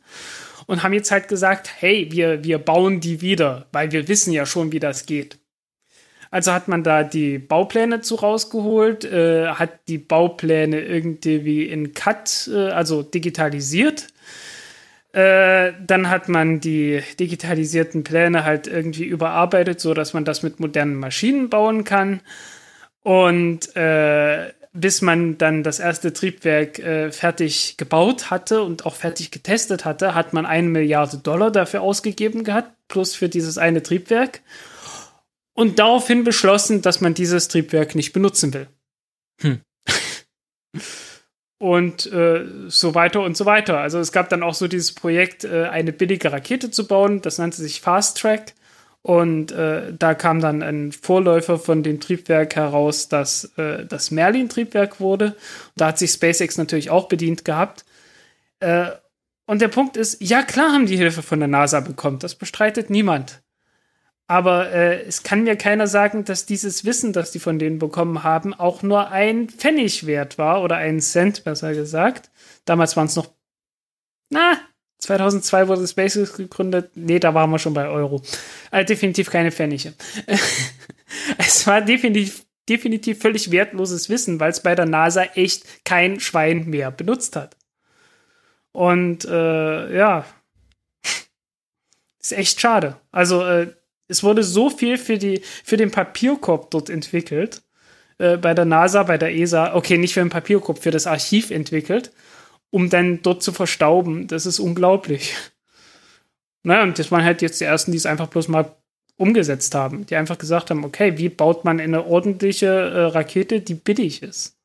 [0.67, 4.45] Und haben jetzt halt gesagt, hey, wir, wir bauen die wieder, weil wir wissen ja
[4.45, 5.39] schon, wie das geht.
[6.29, 12.49] Also hat man da die Baupläne zu rausgeholt, äh, hat die Baupläne irgendwie in CAD,
[12.53, 14.07] äh, also digitalisiert.
[15.13, 20.59] Äh, dann hat man die digitalisierten Pläne halt irgendwie überarbeitet, so dass man das mit
[20.59, 22.19] modernen Maschinen bauen kann.
[23.03, 29.31] Und äh, bis man dann das erste Triebwerk äh, fertig gebaut hatte und auch fertig
[29.31, 34.41] getestet hatte, hat man eine Milliarde Dollar dafür ausgegeben gehabt, plus für dieses eine Triebwerk.
[35.53, 38.67] Und daraufhin beschlossen, dass man dieses Triebwerk nicht benutzen will.
[39.41, 39.61] Hm.
[41.59, 43.79] und äh, so weiter und so weiter.
[43.79, 47.23] Also es gab dann auch so dieses Projekt, äh, eine billige Rakete zu bauen.
[47.23, 48.53] Das nannte sich Fast Track.
[49.07, 54.99] Und äh, da kam dann ein Vorläufer von dem Triebwerk heraus, das äh, das Merlin-Triebwerk
[54.99, 55.37] wurde.
[55.77, 57.85] Da hat sich SpaceX natürlich auch bedient gehabt.
[58.59, 58.87] Äh,
[59.45, 62.89] und der Punkt ist, ja klar haben die Hilfe von der NASA bekommen, das bestreitet
[62.89, 63.41] niemand.
[64.27, 68.25] Aber äh, es kann mir keiner sagen, dass dieses Wissen, das die von denen bekommen
[68.25, 72.29] haben, auch nur ein Pfennig wert war oder einen Cent, besser gesagt.
[72.65, 73.31] Damals waren es noch,
[74.29, 74.59] na,
[74.99, 76.91] 2002 wurde SpaceX gegründet.
[76.95, 78.21] Nee, da waren wir schon bei Euro.
[78.71, 79.93] Also definitiv keine Pfennige.
[81.37, 86.65] es war definitiv, definitiv völlig wertloses Wissen, weil es bei der NASA echt kein Schwein
[86.65, 87.55] mehr benutzt hat.
[88.71, 90.25] Und äh, ja,
[92.19, 92.97] ist echt schade.
[93.11, 93.67] Also äh,
[94.07, 97.61] es wurde so viel für, die, für den Papierkorb dort entwickelt.
[98.19, 99.75] Äh, bei der NASA, bei der ESA.
[99.75, 102.11] Okay, nicht für den Papierkorb, für das Archiv entwickelt,
[102.69, 104.27] um dann dort zu verstauben.
[104.27, 105.33] Das ist unglaublich.
[106.63, 108.75] Naja, und das waren halt jetzt die ersten, die es einfach bloß mal
[109.15, 110.05] umgesetzt haben.
[110.05, 114.55] Die einfach gesagt haben, okay, wie baut man eine ordentliche äh, Rakete, die billig ist?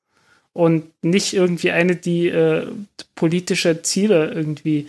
[0.52, 2.66] Und nicht irgendwie eine, die äh,
[3.14, 4.88] politische Ziele irgendwie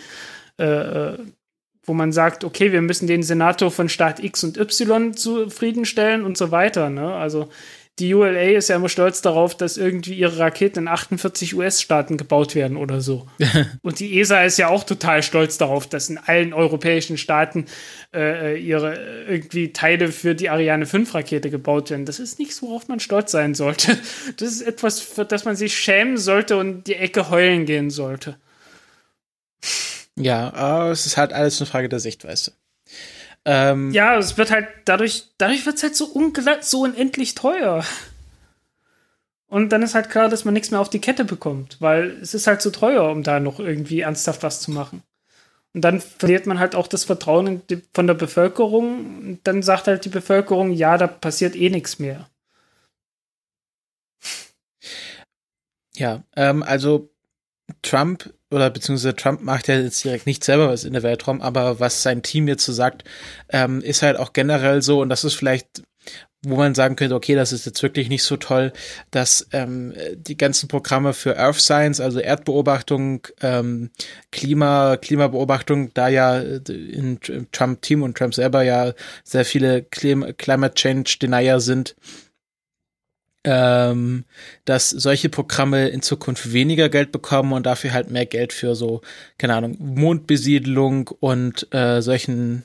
[0.57, 1.17] äh, äh
[1.85, 6.37] wo man sagt, okay, wir müssen den Senator von Staat X und Y zufriedenstellen und
[6.37, 6.89] so weiter.
[6.89, 7.13] Ne?
[7.13, 7.49] Also
[7.99, 12.55] die ULA ist ja immer stolz darauf, dass irgendwie ihre Raketen in 48 US-Staaten gebaut
[12.55, 13.27] werden oder so.
[13.83, 17.65] und die ESA ist ja auch total stolz darauf, dass in allen europäischen Staaten
[18.13, 22.05] äh, ihre irgendwie Teile für die Ariane 5-Rakete gebaut werden.
[22.05, 23.97] Das ist nichts, worauf man stolz sein sollte.
[24.37, 28.37] Das ist etwas, für das man sich schämen sollte und die Ecke heulen gehen sollte.
[30.15, 32.53] Ja, es ist halt alles eine Frage der Sichtweise.
[33.45, 37.83] Ähm, ja, es wird halt dadurch, dadurch wird es halt so unglatt, so unendlich teuer.
[39.47, 42.33] Und dann ist halt klar, dass man nichts mehr auf die Kette bekommt, weil es
[42.33, 45.03] ist halt zu teuer, um da noch irgendwie ernsthaft was zu machen.
[45.73, 49.19] Und dann verliert man halt auch das Vertrauen die, von der Bevölkerung.
[49.19, 52.29] Und dann sagt halt die Bevölkerung, ja, da passiert eh nichts mehr.
[55.95, 57.11] Ja, ähm, also
[57.81, 61.79] Trump oder beziehungsweise Trump macht ja jetzt direkt nicht selber was in der Weltraum, aber
[61.79, 63.03] was sein Team jetzt so sagt,
[63.49, 65.83] ähm, ist halt auch generell so und das ist vielleicht
[66.45, 68.73] wo man sagen könnte, okay, das ist jetzt wirklich nicht so toll,
[69.11, 73.91] dass ähm, die ganzen Programme für Earth Science, also Erdbeobachtung, ähm,
[74.31, 77.19] Klima, Klimabeobachtung, da ja in
[77.51, 78.93] Trump-Team und Trump selber ja
[79.23, 81.95] sehr viele Clim Climate Change Denier sind,
[83.43, 84.25] ähm,
[84.65, 89.01] dass solche Programme in Zukunft weniger Geld bekommen und dafür halt mehr Geld für so,
[89.37, 92.63] keine Ahnung, Mondbesiedlung und äh, solchen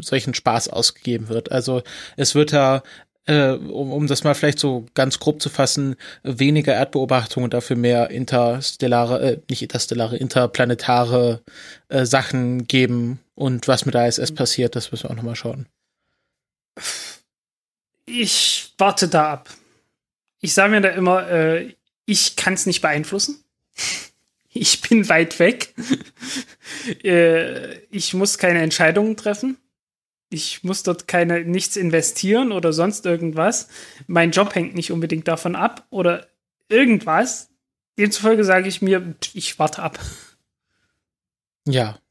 [0.00, 1.50] solchen Spaß ausgegeben wird.
[1.50, 1.82] Also
[2.16, 2.82] es wird da,
[3.26, 7.76] äh, um, um das mal vielleicht so ganz grob zu fassen, weniger Erdbeobachtungen und dafür
[7.76, 11.40] mehr interstellare, äh, nicht interstellare, interplanetare
[11.88, 13.20] äh, Sachen geben.
[13.34, 15.66] Und was mit der ISS passiert, das müssen wir auch nochmal schauen.
[18.04, 19.48] Ich warte da ab
[20.42, 21.74] ich sage mir da immer, äh,
[22.04, 23.42] ich kann es nicht beeinflussen.
[24.50, 25.74] ich bin weit weg.
[27.04, 29.56] äh, ich muss keine Entscheidungen treffen.
[30.28, 33.68] Ich muss dort keine nichts investieren oder sonst irgendwas.
[34.06, 36.26] Mein Job hängt nicht unbedingt davon ab oder
[36.68, 37.50] irgendwas.
[37.98, 39.98] Demzufolge sage ich mir, ich warte ab.
[41.66, 42.01] Ja,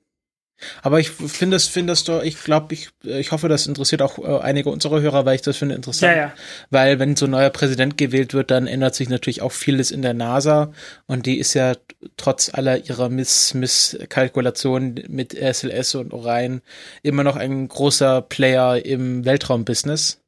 [0.81, 4.17] aber ich finde es, finde es doch, ich glaube, ich, ich hoffe, das interessiert auch
[4.19, 6.15] äh, einige unserer Hörer, weil ich das finde interessant.
[6.15, 6.33] Ja, ja.
[6.69, 10.01] Weil wenn so ein neuer Präsident gewählt wird, dann ändert sich natürlich auch vieles in
[10.01, 10.71] der NASA
[11.07, 11.73] und die ist ja
[12.17, 16.61] trotz aller ihrer Miss, Misskalkulationen mit SLS und Orion
[17.03, 20.19] immer noch ein großer Player im Weltraumbusiness.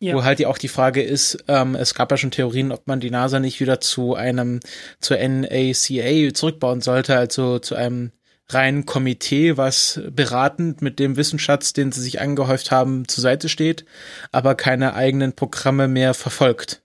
[0.00, 0.14] Ja.
[0.14, 3.00] Wo halt ja auch die Frage ist, ähm, es gab ja schon Theorien, ob man
[3.00, 4.60] die NASA nicht wieder zu einem,
[5.00, 8.12] zur NACA zurückbauen sollte, also zu einem
[8.54, 13.84] rein Komitee, was beratend mit dem Wissensschatz, den sie sich angehäuft haben, zur Seite steht,
[14.32, 16.82] aber keine eigenen Programme mehr verfolgt.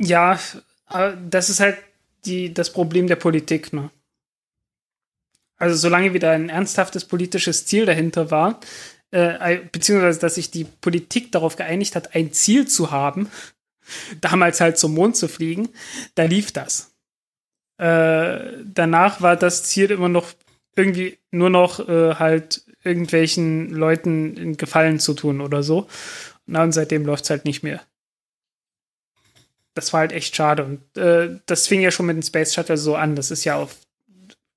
[0.00, 0.38] Ja,
[1.28, 1.78] das ist halt
[2.24, 3.90] die, das Problem der Politik, ne?
[5.56, 8.58] Also solange wieder ein ernsthaftes politisches Ziel dahinter war,
[9.12, 13.30] äh, beziehungsweise dass sich die Politik darauf geeinigt hat, ein Ziel zu haben,
[14.20, 15.68] damals halt zum Mond zu fliegen,
[16.16, 16.91] da lief das.
[17.82, 20.28] Äh, danach war das Ziel immer noch
[20.76, 25.88] irgendwie nur noch äh, halt irgendwelchen Leuten einen Gefallen zu tun oder so.
[26.46, 27.80] Na, und seitdem läuft es halt nicht mehr.
[29.74, 30.64] Das war halt echt schade.
[30.64, 33.16] Und äh, das fing ja schon mit dem Space Shuttle so an.
[33.16, 33.74] Das ist ja auf,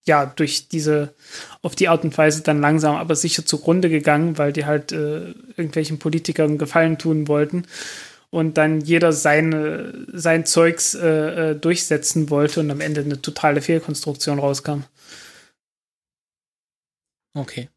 [0.05, 1.15] ja, durch diese,
[1.63, 5.31] auf die Art und Weise dann langsam aber sicher zugrunde gegangen, weil die halt äh,
[5.57, 7.65] irgendwelchen Politikern Gefallen tun wollten
[8.35, 13.61] und dann jeder seine, sein Zeugs äh, äh, durchsetzen wollte und am Ende eine totale
[13.61, 14.81] Fehlkonstruktion rauskam.
[17.33, 17.69] Okay.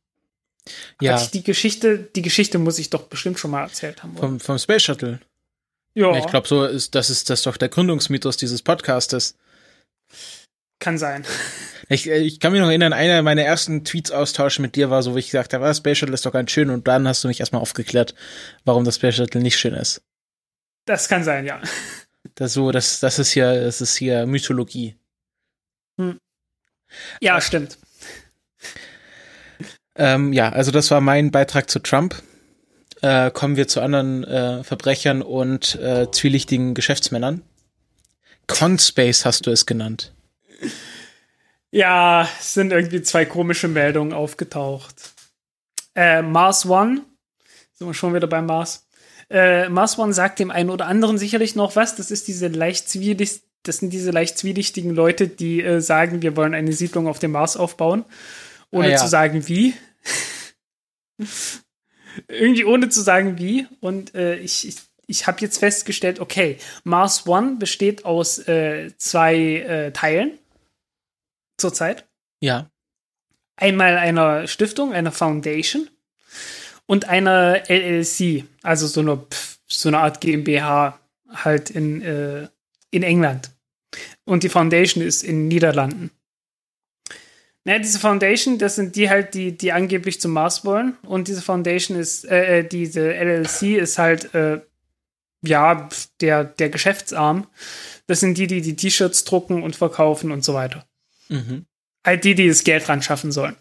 [1.01, 1.25] Ja.
[1.33, 4.17] die Geschichte, die Geschichte muss ich doch bestimmt schon mal erzählt haben.
[4.17, 5.21] Vom, vom Space Shuttle.
[5.95, 6.19] Ja.
[6.19, 9.37] Ich glaube, so ist, das ist das doch der Gründungsmythos dieses Podcastes.
[10.81, 11.25] Kann sein.
[11.91, 15.15] Ich, äh, ich kann mich noch erinnern, einer meiner ersten Tweets-Austausche mit dir war so,
[15.15, 17.29] wie ich gesagt habe, ah, Space Shuttle ist doch ganz schön und dann hast du
[17.29, 18.15] mich erstmal aufgeklärt,
[18.67, 20.03] warum das Space Shuttle nicht schön ist.
[20.89, 21.61] Das kann sein, ja.
[22.35, 24.97] Das so, das, das ist hier, das ist hier Mythologie.
[25.99, 26.19] Hm.
[27.21, 27.77] Ja, stimmt.
[29.97, 32.23] Ähm, ja, also das war mein Beitrag zu Trump.
[33.03, 37.43] Äh, kommen wir zu anderen äh, Verbrechern und äh, zwielichtigen Geschäftsmännern.
[38.47, 40.15] Conspace hast du es genannt.
[41.71, 45.13] Ja, es sind irgendwie zwei komische Meldungen aufgetaucht.
[45.95, 47.03] Äh, Mars One,
[47.75, 48.88] sind wir schon wieder beim Mars.
[49.31, 51.97] Äh, Mars One sagt dem einen oder anderen sicherlich noch was.
[51.97, 56.37] Das ist diese leicht zwielicht, das sind diese leicht zwielichtigen Leute, die äh, sagen, wir
[56.37, 58.05] wollen eine Siedlung auf dem Mars aufbauen,
[58.71, 58.97] ohne ah, ja.
[58.97, 59.75] zu sagen wie.
[62.29, 63.67] Irgendwie ohne zu sagen wie.
[63.81, 64.77] Und äh, ich, ich,
[65.07, 70.39] ich habe jetzt festgestellt, okay, Mars One besteht aus äh, zwei äh, Teilen
[71.59, 72.07] zurzeit.
[72.41, 72.71] Ja.
[73.57, 75.91] Einmal einer Stiftung, einer Foundation
[76.89, 79.25] und einer LLC, also so eine,
[79.69, 80.99] so eine Art GmbH
[81.31, 82.49] halt in, äh,
[82.91, 83.51] in England.
[84.25, 86.11] Und die Foundation ist in Niederlanden.
[87.65, 90.97] Naja, diese Foundation, das sind die halt, die, die angeblich zum Mars wollen.
[91.03, 94.63] Und diese Foundation ist, äh, äh diese LLC ist halt, äh,
[95.43, 95.89] ja,
[96.23, 97.47] der, der Geschäftsarm.
[98.07, 100.87] Das sind die, die die T-Shirts drucken und verkaufen und so weiter.
[101.29, 101.67] Mhm.
[102.05, 103.57] Halt die, die das Geld ran schaffen sollen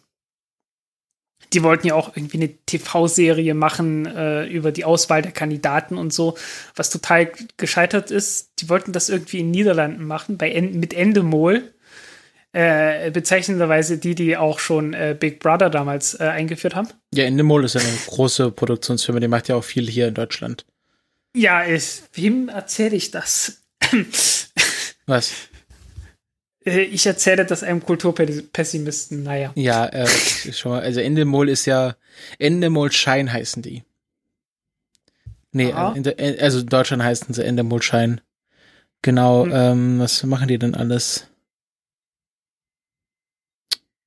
[1.54, 6.14] die wollten ja auch irgendwie eine TV-Serie machen äh, über die Auswahl der Kandidaten und
[6.14, 6.38] so,
[6.76, 8.52] was total gescheitert ist.
[8.60, 11.74] Die wollten das irgendwie in Niederlanden machen, bei en mit Endemol.
[12.54, 16.88] Äh, bezeichnenderweise die, die auch schon äh, Big Brother damals äh, eingeführt haben.
[17.14, 20.66] Ja, Endemol ist ja eine große Produktionsfirma, die macht ja auch viel hier in Deutschland.
[21.36, 23.62] Ja, ich, wem erzähle ich das?
[25.06, 25.34] Was?
[26.68, 29.52] Äh, ich erzähle das einem Kulturpessimisten, naja.
[29.56, 30.08] Ja, äh,
[30.52, 31.96] schon mal, also Endemol ist ja,
[32.40, 33.84] Endemol Schein heißen die.
[35.52, 38.22] Nee, äh, in der, äh, also in Deutschland heißen sie Endemol Schein.
[39.02, 39.52] Genau, Hm.
[39.54, 41.28] ähm, was machen die denn alles?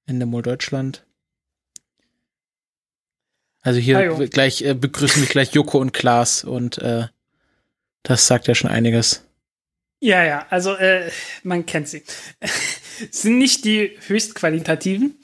[0.06, 1.06] Endemol Deutschland.
[3.62, 7.06] Also hier Ah, gleich äh, begrüßen mich gleich Joko und Klaas und äh,
[8.02, 9.24] das sagt ja schon einiges.
[10.00, 11.10] Ja, ja, also äh,
[11.42, 12.02] man kennt sie.
[13.10, 15.18] Sind nicht die höchstqualitativen.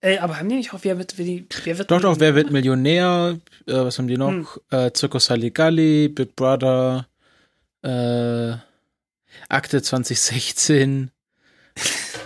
[0.00, 3.38] Äh, aber haben die nicht auch, wer wird, wer, wird Doch, doch, wer wird Millionär?
[3.66, 4.30] Äh, was haben die noch?
[4.30, 4.46] Hm.
[4.70, 7.08] Äh, Circus Saligalli, Big Brother,
[7.82, 8.52] äh,
[9.48, 11.10] Akte 2016.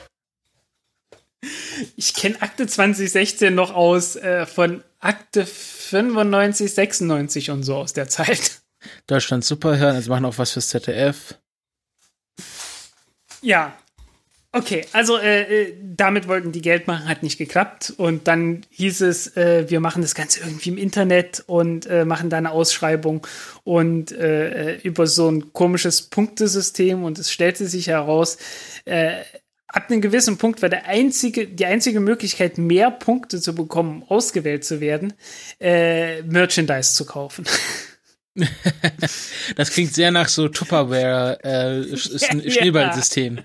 [1.97, 8.09] Ich kenne Akte 2016 noch aus äh, von Akte 95, 96 und so aus der
[8.09, 8.63] Zeit.
[9.09, 11.35] Deutschland Superhören, also machen auch was fürs ZDF.
[13.43, 13.75] Ja.
[14.55, 17.95] Okay, also äh, äh, damit wollten die Geld machen, hat nicht geklappt.
[17.97, 22.29] Und dann hieß es, äh, wir machen das Ganze irgendwie im Internet und äh, machen
[22.29, 23.27] da eine Ausschreibung
[23.65, 27.03] und äh, äh, über so ein komisches Punktesystem.
[27.03, 28.37] Und es stellte sich heraus,
[29.69, 34.65] ab einem gewissen Punkt war der einzige, die einzige Möglichkeit, mehr Punkte zu bekommen, ausgewählt
[34.65, 35.15] zu werden,
[35.61, 37.47] Merchandise zu kaufen.
[39.57, 43.41] Das klingt sehr nach so Tupperware äh, Sch Ja, Sch Schneeballsystem.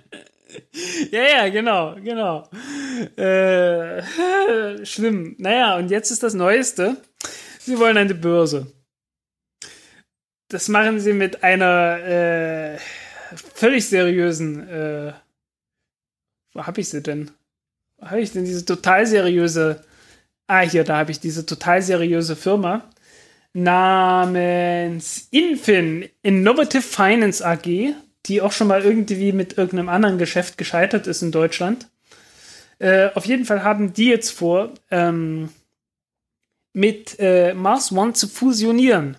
[1.11, 2.49] Ja, ja, genau, genau.
[3.18, 4.03] Äh,
[4.85, 5.35] schlimm.
[5.38, 6.97] Naja, und jetzt ist das Neueste.
[7.59, 8.72] Sie wollen eine Börse.
[10.49, 12.77] Das machen sie mit einer äh,
[13.35, 14.68] völlig seriösen.
[14.69, 15.14] Äh,
[16.53, 17.31] wo habe ich sie denn?
[17.97, 19.84] Wo habe ich denn diese total seriöse?
[20.47, 22.89] Ah, hier, da habe ich diese total seriöse Firma
[23.57, 27.95] namens Infin Innovative Finance AG,
[28.27, 31.89] die auch schon mal irgendwie mit irgendeinem anderen Geschäft gescheitert ist in Deutschland.
[32.77, 35.49] Äh, auf jeden Fall haben die jetzt vor, ähm,
[36.73, 39.17] mit äh, Mars One zu fusionieren.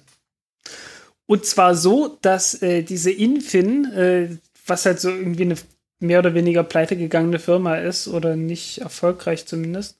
[1.26, 4.28] Und zwar so, dass äh, diese Infin, äh,
[4.66, 5.56] was halt so irgendwie eine
[5.98, 9.98] mehr oder weniger pleite gegangene Firma ist oder nicht erfolgreich zumindest,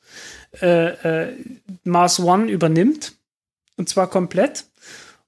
[0.62, 1.32] äh, äh,
[1.82, 3.17] Mars One übernimmt.
[3.78, 4.66] Und zwar komplett.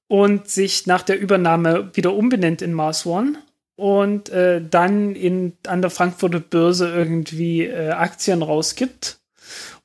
[0.08, 3.38] Und sich nach der Übernahme wieder umbenennt in Mars One
[3.76, 9.20] und äh, dann in, an der Frankfurter Börse irgendwie äh, Aktien rausgibt.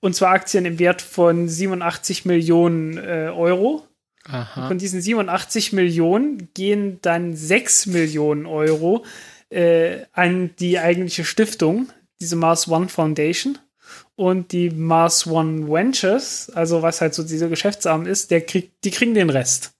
[0.02, 3.88] Und zwar Aktien im Wert von 87 Millionen äh, Euro.
[4.68, 9.06] Von diesen 87 Millionen gehen dann 6 Millionen Euro
[9.50, 11.90] äh, an die eigentliche Stiftung,
[12.20, 13.60] diese Mars One Foundation.
[14.16, 18.92] Und die Mars One Ventures, also was halt so dieser Geschäftsarm ist, der kriegt, die
[18.92, 19.74] kriegen den Rest.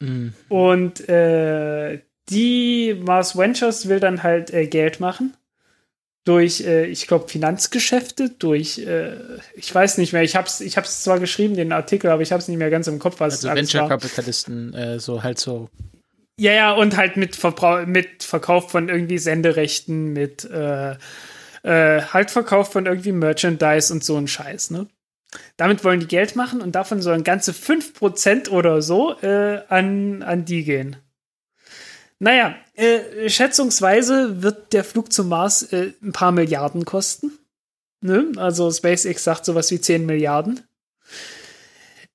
[0.00, 0.32] Mhm.
[0.48, 2.00] Und äh,
[2.30, 5.36] die Mars Ventures will dann halt äh, Geld machen.
[6.24, 9.16] Durch, äh, ich glaube, Finanzgeschäfte, durch, äh,
[9.54, 12.46] ich weiß nicht mehr, ich hab's, ich hab's zwar geschrieben, den Artikel, aber ich hab's
[12.48, 13.54] nicht mehr ganz im Kopf, was Also es.
[13.56, 15.68] Venture-Kapitalisten, äh, so halt so.
[16.38, 20.48] Ja, ja, und halt mit, Verbrau mit Verkauf von irgendwie Senderechten, mit
[21.62, 24.88] äh, halt Verkauf von irgendwie Merchandise und so ein Scheiß, ne?
[25.56, 30.44] Damit wollen die Geld machen und davon sollen ganze 5% oder so äh, an, an
[30.44, 30.96] die gehen.
[32.18, 37.32] Naja, äh, schätzungsweise wird der Flug zum Mars äh, ein paar Milliarden kosten.
[38.00, 38.32] Ne?
[38.36, 40.60] Also SpaceX sagt sowas wie 10 Milliarden.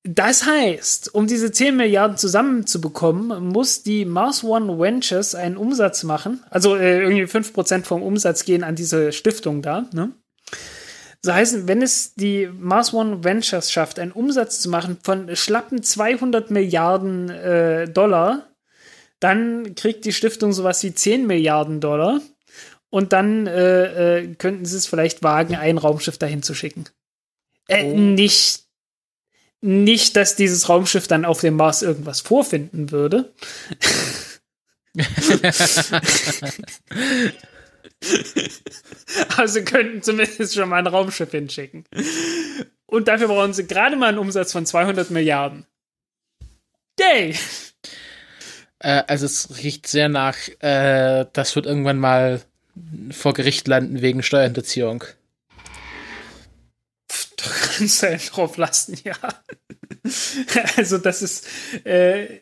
[0.10, 6.44] Das heißt, um diese 10 Milliarden zusammenzubekommen, muss die Mars One Ventures einen Umsatz machen.
[6.50, 9.86] Also äh, irgendwie 5% vom Umsatz gehen an diese Stiftung da.
[9.92, 10.14] Ne?
[11.22, 15.84] So heißen, wenn es die Mars One Ventures schafft, einen Umsatz zu machen von schlappen
[15.84, 18.48] 200 Milliarden äh, Dollar,
[19.20, 22.22] dann kriegt die Stiftung sowas wie 10 Milliarden Dollar.
[22.90, 26.86] Und dann äh, äh, könnten sie es vielleicht wagen, ein Raumschiff dahin zu schicken.
[27.68, 27.98] Äh, Oh.
[27.98, 28.67] Nicht
[29.62, 33.34] nicht, dass dieses Raumschiff dann auf dem Mars irgendwas vorfinden würde.
[39.36, 41.86] Aber sie könnten zumindest schon mal ein Raumschiff hinschicken.
[42.86, 45.66] Und dafür brauchen sie gerade mal einen Umsatz von 200 Milliarden.
[47.00, 47.36] Yay!
[48.80, 52.42] Äh, also es riecht sehr nach, äh, das wird irgendwann mal
[53.12, 55.04] vor Gericht landen wegen Steuerhinterziehung.
[57.38, 57.46] Da
[57.78, 59.16] kannst du drauf lassen, ja.
[60.76, 61.48] Also das ist
[61.86, 62.42] äh,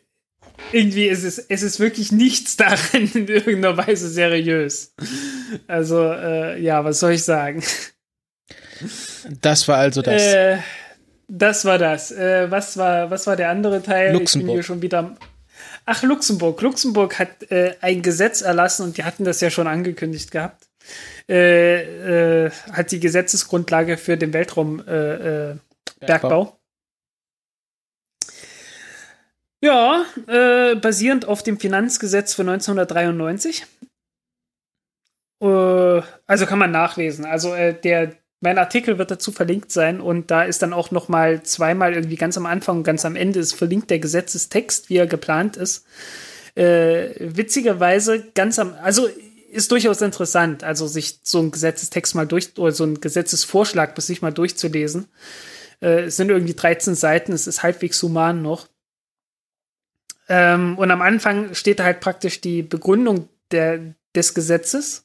[0.72, 4.94] irgendwie ist es, es ist wirklich nichts darin in irgendeiner Weise seriös.
[5.66, 7.62] Also, äh, ja, was soll ich sagen?
[9.40, 10.22] Das war also das.
[10.22, 10.58] Äh,
[11.28, 12.12] das war das.
[12.12, 14.12] Äh, was, war, was war der andere Teil?
[14.12, 14.26] Luxemburg.
[14.26, 15.16] Ich bin hier schon wieder.
[15.84, 16.60] Ach, Luxemburg.
[16.60, 20.66] Luxemburg hat äh, ein Gesetz erlassen und die hatten das ja schon angekündigt gehabt.
[21.28, 25.52] Äh, äh, hat die Gesetzesgrundlage für den Weltraumbergbau.
[25.52, 26.58] Äh, Bergbau.
[29.62, 30.04] Ja,
[30.80, 33.66] basierend auf dem Finanzgesetz von 1993.
[35.40, 37.24] Äh, also kann man nachlesen.
[37.24, 41.42] Also der mein Artikel wird dazu verlinkt sein und da ist dann auch noch mal
[41.42, 45.06] zweimal irgendwie ganz am Anfang und ganz am Ende ist verlinkt der Gesetzestext, wie er
[45.06, 45.86] geplant ist.
[46.54, 49.08] Äh, witzigerweise ganz am, also
[49.56, 54.06] ist durchaus interessant, also sich so einen Gesetzestext mal durch oder so einen Gesetzesvorschlag bis
[54.06, 55.08] sich mal durchzulesen.
[55.80, 58.68] Äh, es sind irgendwie 13 Seiten, es ist halbwegs human noch.
[60.28, 65.04] Ähm, und am Anfang steht halt praktisch die Begründung der, des Gesetzes.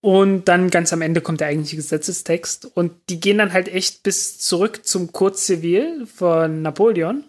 [0.00, 2.66] Und dann ganz am Ende kommt der eigentliche Gesetzestext.
[2.66, 7.24] Und die gehen dann halt echt bis zurück zum Civil von Napoleon,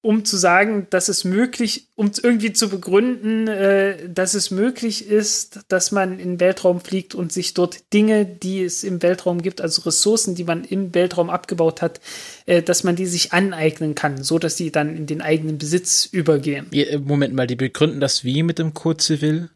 [0.00, 5.60] um zu sagen, dass es möglich, um irgendwie zu begründen, äh, dass es möglich ist,
[5.68, 9.60] dass man in den Weltraum fliegt und sich dort Dinge, die es im Weltraum gibt,
[9.60, 12.00] also Ressourcen, die man im Weltraum abgebaut hat,
[12.46, 16.06] äh, dass man die sich aneignen kann, so dass die dann in den eigenen Besitz
[16.06, 16.68] übergehen.
[16.70, 19.50] Ja, Moment mal, die begründen das wie mit dem Code Civil?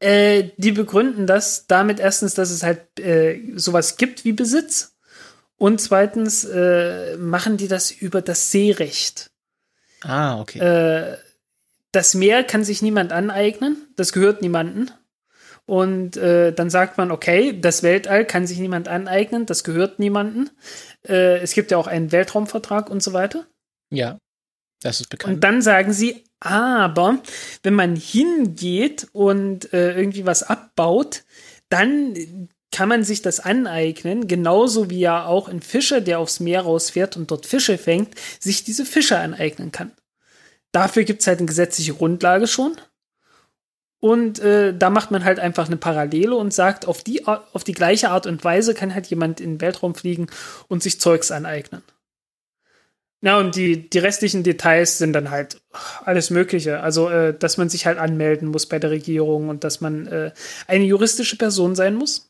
[0.00, 4.97] Äh, die begründen das damit erstens, dass es halt äh, sowas gibt wie Besitz
[5.58, 9.30] und zweitens äh, machen die das über das Seerecht.
[10.02, 10.58] Ah, okay.
[10.58, 11.18] Äh,
[11.92, 14.90] das Meer kann sich niemand aneignen, das gehört niemandem.
[15.66, 20.48] Und äh, dann sagt man, okay, das Weltall kann sich niemand aneignen, das gehört niemandem.
[21.06, 23.46] Äh, es gibt ja auch einen Weltraumvertrag und so weiter.
[23.90, 24.18] ja,
[24.80, 25.34] das ist bekannt.
[25.34, 27.18] Und dann sagen sie, aber
[27.62, 31.24] wenn man hingeht und äh, irgendwie was abbaut,
[31.68, 32.48] dann
[32.78, 37.16] kann man sich das aneignen, genauso wie ja auch ein Fischer, der aufs Meer rausfährt
[37.16, 39.90] und dort Fische fängt, sich diese Fische aneignen kann.
[40.70, 42.76] Dafür gibt es halt eine gesetzliche Grundlage schon.
[43.98, 47.72] Und äh, da macht man halt einfach eine Parallele und sagt, auf die, auf die
[47.72, 50.28] gleiche Art und Weise kann halt jemand in den Weltraum fliegen
[50.68, 51.82] und sich Zeugs aneignen.
[53.22, 55.60] Ja, und die, die restlichen Details sind dann halt
[56.04, 56.78] alles Mögliche.
[56.78, 60.30] Also, äh, dass man sich halt anmelden muss bei der Regierung und dass man äh,
[60.68, 62.28] eine juristische Person sein muss.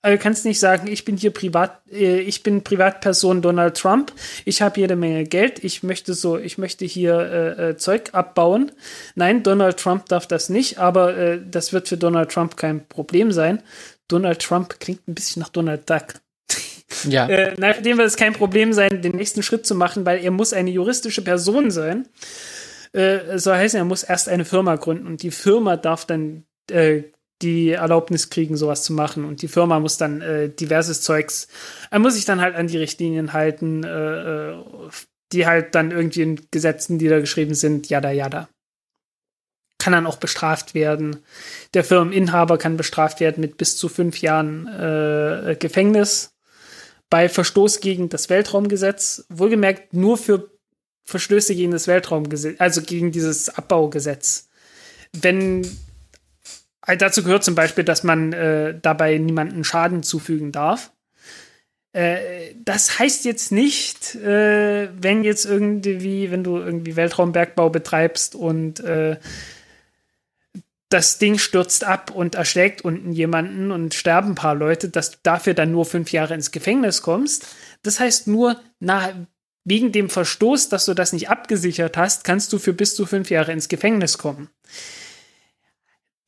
[0.00, 4.12] Also, du kannst nicht sagen, ich bin hier privat, äh, ich bin Privatperson Donald Trump,
[4.44, 8.70] ich habe jede Menge Geld, ich möchte so, ich möchte hier äh, äh, Zeug abbauen.
[9.16, 13.32] Nein, Donald Trump darf das nicht, aber äh, das wird für Donald Trump kein Problem
[13.32, 13.62] sein.
[14.06, 16.14] Donald Trump klingt ein bisschen nach Donald Duck.
[17.04, 20.30] ja, Äh, nachdem wird es kein Problem sein, den nächsten Schritt zu machen, weil er
[20.30, 22.06] muss eine juristische Person sein.
[22.92, 27.02] Äh, soll heißen, er muss erst eine Firma gründen und die Firma darf dann äh,
[27.42, 31.48] die Erlaubnis kriegen, sowas zu machen und die Firma muss dann äh, diverses Zeugs,
[31.90, 34.64] er muss sich dann halt an die Richtlinien halten, äh, äh,
[35.32, 38.48] die halt dann irgendwie in Gesetzen, die da geschrieben sind, jada jada.
[39.78, 41.22] Kann dann auch bestraft werden.
[41.74, 46.34] Der Firmeninhaber kann bestraft werden mit bis zu fünf Jahren äh, Gefängnis
[47.10, 50.50] bei Verstoß gegen das Weltraumgesetz, wohlgemerkt nur für
[51.04, 54.48] Verstöße gegen das Weltraumgesetz, also gegen dieses Abbaugesetz.
[55.12, 55.62] Wenn
[56.96, 60.92] dazu gehört zum Beispiel, dass man äh, dabei niemanden Schaden zufügen darf.
[61.92, 68.80] Äh, das heißt jetzt nicht, äh, wenn jetzt irgendwie, wenn du irgendwie Weltraumbergbau betreibst und
[68.80, 69.16] äh,
[70.90, 75.16] das Ding stürzt ab und erschlägt unten jemanden und sterben ein paar Leute, dass du
[75.22, 77.46] dafür dann nur fünf Jahre ins Gefängnis kommst.
[77.82, 79.26] Das heißt nur, na,
[79.64, 83.28] wegen dem Verstoß, dass du das nicht abgesichert hast, kannst du für bis zu fünf
[83.28, 84.48] Jahre ins Gefängnis kommen.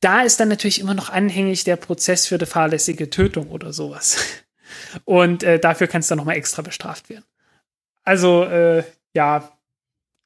[0.01, 4.17] Da ist dann natürlich immer noch anhängig der Prozess für die fahrlässige Tötung oder sowas.
[5.05, 7.25] Und äh, dafür kannst du dann nochmal extra bestraft werden.
[8.03, 8.83] Also, äh,
[9.13, 9.57] ja,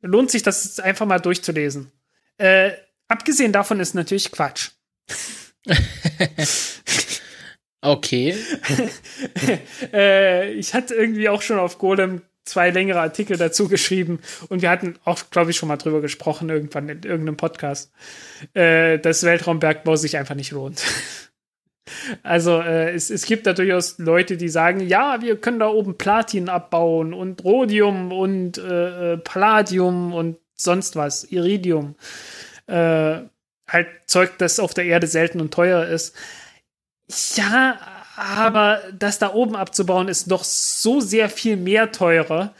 [0.02, 1.92] lohnt sich das einfach mal durchzulesen.
[2.38, 2.72] Äh,
[3.08, 4.72] abgesehen davon ist natürlich Quatsch.
[7.82, 8.36] okay.
[9.94, 14.20] äh, ich hatte irgendwie auch schon auf Golem zwei längere Artikel dazu geschrieben
[14.50, 17.92] und wir hatten auch, glaube ich, schon mal drüber gesprochen, irgendwann in irgendeinem Podcast,
[18.54, 20.84] äh, dass Weltraumbergbau sich einfach nicht lohnt.
[22.24, 25.98] Also äh, es, es gibt da durchaus Leute, die sagen, ja, wir können da oben
[25.98, 31.96] Platin abbauen und Rhodium und äh, äh, Palladium und sonst was, Iridium.
[32.66, 33.20] Äh,
[33.68, 36.16] halt Zeug, das auf der Erde selten und teuer ist.
[37.36, 37.78] Ja,
[38.16, 42.54] aber das da oben abzubauen ist doch so sehr viel mehr teurer,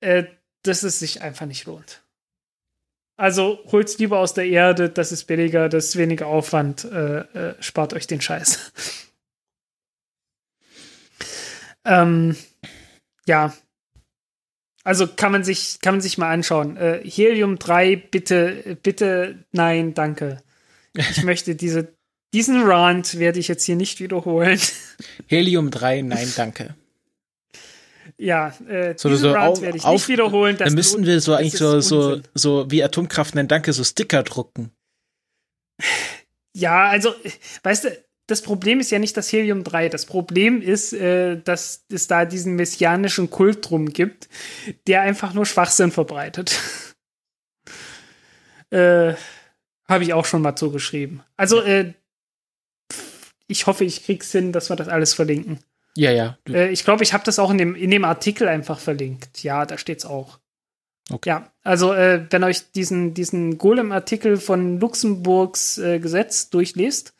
[0.00, 0.24] äh,
[0.62, 2.02] dass es sich einfach nicht lohnt.
[3.16, 7.62] Also holt's lieber aus der Erde, das ist billiger, das ist weniger Aufwand, äh, äh,
[7.62, 8.72] spart euch den Scheiß.
[11.84, 12.34] ähm,
[13.26, 13.52] ja.
[14.84, 16.78] Also kann man sich, kann man sich mal anschauen.
[16.78, 20.42] Äh, Helium 3, bitte, bitte, nein, danke.
[20.94, 21.94] Ich möchte diese,
[22.32, 24.60] diesen Rant werde ich jetzt hier nicht wiederholen.
[25.26, 26.74] Helium 3, nein, danke.
[28.18, 30.56] Ja, äh, So, diesen so Rant werde ich auf- nicht wiederholen.
[30.58, 34.70] Dann müssten wir so eigentlich so, so, so wie Atomkraft nein, danke, so Sticker drucken.
[36.52, 37.14] Ja, also,
[37.62, 39.88] weißt du, das Problem ist ja nicht das Helium-3.
[39.88, 44.28] Das Problem ist, äh, dass es da diesen messianischen Kult drum gibt,
[44.86, 46.60] der einfach nur Schwachsinn verbreitet.
[48.70, 49.14] äh,
[49.88, 51.22] Habe ich auch schon mal zugeschrieben.
[51.36, 51.94] Also, äh,
[53.50, 55.58] ich hoffe, ich krieg's hin, dass wir das alles verlinken.
[55.96, 56.38] Ja, ja.
[56.48, 59.42] Äh, ich glaube, ich habe das auch in dem, in dem Artikel einfach verlinkt.
[59.42, 60.38] Ja, da steht's auch.
[61.10, 61.28] Okay.
[61.28, 67.14] Ja, also äh, wenn euch diesen, diesen Golem-Artikel von Luxemburgs äh, Gesetz durchliest,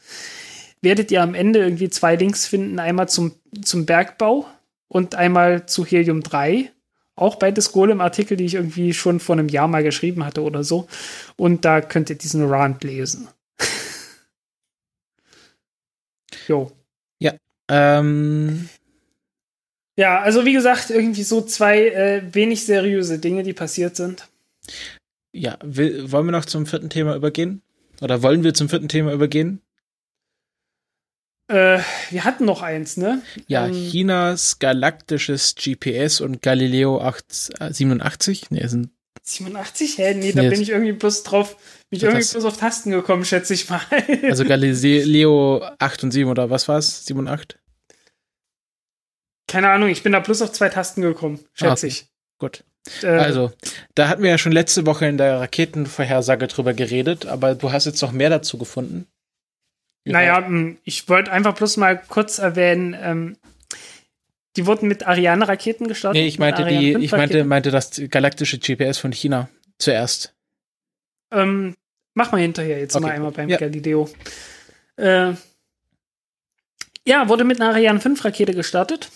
[0.81, 2.79] werdet ihr am Ende irgendwie zwei Links finden.
[2.79, 3.33] Einmal zum,
[3.63, 4.47] zum Bergbau
[4.89, 6.71] und einmal zu Helium 3.
[7.17, 10.87] Auch beides Golem-Artikel, die ich irgendwie schon vor einem Jahr mal geschrieben hatte oder so.
[11.37, 13.29] Und da könnt ihr diesen Rant lesen.
[16.51, 16.71] Jo.
[17.73, 18.69] ähm,
[19.97, 24.27] Ja, also wie gesagt, irgendwie so zwei äh, wenig seriöse Dinge, die passiert sind.
[25.33, 27.63] ja, will, wollen wir noch zum vierten Thema übergehen?
[28.01, 29.61] Oder wollen wir zum vierten Thema übergehen?
[31.49, 33.23] Äh, wir hatten noch eins, ne?
[33.47, 38.51] Ja, Ähm, Chinas galaktisches GPS und Galileo 8, äh, 87.
[38.51, 38.91] Nee, sind
[39.23, 39.99] 87?
[39.99, 40.15] Hä?
[40.15, 41.57] Nee, da Nee, bin ich irgendwie bloß drauf,
[41.91, 43.81] bin ich irgendwie bloß auf Tasten gekommen, schätze ich mal.
[44.23, 47.05] also Galileo 8 und 7 oder was war's?
[47.07, 47.59] 7 und 8?
[49.49, 51.87] Keine Ahnung, ich bin da bloß auf zwei Tasten gekommen, schätze Ah, okay.
[51.89, 52.07] ich.
[52.39, 52.65] Gut.
[53.03, 53.53] Äh, Also,
[53.95, 57.85] da hatten wir ja schon letzte Woche in der Raketenvorhersage drüber geredet, aber du hast
[57.87, 59.07] jetzt noch mehr dazu gefunden.
[60.05, 63.37] Naja, mh, ich wollte einfach bloß mal kurz erwähnen, ähm,
[64.57, 66.21] die wurden mit Ariane-Raketen gestartet.
[66.23, 69.49] Nee, ich meinte die, ich 5 meinte, meinte das galaktische GPS von China
[69.79, 70.35] zuerst.
[71.31, 71.77] Ähm,
[72.15, 73.57] mach mal hinterher jetzt Okay, mal einmal beim ja.
[73.57, 74.09] Galileo.
[74.97, 75.35] Äh,
[77.07, 79.11] ja, wurde mit einer Ariane 5 Rakete gestartet.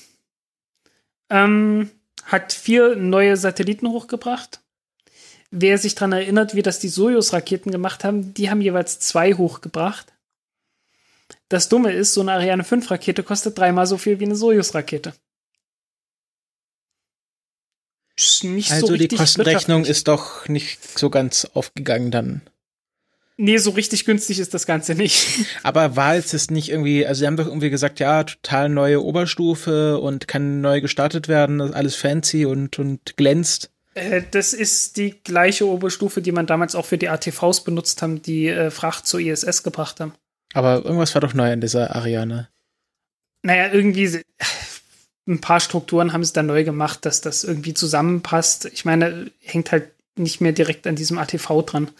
[1.30, 1.90] Ähm,
[2.24, 4.60] hat vier neue Satelliten hochgebracht.
[5.50, 10.12] Wer sich daran erinnert, wie das die Soyuz-Raketen gemacht haben, die haben jeweils zwei hochgebracht.
[11.48, 15.12] Das Dumme ist, so eine Ariane 5 Rakete kostet dreimal so viel wie eine Soyuz-Rakete.
[18.16, 19.90] Ist Nicht Also so die richtig Kostenrechnung wirtschaftlich.
[19.96, 22.42] ist doch nicht so ganz aufgegangen dann.
[23.36, 25.26] Nee, so richtig günstig ist das Ganze nicht.
[25.64, 29.02] Aber war jetzt das nicht irgendwie, also sie haben doch irgendwie gesagt, ja, total neue
[29.02, 33.70] Oberstufe und kann neu gestartet werden, alles fancy und, und glänzt.
[33.94, 38.22] Äh, Das ist die gleiche Oberstufe, die man damals auch für die ATVs benutzt haben,
[38.22, 40.14] die äh, Fracht zur ISS gebracht haben.
[40.52, 42.48] Aber irgendwas war doch neu an dieser Ariane.
[43.42, 44.20] Naja, irgendwie
[45.26, 48.66] ein paar Strukturen haben sie dann neu gemacht, dass das irgendwie zusammenpasst.
[48.66, 51.90] Ich meine, hängt halt nicht mehr direkt an diesem ATV dran.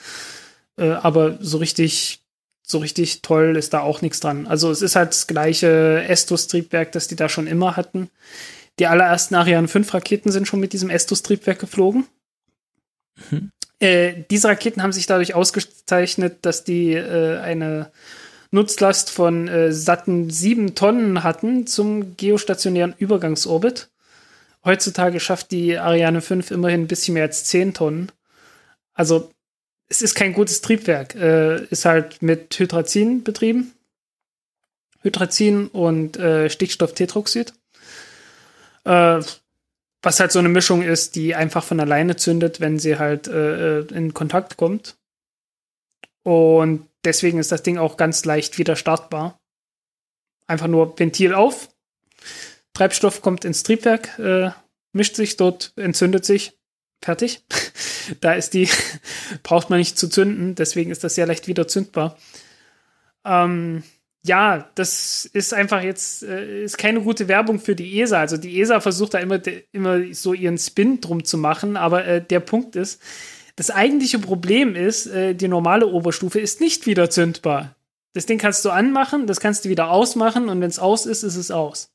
[0.76, 2.20] Äh, aber so richtig,
[2.62, 4.46] so richtig toll ist da auch nichts dran.
[4.46, 8.10] Also es ist halt das gleiche Estus-Triebwerk, das die da schon immer hatten.
[8.78, 12.06] Die allerersten Ariane 5 Raketen sind schon mit diesem Estus-Triebwerk geflogen.
[13.30, 13.50] Mhm.
[13.78, 17.90] Äh, diese Raketen haben sich dadurch ausgezeichnet, dass die äh, eine
[18.54, 23.88] Nutzlast von äh, satten sieben Tonnen hatten zum geostationären Übergangsorbit.
[24.64, 28.12] Heutzutage schafft die Ariane 5 immerhin ein bisschen mehr als 10 Tonnen.
[28.94, 29.32] Also
[29.88, 31.16] es ist kein gutes Triebwerk.
[31.16, 33.72] Äh, ist halt mit Hydrazin betrieben.
[35.02, 37.52] Hydrazin und äh, Stickstofftetroxid.
[38.84, 39.20] Äh,
[40.00, 43.80] was halt so eine Mischung ist, die einfach von alleine zündet, wenn sie halt äh,
[43.80, 44.96] äh, in Kontakt kommt.
[46.24, 49.38] Und deswegen ist das Ding auch ganz leicht wieder startbar.
[50.46, 51.68] Einfach nur Ventil auf,
[52.74, 54.50] Treibstoff kommt ins Triebwerk, äh,
[54.92, 56.58] mischt sich dort, entzündet sich,
[57.00, 57.44] fertig.
[58.20, 58.68] da ist die,
[59.42, 62.18] braucht man nicht zu zünden, deswegen ist das sehr leicht wieder zündbar.
[63.24, 63.84] Ähm,
[64.26, 68.18] ja, das ist einfach jetzt, äh, ist keine gute Werbung für die ESA.
[68.20, 69.40] Also die ESA versucht da immer,
[69.72, 73.00] immer so ihren Spin drum zu machen, aber äh, der Punkt ist,
[73.56, 77.74] das eigentliche Problem ist, äh, die normale Oberstufe ist nicht wieder zündbar.
[78.12, 81.22] Das Ding kannst du anmachen, das kannst du wieder ausmachen und wenn es aus ist,
[81.22, 81.90] ist es aus.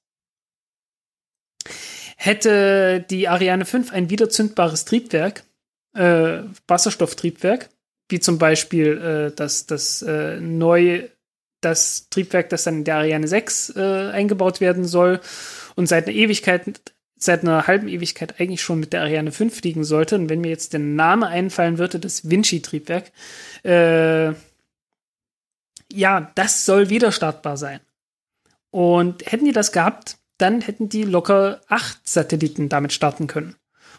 [2.18, 5.44] Hätte die Ariane 5 ein wieder zündbares Triebwerk,
[5.96, 7.70] äh, Wasserstofftriebwerk,
[8.10, 8.98] wie zum Beispiel
[9.32, 11.08] äh, das, das äh, neu
[11.62, 15.20] das Triebwerk, das dann in der Ariane 6 äh, eingebaut werden soll
[15.76, 16.82] und seit einer Ewigkeit
[17.20, 20.16] seit einer halben Ewigkeit eigentlich schon mit der Ariane 5 fliegen sollte.
[20.16, 23.12] Und wenn mir jetzt der Name einfallen würde, das Vinci-Triebwerk,
[23.64, 24.34] äh,
[25.92, 27.82] ja, das soll wieder startbar sein.
[28.72, 33.56] Und hätten die das gehabt, dann hätten die locker acht Satelliten damit starten können.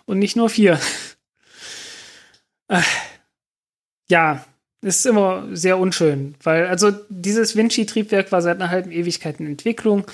[0.06, 0.80] Und nicht nur vier.
[4.08, 4.44] ja,
[4.82, 10.06] ist immer sehr unschön, weil also dieses Vinci-Triebwerk war seit einer halben Ewigkeit in Entwicklung.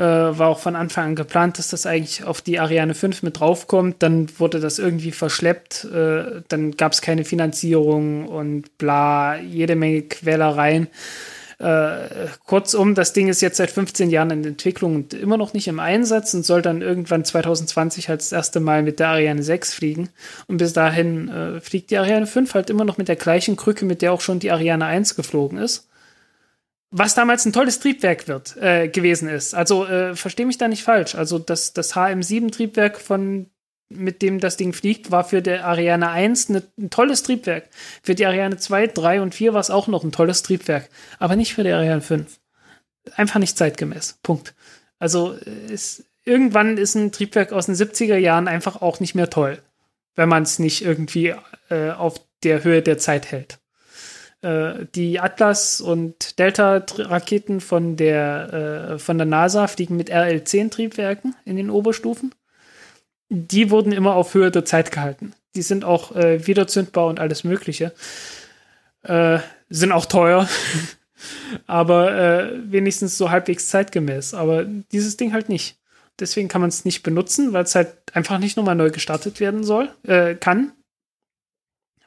[0.00, 3.38] Äh, war auch von Anfang an geplant, dass das eigentlich auf die Ariane 5 mit
[3.38, 3.96] draufkommt.
[4.02, 5.84] Dann wurde das irgendwie verschleppt.
[5.84, 10.88] Äh, dann gab es keine Finanzierung und bla, jede Menge Quälereien.
[11.58, 15.68] Äh, kurzum, das Ding ist jetzt seit 15 Jahren in Entwicklung und immer noch nicht
[15.68, 19.74] im Einsatz und soll dann irgendwann 2020 halt das erste Mal mit der Ariane 6
[19.74, 20.08] fliegen.
[20.46, 23.84] Und bis dahin äh, fliegt die Ariane 5 halt immer noch mit der gleichen Krücke,
[23.84, 25.89] mit der auch schon die Ariane 1 geflogen ist.
[26.92, 29.54] Was damals ein tolles Triebwerk wird, äh, gewesen ist.
[29.54, 31.14] Also äh, verstehe mich da nicht falsch.
[31.14, 33.46] Also das, das HM7-Triebwerk von
[33.90, 37.68] mit dem das Ding fliegt, war für der Ariane 1 ne, ein tolles Triebwerk.
[38.02, 40.88] Für die Ariane 2, 3 und 4 war es auch noch ein tolles Triebwerk.
[41.18, 42.38] Aber nicht für die Ariane 5.
[43.16, 44.18] Einfach nicht zeitgemäß.
[44.22, 44.54] Punkt.
[44.98, 49.60] Also ist, irgendwann ist ein Triebwerk aus den 70er Jahren einfach auch nicht mehr toll,
[50.14, 51.34] wenn man es nicht irgendwie
[51.68, 53.58] äh, auf der Höhe der Zeit hält.
[54.42, 61.56] Äh, die Atlas- und Delta-Raketen von der, äh, von der NASA fliegen mit RL-10-Triebwerken in
[61.56, 62.32] den Oberstufen
[63.30, 65.32] die wurden immer auf Höhe der Zeit gehalten.
[65.54, 67.92] Die sind auch äh, wiederzündbar und alles Mögliche.
[69.02, 69.38] Äh,
[69.70, 70.48] sind auch teuer,
[71.66, 74.34] aber äh, wenigstens so halbwegs zeitgemäß.
[74.34, 75.78] Aber dieses Ding halt nicht.
[76.18, 79.64] Deswegen kann man es nicht benutzen, weil es halt einfach nicht nochmal neu gestartet werden
[79.64, 80.72] soll, äh, kann.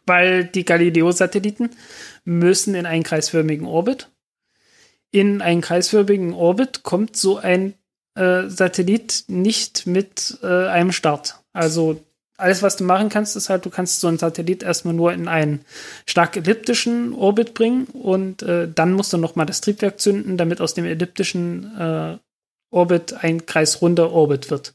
[0.05, 1.69] Weil die Galileo-Satelliten
[2.25, 4.09] müssen in einen kreisförmigen Orbit.
[5.11, 7.75] In einen kreisförmigen Orbit kommt so ein
[8.15, 11.39] äh, Satellit nicht mit äh, einem Start.
[11.53, 12.01] Also
[12.37, 15.27] alles, was du machen kannst, ist halt, du kannst so einen Satellit erstmal nur in
[15.27, 15.63] einen
[16.05, 20.73] stark elliptischen Orbit bringen und äh, dann musst du nochmal das Triebwerk zünden, damit aus
[20.73, 22.17] dem elliptischen äh,
[22.71, 24.73] Orbit ein kreisrunder Orbit wird.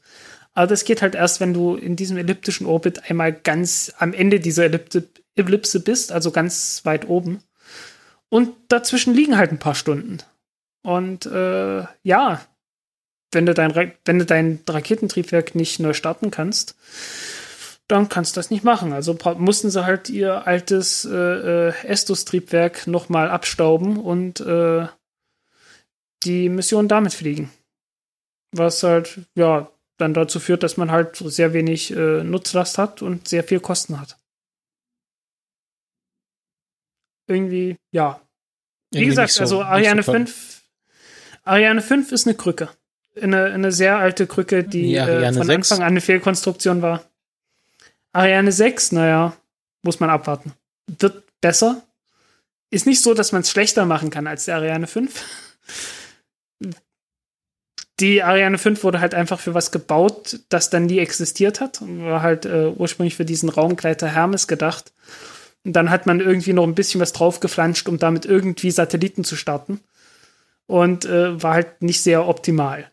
[0.53, 4.39] Aber das geht halt erst, wenn du in diesem elliptischen Orbit einmal ganz am Ende
[4.39, 5.03] dieser Ellipse,
[5.39, 7.43] Ellipse bist, also ganz weit oben.
[8.29, 10.19] Und dazwischen liegen halt ein paar Stunden.
[10.83, 12.41] Und äh, ja,
[13.31, 16.75] wenn du dein, wenn du dein Raketentriebwerk nicht neu starten kannst,
[17.87, 18.93] dann kannst du das nicht machen.
[18.93, 24.87] Also mussten sie halt ihr altes äh, äh, Estus-Triebwerk nochmal abstauben und äh,
[26.23, 27.51] die Mission damit fliegen.
[28.51, 33.27] Was halt, ja, dann dazu führt, dass man halt sehr wenig äh, Nutzlast hat und
[33.27, 34.17] sehr viel Kosten hat.
[37.29, 38.19] Irgendwie, ja.
[38.91, 40.61] Wie Irgendwie gesagt, so, also Ariane so 5,
[41.43, 42.69] Ariane 5 ist eine Krücke
[43.21, 45.49] eine, eine sehr alte Krücke, die äh, von 6.
[45.49, 47.03] Anfang an eine Fehlkonstruktion war.
[48.11, 49.35] Ariane 6, naja,
[49.83, 50.53] muss man abwarten.
[50.87, 51.83] Wird besser.
[52.71, 55.23] Ist nicht so, dass man es schlechter machen kann als die Ariane 5.
[57.99, 61.81] Die Ariane 5 wurde halt einfach für was gebaut, das dann nie existiert hat.
[61.81, 64.93] War halt äh, ursprünglich für diesen Raumgleiter Hermes gedacht.
[65.69, 69.35] Und dann hat man irgendwie noch ein bisschen was draufgeflanscht, um damit irgendwie Satelliten zu
[69.35, 69.81] starten.
[70.65, 72.89] Und äh, war halt nicht sehr optimal.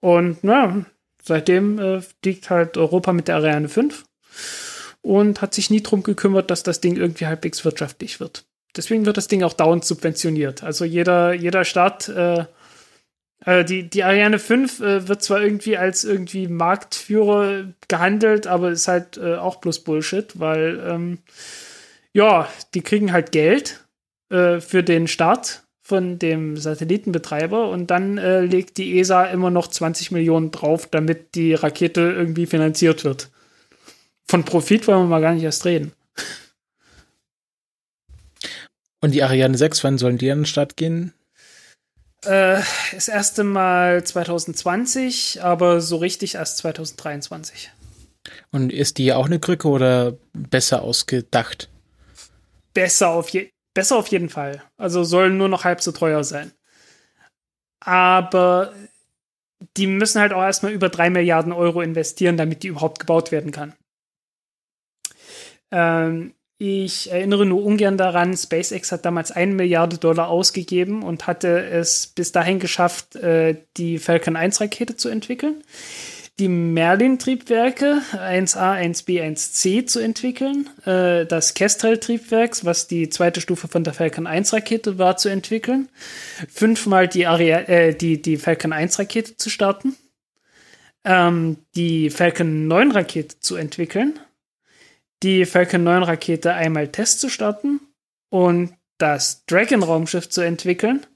[0.00, 0.84] Und na,
[1.22, 4.04] seitdem äh, liegt halt Europa mit der Ariane 5
[5.00, 8.44] und hat sich nie drum gekümmert, dass das Ding irgendwie halbwegs wirtschaftlich wird.
[8.76, 10.62] Deswegen wird das Ding auch dauernd subventioniert.
[10.62, 12.44] Also jeder, jeder Staat, äh,
[13.44, 18.88] äh, die, die Ariane 5 äh, wird zwar irgendwie als irgendwie Marktführer gehandelt, aber ist
[18.88, 21.18] halt äh, auch bloß Bullshit, weil ähm,
[22.12, 23.84] ja, die kriegen halt Geld
[24.30, 29.68] äh, für den Start von dem Satellitenbetreiber und dann äh, legt die ESA immer noch
[29.68, 33.30] 20 Millionen drauf, damit die Rakete irgendwie finanziert wird.
[34.26, 35.92] Von Profit wollen wir mal gar nicht erst reden.
[39.02, 41.12] Und die Ariane 6, wann sollen die an den Start gehen?
[42.26, 47.70] Äh, das erste Mal 2020, aber so richtig erst 2023.
[48.50, 51.68] Und ist die auch eine Krücke oder besser ausgedacht?
[52.72, 54.62] Besser auf jeden Besser auf jeden Fall.
[54.76, 56.52] Also sollen nur noch halb so teuer sein.
[57.80, 58.72] Aber
[59.76, 63.50] die müssen halt auch erstmal über drei Milliarden Euro investieren, damit die überhaupt gebaut werden
[63.50, 63.74] kann.
[65.72, 66.34] Ähm,
[66.64, 72.06] ich erinnere nur ungern daran, SpaceX hat damals eine Milliarde Dollar ausgegeben und hatte es
[72.06, 75.62] bis dahin geschafft, äh, die Falcon 1 Rakete zu entwickeln
[76.38, 83.84] die Merlin-Triebwerke 1A, 1B, 1C zu entwickeln, äh, das Kestrel-Triebwerk, was die zweite Stufe von
[83.84, 85.88] der Falcon 1-Rakete war, zu entwickeln,
[86.52, 89.94] fünfmal die, Aria äh, die, die Falcon 1-Rakete zu starten,
[91.04, 94.18] ähm, die Falcon 9 Rakete zu entwickeln,
[95.24, 97.80] die Falcon 9 Rakete einmal Test zu starten
[98.28, 101.06] und das Dragon Raumschiff zu entwickeln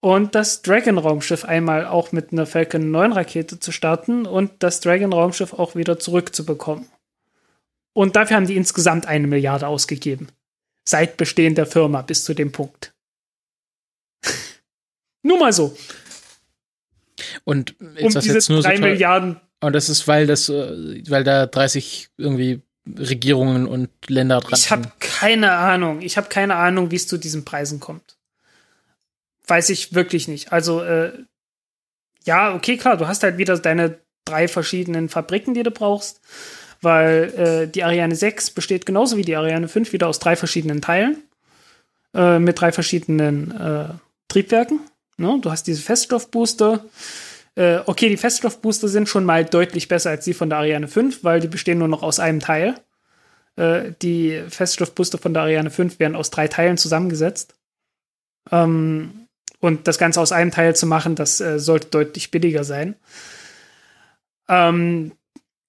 [0.00, 4.80] und das Dragon Raumschiff einmal auch mit einer Falcon 9 Rakete zu starten und das
[4.80, 6.86] Dragon Raumschiff auch wieder zurückzubekommen.
[7.94, 10.28] Und dafür haben die insgesamt eine Milliarde ausgegeben.
[10.86, 12.92] Seit Bestehen der Firma bis zu dem Punkt.
[15.22, 15.74] Nur mal so.
[17.44, 19.40] Und um diese nur drei so Milliarden.
[19.60, 24.70] Und das ist, weil das, äh, weil da 30 irgendwie Regierungen und Länder dran Ich
[24.70, 26.02] habe keine Ahnung.
[26.02, 28.16] Ich habe keine Ahnung, wie es zu diesen Preisen kommt.
[29.46, 30.52] Weiß ich wirklich nicht.
[30.52, 31.12] Also, äh,
[32.24, 36.20] ja, okay, klar, du hast halt wieder deine drei verschiedenen Fabriken, die du brauchst,
[36.80, 40.80] weil äh, die Ariane 6 besteht genauso wie die Ariane 5 wieder aus drei verschiedenen
[40.80, 41.22] Teilen,
[42.14, 43.88] äh, mit drei verschiedenen äh,
[44.28, 44.80] Triebwerken.
[45.16, 45.38] Ne?
[45.40, 46.84] Du hast diese Feststoffbooster.
[47.56, 51.22] Äh, okay, die Feststoffbooster sind schon mal deutlich besser als die von der Ariane 5,
[51.22, 52.74] weil die bestehen nur noch aus einem Teil.
[53.56, 57.54] Äh, die Feststoffbooster von der Ariane 5 werden aus drei Teilen zusammengesetzt.
[58.50, 59.28] Ähm,
[59.60, 62.96] und das Ganze aus einem Teil zu machen, das äh, sollte deutlich billiger sein.
[64.48, 65.12] Ähm,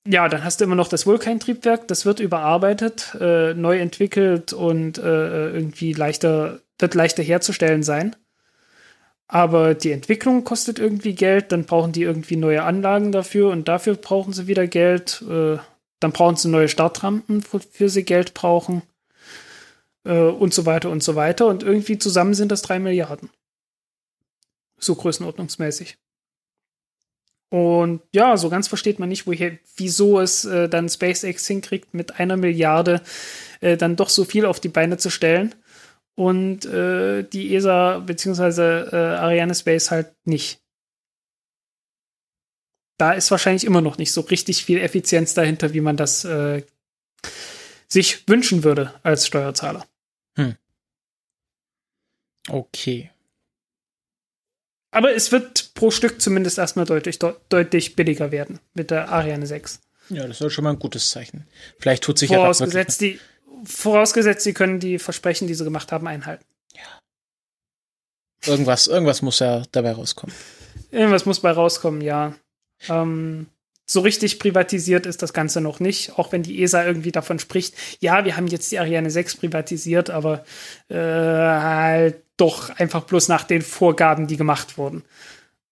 [0.08, 4.98] ja, dann hast du immer noch das Vulkan-Triebwerk, das wird überarbeitet, äh, neu entwickelt und
[4.98, 8.16] äh, irgendwie leichter, wird leichter herzustellen sein.
[9.28, 13.96] Aber die Entwicklung kostet irgendwie Geld, dann brauchen die irgendwie neue Anlagen dafür und dafür
[13.96, 15.24] brauchen sie wieder Geld.
[15.28, 15.58] Äh,
[16.00, 18.84] dann brauchen sie neue Startrampen, wofür sie Geld brauchen.
[20.06, 21.48] Äh, und so weiter und so weiter.
[21.48, 23.30] Und irgendwie zusammen sind das drei Milliarden.
[24.78, 25.98] So größenordnungsmäßig.
[27.50, 32.20] Und ja, so ganz versteht man nicht, woher, wieso es äh, dann SpaceX hinkriegt, mit
[32.20, 33.02] einer Milliarde
[33.62, 35.56] äh, dann doch so viel auf die Beine zu stellen
[36.16, 38.62] und äh, die ESA bzw.
[38.62, 40.62] Äh, Ariane Space halt nicht.
[42.98, 46.64] Da ist wahrscheinlich immer noch nicht so richtig viel Effizienz dahinter, wie man das äh,
[47.88, 49.86] sich wünschen würde als Steuerzahler.
[50.36, 50.56] Hm.
[52.48, 53.12] Okay.
[54.92, 59.46] Aber es wird pro Stück zumindest erstmal deutlich, de deutlich billiger werden mit der Ariane
[59.46, 59.82] 6.
[60.10, 61.48] Ja, das ist schon mal ein gutes Zeichen.
[61.80, 63.20] Vielleicht tut sich Vorausgesetzt, ja die,
[63.64, 66.46] vorausgesetzt, sie können die Versprechen, die sie gemacht haben, einhalten.
[66.74, 68.52] Ja.
[68.52, 70.36] Irgendwas, irgendwas muss ja dabei rauskommen.
[70.92, 72.34] Irgendwas muss bei rauskommen, ja.
[72.90, 73.48] Ähm,
[73.86, 77.76] so richtig privatisiert ist das Ganze noch nicht, auch wenn die ESA irgendwie davon spricht,
[78.00, 80.44] ja, wir haben jetzt die Ariane 6 privatisiert, aber
[80.90, 85.04] äh, halt doch einfach bloß nach den Vorgaben, die gemacht wurden.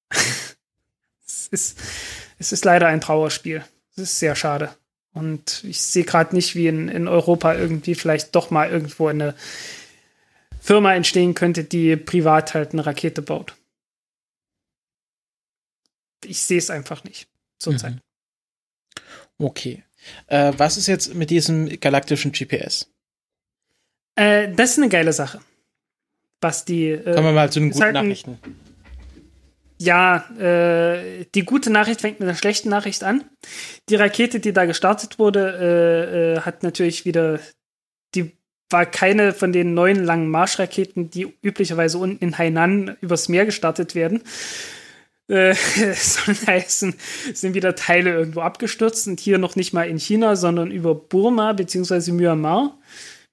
[1.25, 1.79] es, ist,
[2.37, 3.65] es ist leider ein Trauerspiel.
[3.95, 4.75] Es ist sehr schade.
[5.13, 9.35] Und ich sehe gerade nicht, wie in, in Europa irgendwie vielleicht doch mal irgendwo eine
[10.59, 13.55] Firma entstehen könnte, die privat halt eine Rakete baut.
[16.25, 17.27] Ich sehe es einfach nicht
[17.59, 17.95] zurzeit.
[17.95, 18.01] Mhm.
[19.45, 19.83] Okay.
[20.27, 22.89] Äh, was ist jetzt mit diesem galaktischen GPS?
[24.15, 25.41] Äh, das ist eine geile Sache.
[26.41, 26.89] Was die.
[26.89, 28.39] Äh, Kommen wir mal zu den guten halt Nachrichten.
[29.83, 33.25] Ja, äh, die gute Nachricht fängt mit der schlechten Nachricht an.
[33.89, 37.39] Die Rakete, die da gestartet wurde, äh, äh, hat natürlich wieder,
[38.15, 38.31] die
[38.69, 43.93] war keine von den neuen langen Marschraketen, die üblicherweise unten in Hainan übers Meer gestartet
[43.93, 44.23] werden.
[45.27, 45.53] Äh,
[45.95, 46.95] sondern heißen,
[47.33, 51.51] sind wieder Teile irgendwo abgestürzt und hier noch nicht mal in China, sondern über Burma
[51.51, 52.13] bzw.
[52.13, 52.77] Myanmar.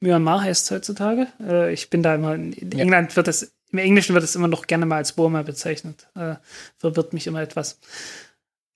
[0.00, 1.28] Myanmar heißt es heutzutage.
[1.40, 2.72] Äh, ich bin da immer, in.
[2.72, 6.08] England wird das im Englischen wird es immer noch gerne mal als Burma bezeichnet.
[6.14, 6.36] Äh,
[6.78, 7.78] verwirrt mich immer etwas.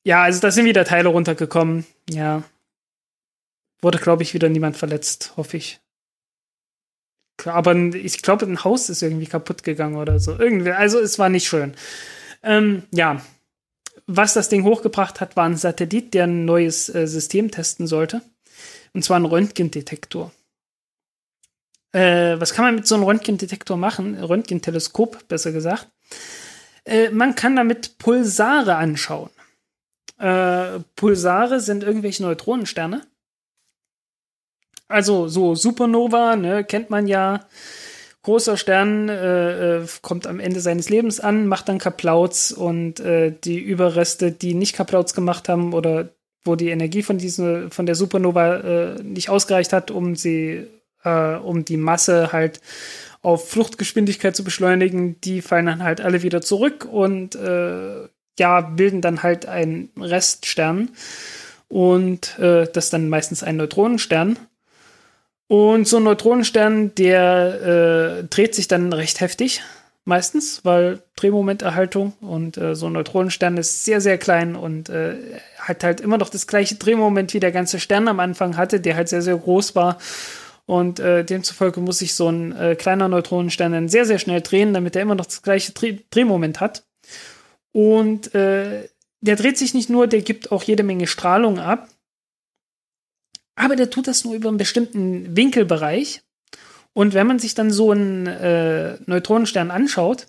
[0.05, 1.87] Ja, also da sind wieder Teile runtergekommen.
[2.09, 2.43] Ja.
[3.81, 5.81] Wurde, glaube ich, wieder niemand verletzt, hoffe ich.
[7.45, 10.39] Aber ich glaube, ein Haus ist irgendwie kaputt gegangen oder so.
[10.39, 11.75] Irgendwie, also es war nicht schön.
[12.43, 13.21] Ähm, ja.
[14.07, 18.21] Was das Ding hochgebracht hat, war ein Satellit, der ein neues äh, System testen sollte.
[18.93, 20.31] Und zwar ein Röntgendetektor.
[21.95, 24.19] Äh, was kann man mit so einem Röntgendetektor machen?
[24.23, 25.89] Röntgenteleskop, besser gesagt.
[26.85, 29.31] Äh, man kann damit Pulsare anschauen.
[30.19, 33.03] Äh, Pulsare sind irgendwelche Neutronensterne.
[34.89, 37.47] Also so Supernova, ne, kennt man ja.
[38.23, 43.33] Großer Stern äh, äh, kommt am Ende seines Lebens an, macht dann Kaplauz und äh,
[43.45, 46.09] die Überreste, die nicht Kaplauz gemacht haben oder
[46.45, 50.66] wo die Energie von, diese, von der Supernova äh, nicht ausgereicht hat, um sie
[51.05, 52.60] äh, um die Masse halt
[53.22, 58.09] auf Fluchtgeschwindigkeit zu beschleunigen, die fallen dann halt alle wieder zurück und äh,
[58.39, 60.90] ja, bilden dann halt einen Reststern.
[61.68, 64.39] Und äh, das ist dann meistens ein Neutronenstern.
[65.47, 69.62] Und so ein Neutronenstern, der äh, dreht sich dann recht heftig.
[70.05, 75.16] meistens, weil Drehmomenterhaltung und äh, so ein Neutronenstern ist sehr, sehr klein und äh,
[75.59, 78.97] hat halt immer noch das gleiche Drehmoment, wie der ganze Stern am Anfang hatte, der
[78.97, 79.98] halt sehr, sehr groß war.
[80.66, 84.73] Und äh, demzufolge muss sich so ein äh, kleiner Neutronenstern dann sehr, sehr schnell drehen,
[84.73, 86.86] damit er immer noch das gleiche Dreh Drehmoment hat.
[87.73, 88.89] Und äh,
[89.20, 91.89] der dreht sich nicht nur, der gibt auch jede Menge Strahlung ab.
[93.57, 96.23] Aber der tut das nur über einen bestimmten Winkelbereich.
[96.93, 100.28] Und wenn man sich dann so einen äh, Neutronenstern anschaut,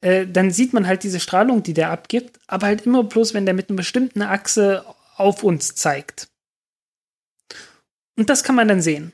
[0.00, 3.46] äh, dann sieht man halt diese Strahlung, die der abgibt, aber halt immer bloß, wenn
[3.46, 4.84] der mit einer bestimmten Achse
[5.16, 6.28] auf uns zeigt.
[8.16, 9.12] Und das kann man dann sehen.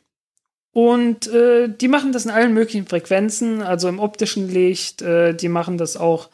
[0.72, 5.48] Und äh, die machen das in allen möglichen Frequenzen, also im optischen Licht, äh, die
[5.48, 6.30] machen das auch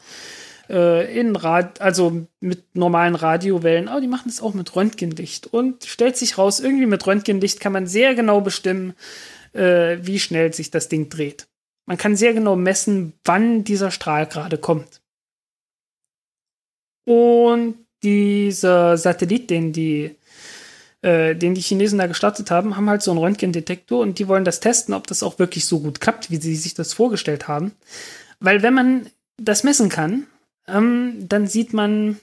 [0.69, 5.47] äh, in Rad, also mit normalen Radiowellen, aber die machen das auch mit Röntgenlicht.
[5.47, 8.93] Und stellt sich raus, irgendwie mit Röntgenlicht kann man sehr genau bestimmen,
[9.53, 11.47] äh, wie schnell sich das Ding dreht.
[11.85, 15.01] Man kann sehr genau messen, wann dieser Strahl gerade kommt.
[17.05, 20.15] Und dieser Satellit, den die,
[21.01, 24.45] äh, den die Chinesen da gestartet haben, haben halt so einen Röntgendetektor und die wollen
[24.45, 27.73] das testen, ob das auch wirklich so gut klappt, wie sie sich das vorgestellt haben.
[28.39, 29.07] Weil wenn man
[29.37, 30.27] das messen kann,
[30.67, 32.19] ähm, dann sieht man,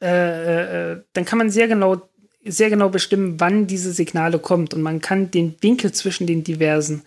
[0.00, 2.02] äh, äh, äh dann kann man sehr genau
[2.44, 7.02] sehr genau bestimmen, wann diese Signale kommt und man kann den Winkel zwischen den diversen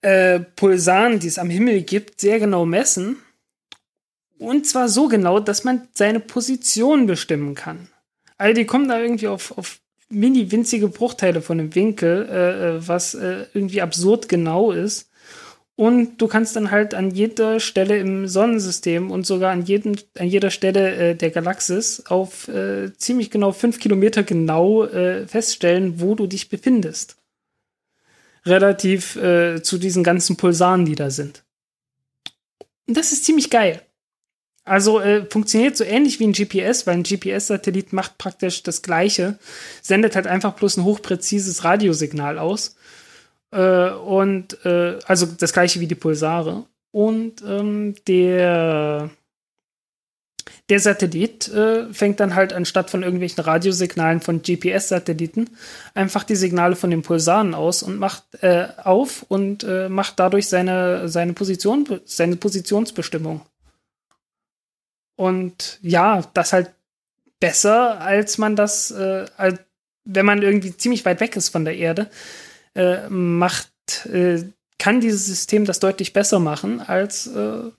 [0.00, 3.16] äh, Pulsaren, die es am Himmel gibt, sehr genau messen.
[4.38, 7.88] Und zwar so genau, dass man seine Position bestimmen kann.
[8.42, 9.78] Also die kommen da irgendwie auf, auf
[10.08, 15.08] mini winzige Bruchteile von dem Winkel, äh, äh was äh, irgendwie absurd genau ist.
[15.76, 20.26] Und du kannst dann halt an jeder Stelle im Sonnensystem und sogar an, jedem, an
[20.26, 26.16] jeder Stelle äh, der Galaxis auf äh, ziemlich genau fünf Kilometer genau äh, feststellen, wo
[26.16, 27.18] du dich befindest.
[28.44, 31.44] Relativ zu diesen ganzen Pulsaren, die da sind.
[32.88, 33.82] Und das ist ziemlich geil.
[34.64, 39.38] Also äh, funktioniert so ähnlich wie ein GPS, weil ein GPS-Satellit macht praktisch das Gleiche,
[39.80, 42.76] sendet halt einfach bloß ein hochpräzises Radiosignal aus
[43.50, 46.64] äh, und äh, also das gleiche wie die Pulsare.
[46.92, 49.10] Und ähm, der,
[50.68, 55.50] der Satellit äh, fängt dann halt anstatt von irgendwelchen Radiosignalen von GPS-Satelliten
[55.94, 60.48] einfach die Signale von den Pulsaren aus und macht äh, auf und äh, macht dadurch
[60.48, 63.40] seine, seine Position, seine Positionsbestimmung.
[65.22, 66.72] Und ja, das halt
[67.38, 69.60] besser, als man das, äh, als,
[70.04, 72.10] wenn man irgendwie ziemlich weit weg ist von der Erde,
[72.74, 73.70] äh, macht,
[74.06, 74.42] äh,
[74.80, 77.70] kann dieses System das deutlich besser machen, als äh,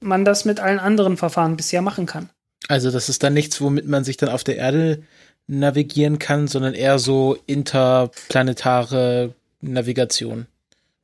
[0.00, 2.30] man das mit allen anderen Verfahren bisher machen kann.
[2.66, 5.04] Also das ist dann nichts, womit man sich dann auf der Erde
[5.46, 10.48] navigieren kann, sondern eher so interplanetare Navigation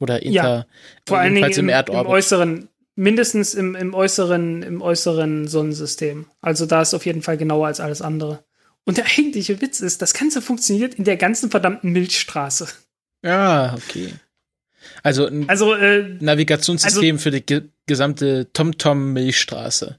[0.01, 0.67] oder inter ja,
[1.07, 6.27] vor allen Dingen im, im, im, äußeren, mindestens im, im äußeren, im äußeren Sonnensystem.
[6.41, 8.45] Also da ist auf jeden Fall genauer als alles andere.
[8.85, 12.69] Und der eigentliche Witz ist, das Ganze funktioniert in der ganzen verdammten Milchstraße.
[13.23, 14.13] Ja, okay.
[15.03, 19.99] Also ein also, äh, Navigationssystem also, für die ge gesamte TomTom-Milchstraße.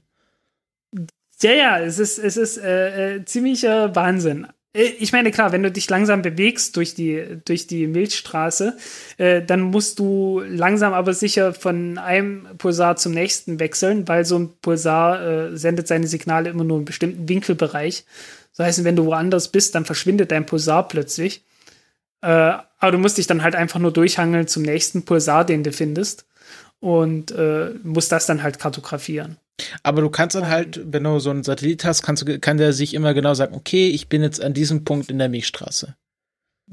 [1.42, 4.48] Ja, ja, es ist, es ist äh, äh, ziemlicher Wahnsinn.
[4.76, 8.76] Äh, ich meine, klar, wenn du dich langsam bewegst durch die, durch die Milchstraße,
[9.18, 14.38] äh, dann musst du langsam aber sicher von einem Pulsar zum nächsten wechseln, weil so
[14.38, 18.04] ein Pulsar äh, sendet seine Signale immer nur in einem bestimmten Winkelbereich.
[18.56, 21.44] Das heißt, wenn du woanders bist, dann verschwindet dein Pulsar plötzlich.
[22.22, 25.72] Äh, aber du musst dich dann halt einfach nur durchhangeln zum nächsten Pulsar, den du
[25.72, 26.26] findest.
[26.78, 29.38] Und äh, musst das dann halt kartografieren.
[29.82, 32.72] Aber du kannst dann halt, wenn du so einen Satellit hast, kannst du, kann der
[32.72, 35.96] sich immer genau sagen, okay, ich bin jetzt an diesem Punkt in der Milchstraße.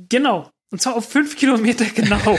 [0.09, 0.49] Genau.
[0.71, 2.17] Und zwar auf fünf Kilometer genau.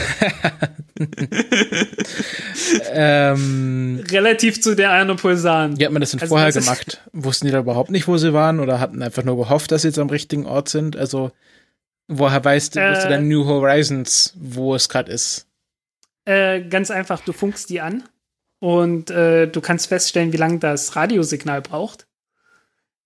[2.91, 5.17] ähm, Relativ zu der einen.
[5.17, 7.01] Wie hat man das denn also vorher das gemacht?
[7.13, 9.87] Wussten die da überhaupt nicht, wo sie waren oder hatten einfach nur gehofft, dass sie
[9.89, 10.97] jetzt am richtigen Ort sind?
[10.97, 11.31] Also
[12.07, 15.47] Woher weißt du, äh, du dann New Horizons, wo es gerade ist?
[16.25, 18.03] Äh, ganz einfach, du funkst die an
[18.59, 22.07] und äh, du kannst feststellen, wie lange das Radiosignal braucht.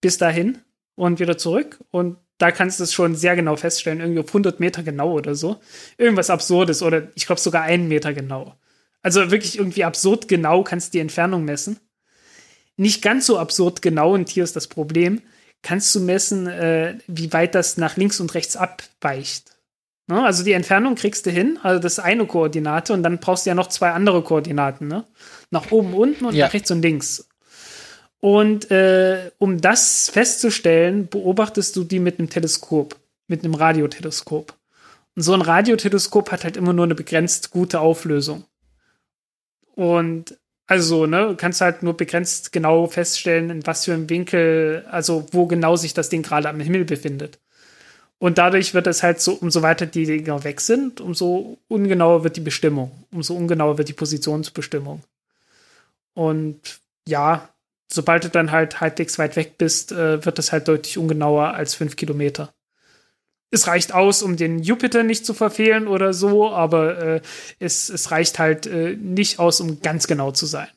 [0.00, 0.58] Bis dahin
[0.94, 1.78] und wieder zurück.
[1.90, 5.34] Und da kannst du es schon sehr genau feststellen, irgendwie auf 100 Meter genau oder
[5.34, 5.60] so.
[5.98, 8.56] Irgendwas Absurdes oder ich glaube sogar einen Meter genau.
[9.02, 11.78] Also wirklich irgendwie absurd genau kannst du die Entfernung messen.
[12.76, 15.20] Nicht ganz so absurd genau, und hier ist das Problem,
[15.62, 19.56] kannst du messen, äh, wie weit das nach links und rechts abweicht.
[20.06, 20.22] Ne?
[20.24, 23.50] Also die Entfernung kriegst du hin, also das ist eine Koordinate und dann brauchst du
[23.50, 25.04] ja noch zwei andere Koordinaten, ne?
[25.50, 26.46] Nach oben, unten und ja.
[26.46, 27.28] nach rechts und links.
[28.20, 32.96] Und äh, um das festzustellen, beobachtest du die mit einem Teleskop,
[33.26, 34.54] mit einem Radioteleskop.
[35.16, 38.44] Und so ein Radioteleskop hat halt immer nur eine begrenzt gute Auflösung.
[39.74, 45.26] Und also, ne, kannst halt nur begrenzt genau feststellen, in was für einem Winkel, also
[45.32, 47.40] wo genau sich das Ding gerade am Himmel befindet.
[48.18, 52.36] Und dadurch wird es halt so, umso weiter die Dinger weg sind, umso ungenauer wird
[52.36, 55.02] die Bestimmung, umso ungenauer wird die Positionsbestimmung.
[56.20, 57.48] Und ja,
[57.90, 61.74] sobald du dann halt halbwegs weit weg bist, äh, wird es halt deutlich ungenauer als
[61.74, 62.52] fünf Kilometer.
[63.50, 67.20] Es reicht aus, um den Jupiter nicht zu verfehlen oder so, aber äh,
[67.58, 70.68] es, es reicht halt äh, nicht aus, um ganz genau zu sein.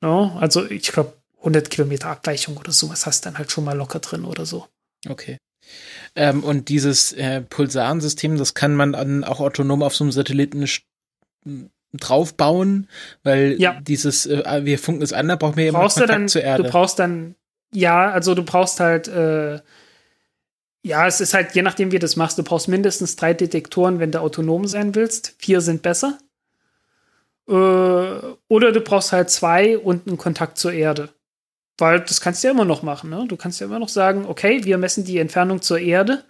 [0.00, 0.34] No?
[0.40, 3.98] Also ich glaube, 100 Kilometer Abweichung oder sowas hast du dann halt schon mal locker
[3.98, 4.66] drin oder so.
[5.06, 5.36] Okay.
[6.14, 10.66] Ähm, und dieses äh, Pulsarensystem, das kann man dann auch autonom auf so einem Satelliten
[11.96, 12.88] draufbauen,
[13.22, 13.80] weil ja.
[13.80, 16.64] dieses, äh, wir funken es an, da brauchen wir immer Kontakt dann, zur Erde.
[16.64, 17.34] Du brauchst dann,
[17.72, 19.60] ja, also du brauchst halt, äh,
[20.82, 23.98] ja, es ist halt, je nachdem, wie du das machst, du brauchst mindestens drei Detektoren,
[23.98, 25.34] wenn du autonom sein willst.
[25.38, 26.18] Vier sind besser.
[27.48, 31.08] Äh, oder du brauchst halt zwei und einen Kontakt zur Erde.
[31.78, 33.10] Weil das kannst du ja immer noch machen.
[33.10, 33.26] Ne?
[33.28, 36.24] Du kannst ja immer noch sagen, okay, wir messen die Entfernung zur Erde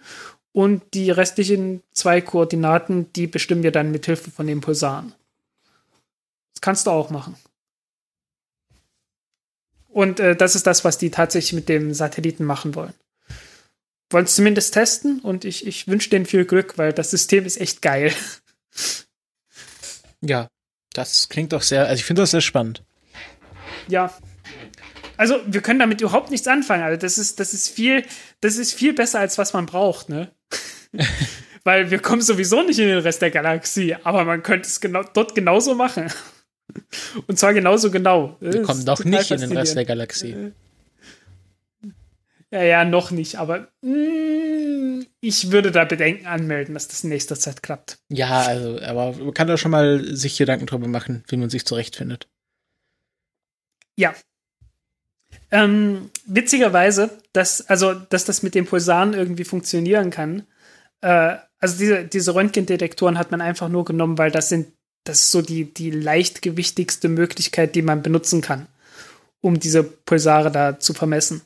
[0.51, 5.13] und die restlichen zwei Koordinaten, die bestimmen wir dann mit Hilfe von den Pulsaren.
[6.57, 7.35] Das kannst du auch machen.
[9.89, 12.95] Und äh, das ist das, was die tatsächlich mit dem Satelliten machen wollen.
[14.09, 17.61] Wollen es zumindest testen und ich, ich wünsche denen viel Glück, weil das System ist
[17.61, 18.11] echt geil.
[20.21, 20.47] Ja,
[20.93, 22.83] das klingt doch sehr, also ich finde das sehr spannend.
[23.87, 24.17] Ja,
[25.15, 26.81] also wir können damit überhaupt nichts anfangen.
[26.81, 28.03] Also das ist, das ist viel,
[28.41, 30.31] das ist viel besser als was man braucht, ne?
[31.63, 35.03] Weil wir kommen sowieso nicht in den Rest der Galaxie, aber man könnte es genau,
[35.03, 36.11] dort genauso machen.
[37.27, 38.37] Und zwar genauso genau.
[38.39, 40.51] Wir kommen doch nicht in den Rest der Galaxie.
[42.49, 47.37] Ja, ja, noch nicht, aber mm, ich würde da Bedenken anmelden, dass das in nächster
[47.37, 47.99] Zeit klappt.
[48.07, 51.65] Ja, also, aber man kann da schon mal sich Gedanken drüber machen, wie man sich
[51.65, 52.29] zurechtfindet.
[53.97, 54.15] Ja,
[55.51, 60.43] ähm, witzigerweise, dass, also, dass das mit den Pulsaren irgendwie funktionieren kann.
[61.01, 64.73] Äh, also diese, diese Röntgendetektoren hat man einfach nur genommen, weil das sind,
[65.07, 68.67] das ist so die, die leichtgewichtigste Möglichkeit, die man benutzen kann,
[69.41, 71.41] um diese Pulsare da zu vermessen.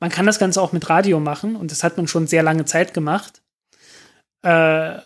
[0.00, 2.64] Man kann das Ganze auch mit Radio machen und das hat man schon sehr lange
[2.64, 3.42] Zeit gemacht.
[4.42, 4.98] Äh,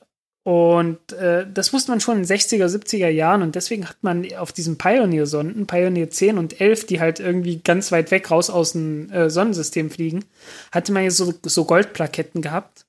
[0.45, 4.31] und äh, das wusste man schon in den 60er, 70er Jahren und deswegen hat man
[4.35, 8.73] auf diesen Pioneer-Sonden, Pioneer 10 und 11, die halt irgendwie ganz weit weg raus aus
[8.73, 10.25] dem äh, Sonnensystem fliegen,
[10.71, 12.85] hatte man ja so, so Goldplaketten gehabt.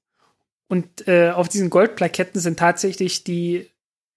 [0.68, 3.70] Und äh, auf diesen Goldplaketten sind tatsächlich die,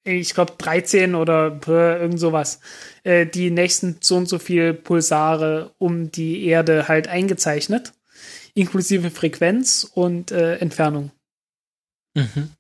[0.08, 2.60] ich glaube 13 oder irgend sowas,
[3.04, 7.92] äh, die nächsten so und so viel Pulsare um die Erde halt eingezeichnet,
[8.54, 11.10] inklusive Frequenz und äh, Entfernung.
[12.14, 12.50] Mhm.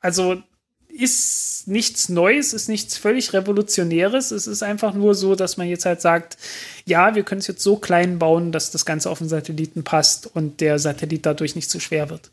[0.00, 0.42] Also
[0.88, 4.30] ist nichts Neues, ist nichts völlig Revolutionäres.
[4.30, 6.38] Es ist einfach nur so, dass man jetzt halt sagt,
[6.86, 10.26] ja, wir können es jetzt so klein bauen, dass das Ganze auf den Satelliten passt
[10.26, 12.30] und der Satellit dadurch nicht zu schwer wird.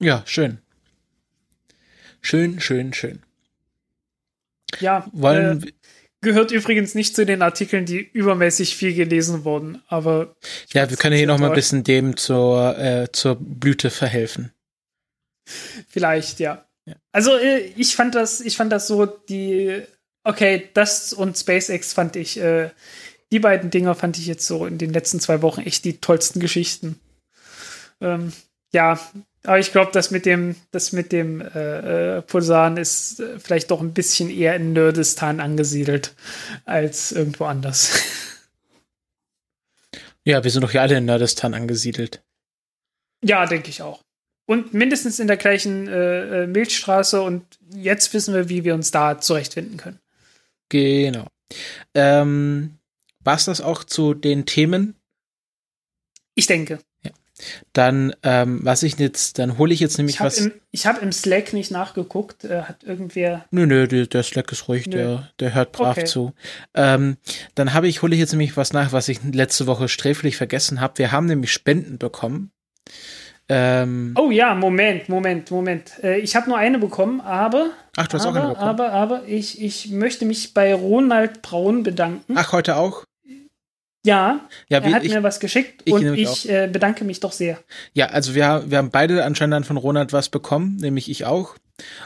[0.00, 0.58] Ja, schön.
[2.20, 3.22] Schön, schön, schön.
[4.78, 5.72] Ja, wollen äh,
[6.20, 10.36] gehört übrigens nicht zu den Artikeln, die übermäßig viel gelesen wurden, aber
[10.72, 14.52] ja, wir können hier noch mal ein bisschen dem zur äh, zur Blüte verhelfen.
[15.88, 16.64] Vielleicht, ja.
[16.84, 16.94] ja.
[17.12, 19.82] Also äh, ich fand das, ich fand das so die,
[20.24, 22.70] okay, das und SpaceX fand ich, äh,
[23.32, 26.40] die beiden Dinger fand ich jetzt so in den letzten zwei Wochen echt die tollsten
[26.40, 27.00] Geschichten.
[28.00, 28.32] Ähm,
[28.72, 28.98] ja,
[29.44, 33.70] aber ich glaube, das mit dem, das mit dem äh, äh, Pulsaren ist äh, vielleicht
[33.70, 36.14] doch ein bisschen eher in Nerdistan angesiedelt
[36.64, 38.02] als irgendwo anders.
[40.22, 42.22] Ja, wir sind doch ja alle in Nerdistan angesiedelt.
[43.24, 44.02] Ja, denke ich auch
[44.50, 48.90] und mindestens in der gleichen äh, äh, Milchstraße und jetzt wissen wir, wie wir uns
[48.90, 50.00] da zurechtfinden können.
[50.68, 51.28] Genau.
[51.94, 52.80] Ähm,
[53.20, 54.96] War es das auch zu den Themen?
[56.34, 56.80] Ich denke.
[57.72, 60.38] Dann, ähm, was ich jetzt, dann hole ich jetzt nämlich ich was.
[60.38, 62.44] Im, ich habe im Slack nicht nachgeguckt.
[62.44, 63.44] Äh, hat irgendwer.
[63.50, 66.06] Nö, nö, der, der Slack ist ruhig, der, der hört brav okay.
[66.06, 66.32] zu.
[66.74, 67.16] Ähm,
[67.54, 70.80] dann habe ich, hole ich jetzt nämlich was nach, was ich letzte Woche sträflich vergessen
[70.80, 70.98] habe.
[70.98, 72.50] Wir haben nämlich Spenden bekommen.
[73.52, 75.92] Ähm, oh ja, Moment, Moment, Moment.
[76.04, 77.70] Äh, ich habe nur eine bekommen, aber.
[77.96, 78.68] Ach, du hast aber, auch eine bekommen.
[78.68, 82.34] Aber, aber, ich, ich möchte mich bei Ronald Braun bedanken.
[82.36, 83.04] Ach, heute auch?
[84.04, 87.32] Ja, ja er hat ich, mir was geschickt ich und ich äh, bedanke mich doch
[87.32, 87.58] sehr.
[87.92, 91.56] Ja, also wir, wir haben beide anscheinend dann von Ronald was bekommen, nämlich ich auch.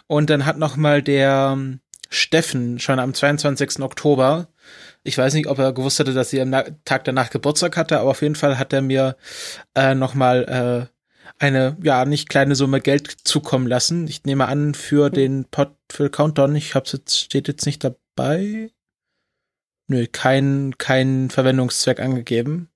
[0.06, 1.80] Und dann hat noch mal der ähm,
[2.10, 3.80] Steffen schon am 22.
[3.80, 4.48] Oktober,
[5.04, 6.50] ich weiß nicht, ob er gewusst hatte, dass sie am
[6.84, 9.16] Tag danach Geburtstag hatte, aber auf jeden Fall hat er mir
[9.74, 10.94] äh, noch mal äh,
[11.38, 14.06] eine, ja, nicht kleine Summe Geld zukommen lassen.
[14.08, 15.14] Ich nehme an, für Mhm.
[15.14, 18.70] den Pod, für Countdown, ich hab's jetzt, steht jetzt nicht dabei.
[19.86, 22.70] Nö, kein, kein Verwendungszweck angegeben.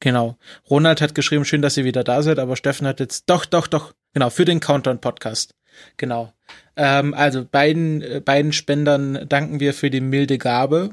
[0.00, 0.36] Genau.
[0.70, 3.66] Ronald hat geschrieben, schön, dass ihr wieder da seid, aber Steffen hat jetzt, doch, doch,
[3.66, 5.54] doch, genau, für den Countdown-Podcast.
[5.96, 6.32] Genau.
[6.76, 10.90] Ähm, also beiden, äh, beiden Spendern danken wir für die milde Gabe.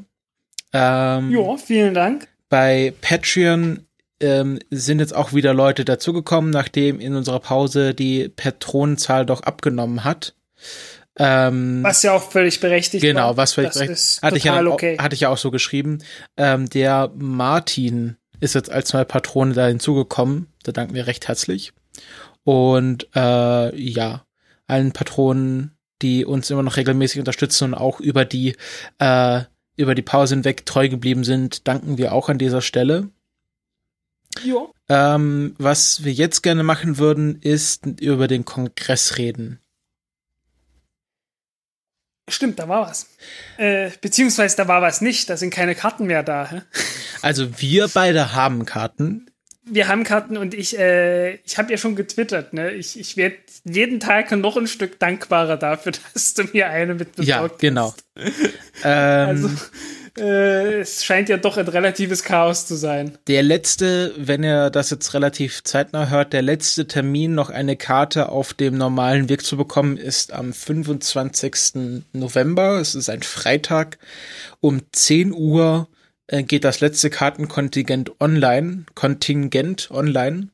[0.73, 2.27] Ähm, Ja, vielen Dank.
[2.49, 3.85] bei Patreon
[4.19, 10.03] ähm, sind jetzt auch wieder Leute dazugekommen, nachdem in unserer Pause die Patronenzahl doch abgenommen
[10.03, 10.35] hat.
[11.17, 13.37] Ähm, Was ja auch völlig berechtigt genau, war.
[13.37, 14.97] was völlig das berechtigt- ist hatte ich, ja okay.
[14.99, 15.99] auch, hatte ich ja auch so geschrieben.
[16.35, 20.47] Ähm, der Martin ist jetzt als neue Patrone da hinzugekommen.
[20.63, 21.71] Da danken wir recht herzlich.
[22.43, 24.25] Und äh, ja,
[24.67, 25.71] allen Patronen,
[26.01, 28.55] die uns immer noch regelmäßig unterstützen und auch über die
[28.99, 29.41] äh,
[29.77, 33.09] über die Pause hinweg treu geblieben sind, danken wir auch an dieser Stelle.
[34.43, 34.67] ja.
[34.87, 39.59] Ähm, was wir jetzt gerne machen würden, ist über den Kongress reden.
[42.29, 43.07] Stimmt, da war was.
[43.57, 46.49] Äh, beziehungsweise da war was nicht, da sind keine Karten mehr da.
[46.49, 46.61] hä?
[47.21, 49.29] Also wir beide haben Karten.
[49.67, 52.71] Wir haben Karten und ich, äh, ich habe ja schon getwittert, ne?
[52.71, 57.15] Ich, ich werde jeden Tag noch ein Stück dankbarer dafür, dass du mir eine mit
[57.15, 57.59] besorgt Ja, hast.
[57.59, 57.95] genau.
[58.83, 59.49] Ähm, Also,
[60.17, 63.17] äh, es scheint ja doch ein relatives Chaos zu sein.
[63.27, 68.29] Der letzte, wenn ihr das jetzt relativ zeitnah hört, der letzte Termin, noch eine Karte
[68.29, 72.03] auf dem normalen Weg zu bekommen, ist am 25.
[72.13, 72.79] November.
[72.79, 73.97] Es ist ein Freitag.
[74.61, 75.87] Um 10 Uhr
[76.27, 78.85] äh, geht das letzte Kartenkontingent online.
[78.95, 80.49] Kontingent online.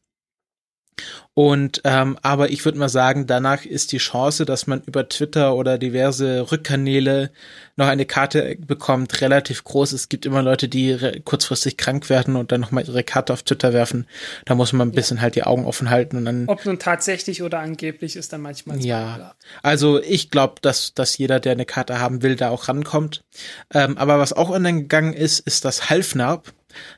[1.34, 5.56] Und ähm, aber ich würde mal sagen, danach ist die Chance, dass man über Twitter
[5.56, 7.32] oder diverse Rückkanäle
[7.78, 9.94] noch eine Karte bekommt, relativ groß.
[9.94, 13.72] Es gibt immer Leute, die kurzfristig krank werden und dann nochmal ihre Karte auf Twitter
[13.72, 14.08] werfen.
[14.44, 16.48] Da muss man ein bisschen halt die Augen offen halten und dann.
[16.48, 19.36] Ob nun tatsächlich oder angeblich ist dann manchmal Ja, klar.
[19.64, 23.24] also ich glaube, dass, dass jeder, der eine Karte haben will, da auch rankommt.
[23.74, 26.52] Ähm, aber was auch online gegangen ist, ist das Halfnarb.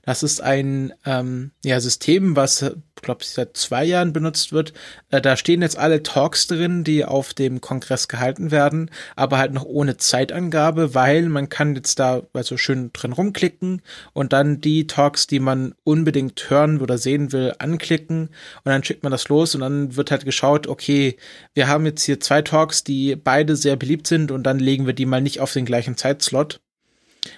[0.04, 2.66] Das ist ein ähm, ja, System, was,
[3.02, 4.74] glaube ich, seit zwei Jahren benutzt wird.
[5.10, 9.54] Äh, da stehen jetzt alle Talks drin, die auf dem Kongress gehalten werden, aber halt
[9.54, 13.82] noch ohne Zeitangabe, weil man kann jetzt da also schön drin rumklicken
[14.14, 19.04] und dann die Talks, die man unbedingt hören oder sehen will, anklicken und dann schickt
[19.04, 21.18] man das los und dann wird halt geschaut, okay,
[21.54, 24.94] wir haben jetzt hier zwei Talks, die beide sehr beliebt sind und dann legen wir
[24.94, 26.62] die mal nicht auf den gleichen Zeitslot.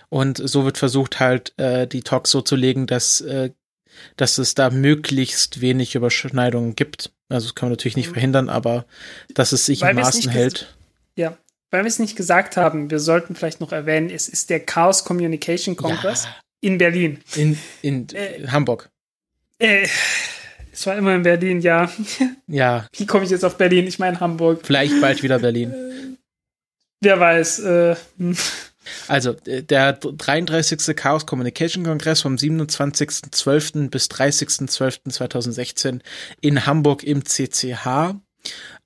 [0.10, 3.52] Und so wird versucht halt, äh, die Talks so zu legen, dass, äh,
[4.18, 7.12] dass es da möglichst wenig Überschneidungen gibt.
[7.30, 8.86] Also das kann man natürlich nicht verhindern, aber
[9.34, 10.76] dass es sich Weil in Maßen hält.
[11.16, 11.38] Ja,
[11.72, 15.04] weil wir es nicht gesagt haben, wir sollten vielleicht noch erwähnen, es ist der Chaos
[15.06, 16.36] Communication Congress Ja.
[16.62, 17.20] in Berlin.
[17.36, 18.48] In, in Äh.
[18.48, 18.90] Hamburg.
[19.60, 19.88] Äh,
[20.72, 21.90] es war immer in Berlin, ja.
[22.48, 23.88] Ja, Wie komme ich jetzt auf Berlin?
[23.88, 24.62] Ich meine Hamburg.
[24.66, 26.18] vielleicht bald wieder Berlin.
[27.02, 27.60] Wer weiß.
[27.60, 28.36] Äh, hm.
[29.08, 30.96] Also, äh, der 33.
[30.96, 33.90] Chaos Communication Kongress vom 27.12.
[33.90, 36.02] bis 30.12.2016
[36.42, 38.16] in Hamburg im CCH.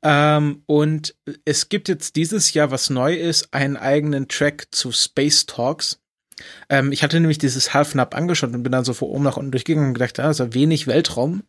[0.02, 1.16] Ähm, und
[1.46, 6.00] es gibt jetzt dieses Jahr, was neu ist, einen eigenen Track zu Space Talks.
[6.70, 9.52] Ähm, ich hatte nämlich dieses Half-Nap angeschaut und bin dann so von oben nach unten
[9.52, 11.44] durchgegangen und gedacht, ah, ist ja wenig Weltraum.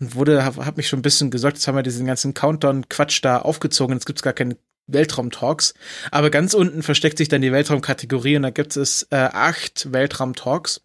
[0.00, 3.20] Und wurde, hab, hab mich schon ein bisschen gesorgt, jetzt haben wir diesen ganzen Countdown-Quatsch
[3.22, 5.74] da aufgezogen, jetzt gibt's gar keine Weltraum-Talks.
[6.10, 10.80] Aber ganz unten versteckt sich dann die Weltraum-Kategorie und da gibt es äh, acht Weltraum-Talks.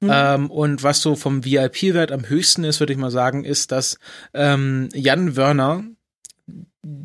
[0.00, 0.10] Mhm.
[0.12, 3.98] Ähm, und was so vom VIP-Wert am höchsten ist, würde ich mal sagen, ist, dass
[4.34, 5.84] ähm, Jan Wörner,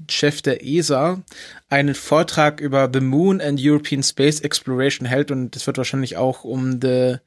[0.10, 1.24] Chef der ESA,
[1.70, 6.44] einen Vortrag über The Moon and European Space Exploration hält und es wird wahrscheinlich auch
[6.44, 7.18] um the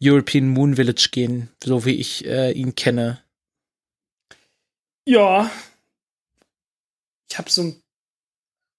[0.00, 3.20] European Moon Village gehen, so wie ich äh, ihn kenne.
[5.04, 5.50] ja.
[7.30, 7.82] Ich habe so ein.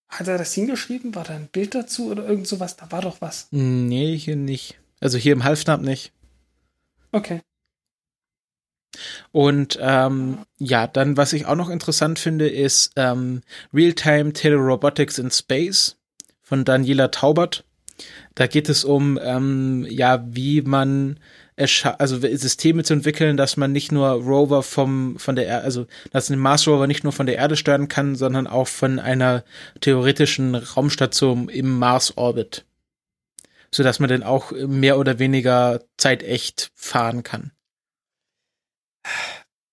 [0.09, 1.13] Hat er das hingeschrieben?
[1.13, 2.75] War da ein Bild dazu oder irgend sowas?
[2.75, 3.47] Da war doch was.
[3.51, 4.79] Nee, hier nicht.
[4.99, 6.11] Also hier im Halfnab nicht.
[7.11, 7.41] Okay.
[9.31, 13.41] Und ähm, ja, dann, was ich auch noch interessant finde, ist ähm,
[13.73, 15.97] Real-Time Telerobotics in Space
[16.41, 17.63] von Daniela Taubert.
[18.35, 21.19] Da geht es um, ähm, ja, wie man
[21.59, 26.29] also Systeme zu entwickeln, dass man nicht nur Rover vom von der Erde, also dass
[26.29, 29.43] ein Mars Rover nicht nur von der Erde steuern kann, sondern auch von einer
[29.81, 32.65] theoretischen Raumstation im Mars Orbit,
[33.71, 37.51] so dass man dann auch mehr oder weniger zeitecht fahren kann.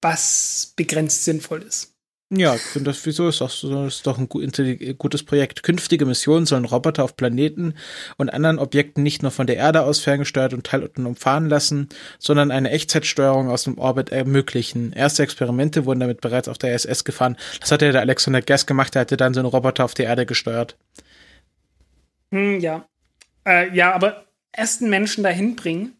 [0.02, 1.95] Was begrenzt sinnvoll ist.
[2.28, 5.62] Ja, ich finde das, wieso ist das, das ist doch ein gutes Projekt.
[5.62, 7.74] Künftige Missionen sollen Roboter auf Planeten
[8.16, 11.88] und anderen Objekten nicht nur von der Erde aus ferngesteuert und teilautonom fahren lassen,
[12.18, 14.92] sondern eine Echtzeitsteuerung aus dem Orbit ermöglichen.
[14.92, 17.36] Erste Experimente wurden damit bereits auf der ISS gefahren.
[17.60, 20.06] Das hat ja der Alexander Guest gemacht, der hatte dann so einen Roboter auf der
[20.06, 20.76] Erde gesteuert.
[22.32, 22.88] Hm, ja.
[23.46, 25.92] Äh, ja, aber erst einen Menschen dahin bringen,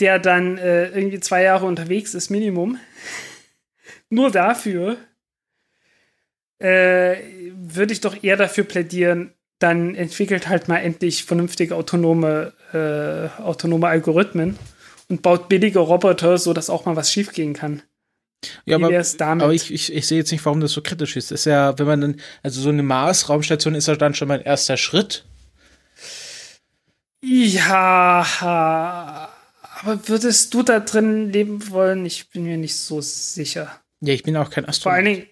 [0.00, 2.78] der dann äh, irgendwie zwei Jahre unterwegs ist, Minimum
[4.12, 4.98] nur dafür
[6.58, 7.16] äh,
[7.54, 13.88] würde ich doch eher dafür plädieren, dann entwickelt halt mal endlich vernünftige autonome, äh, autonome
[13.88, 14.58] Algorithmen
[15.08, 17.82] und baut billige Roboter, so dass auch mal was schiefgehen kann.
[18.66, 21.30] Ja, aber, aber ich, ich, ich sehe jetzt nicht, warum das so kritisch ist.
[21.30, 24.40] Das ist ja, wenn man dann, also so eine Mars-Raumstation ist ja dann schon mal
[24.40, 25.24] ein erster Schritt.
[27.24, 28.26] Ja,
[29.80, 32.04] aber würdest du da drin leben wollen?
[32.04, 33.81] Ich bin mir nicht so sicher.
[34.02, 34.82] Ja, ich bin auch kein Astronaut.
[34.82, 35.26] Vor allen Dingen,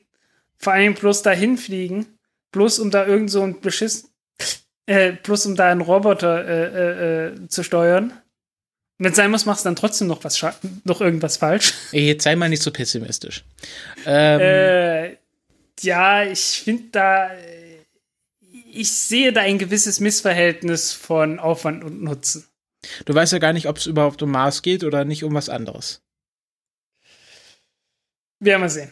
[0.56, 2.06] vor allen Dingen bloß dahin fliegen,
[2.52, 4.10] bloß um da irgend so ein Beschiss,
[4.86, 8.12] äh, bloß um da einen Roboter äh, äh, äh zu steuern.
[8.98, 10.40] Wenn es sein muss, machst du dann trotzdem noch was
[10.84, 11.72] noch irgendwas falsch.
[11.90, 13.44] Ey, jetzt sei mal nicht so pessimistisch.
[14.06, 15.16] Ähm, äh,
[15.80, 17.30] ja, ich finde da,
[18.72, 22.46] ich sehe da ein gewisses Missverhältnis von Aufwand und Nutzen.
[23.04, 25.50] Du weißt ja gar nicht, ob es überhaupt um Mars geht oder nicht um was
[25.50, 26.02] anderes.
[28.40, 28.90] Werden wir sehen.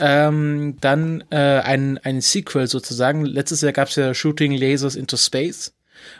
[0.00, 3.24] Ähm, dann äh, ein, ein Sequel sozusagen.
[3.24, 5.74] Letztes Jahr gab es ja Shooting Lasers into Space.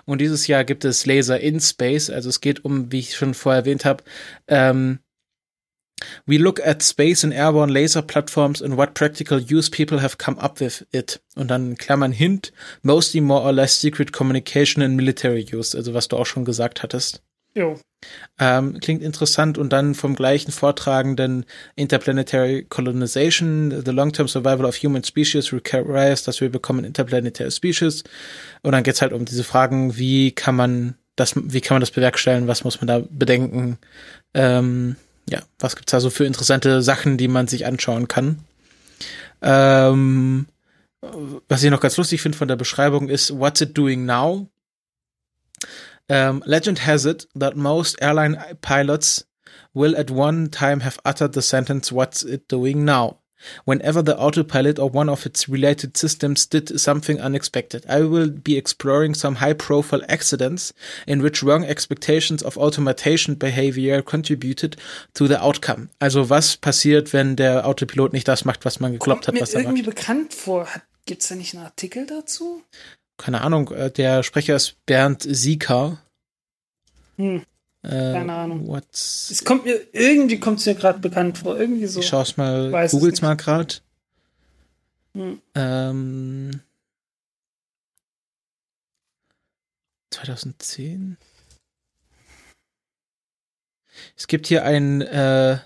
[0.04, 2.10] Und dieses Jahr gibt es Laser in Space.
[2.10, 4.04] Also es geht um, wie ich schon vorher erwähnt habe,
[4.46, 4.98] ähm,
[6.26, 10.38] We look at space and airborne laser platforms and what practical use people have come
[10.38, 11.20] up with it.
[11.36, 16.08] Und dann Klammern Hint, mostly more or less secret communication and military use, also was
[16.08, 17.22] du auch schon gesagt hattest.
[17.54, 17.78] Jo.
[18.38, 21.44] Ähm, klingt interessant und dann vom gleichen Vortragenden
[21.76, 28.04] Interplanetary Colonization, the long-term survival of human species requires, dass wir bekommen interplanetary species.
[28.62, 31.90] Und dann geht's halt um diese Fragen, wie kann man das, wie kann man das
[31.90, 33.78] bewerkstelligen, was muss man da bedenken?
[34.32, 34.96] Ähm,
[35.28, 38.38] ja, was gibt's da so für interessante Sachen, die man sich anschauen kann?
[39.42, 40.46] Ähm,
[41.48, 44.48] was ich noch ganz lustig finde von der Beschreibung ist, what's it doing now?
[46.10, 49.24] Um, legend has it that most airline pilots
[49.72, 53.18] will at one time have uttered the sentence, What's it doing now?
[53.64, 58.58] Whenever the autopilot or one of its related systems did something unexpected, I will be
[58.58, 60.74] exploring some high profile accidents
[61.06, 64.76] in which wrong expectations of automation behavior contributed
[65.14, 65.88] to the outcome.
[66.00, 69.60] Also was passiert, wenn der Autopilot nicht das macht, was man geglaubt hat, was er
[69.60, 69.68] macht?
[69.68, 70.68] irgendwie bekannt vor.
[71.06, 72.62] Gibt es da nicht einen Artikel dazu?
[73.20, 75.98] Keine Ahnung, äh, der Sprecher ist Bernd Sieker.
[77.16, 77.44] Hm.
[77.82, 78.66] Äh, keine Ahnung.
[78.66, 81.58] What's es kommt mir, irgendwie kommt es mir gerade bekannt vor.
[81.58, 82.00] Irgendwie so.
[82.00, 83.76] Ich schaue es mal, googles mal gerade.
[85.14, 85.40] Hm.
[85.54, 86.60] Ähm,
[90.10, 91.16] 2010.
[94.16, 95.58] Es gibt hier ein äh,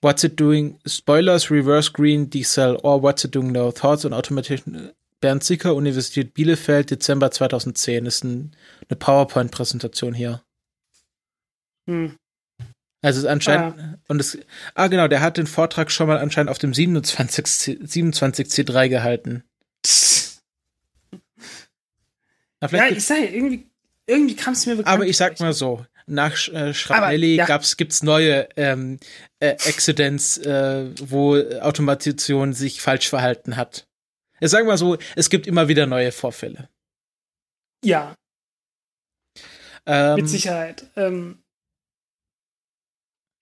[0.00, 0.78] What's it doing?
[0.86, 3.70] Spoilers, Reverse Green, Decel or What's it doing now?
[3.70, 8.06] Thoughts on Automation Bernd Zicker, Universität Bielefeld, Dezember 2010.
[8.06, 8.56] Ist ein,
[8.88, 10.42] eine PowerPoint-Präsentation hier.
[11.86, 12.16] Hm.
[13.00, 13.98] Also es ist anscheinend, ah.
[14.08, 14.38] und es,
[14.74, 18.88] ah genau, der hat den Vortrag schon mal anscheinend auf dem 27, C, 27 C3
[18.88, 19.44] gehalten.
[22.60, 23.68] ja, ich sage, irgendwie,
[24.06, 24.94] irgendwie kam es mir bekannt.
[24.94, 27.46] Aber ich sag mal so, nach äh, Schrapnelli ja.
[27.46, 28.98] gab's, gibt's neue ähm,
[29.38, 33.87] äh, Accidents, äh, wo Automation sich falsch verhalten hat.
[34.40, 36.68] Ich sag mal so, es gibt immer wieder neue Vorfälle.
[37.84, 38.14] Ja.
[39.86, 40.90] Ähm, Mit Sicherheit.
[40.96, 41.42] Ähm,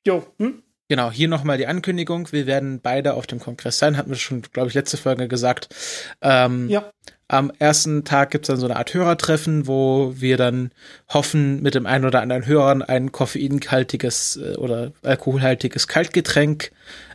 [0.06, 0.26] jo.
[0.38, 0.62] Hm?
[0.88, 2.30] Genau, hier nochmal die Ankündigung.
[2.32, 5.74] Wir werden beide auf dem Kongress sein, hatten wir schon, glaube ich, letzte Folge gesagt.
[6.20, 6.92] Ähm, ja.
[7.28, 10.70] Am ersten Tag gibt's dann so eine Art Hörertreffen, wo wir dann
[11.08, 16.70] hoffen, mit dem einen oder anderen Hörern ein koffeinhaltiges äh, oder alkoholhaltiges Kaltgetränk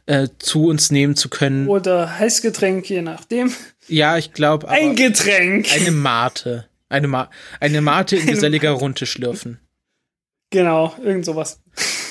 [0.08, 1.68] äh, zu uns nehmen zu können.
[1.70, 3.54] Oder Heißgetränk, je nachdem.
[3.88, 4.68] Ja, ich glaube.
[4.68, 5.68] Ein Getränk.
[5.74, 6.68] Eine Mate.
[6.90, 7.30] Eine, Ma
[7.62, 9.60] eine Mate in geselliger Runde schlürfen.
[10.50, 11.62] Genau, irgend sowas.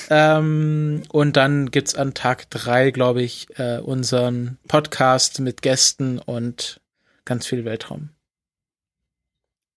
[0.09, 6.81] Ähm, und dann gibt's an Tag drei, glaube ich, äh, unseren Podcast mit Gästen und
[7.25, 8.09] ganz viel Weltraum.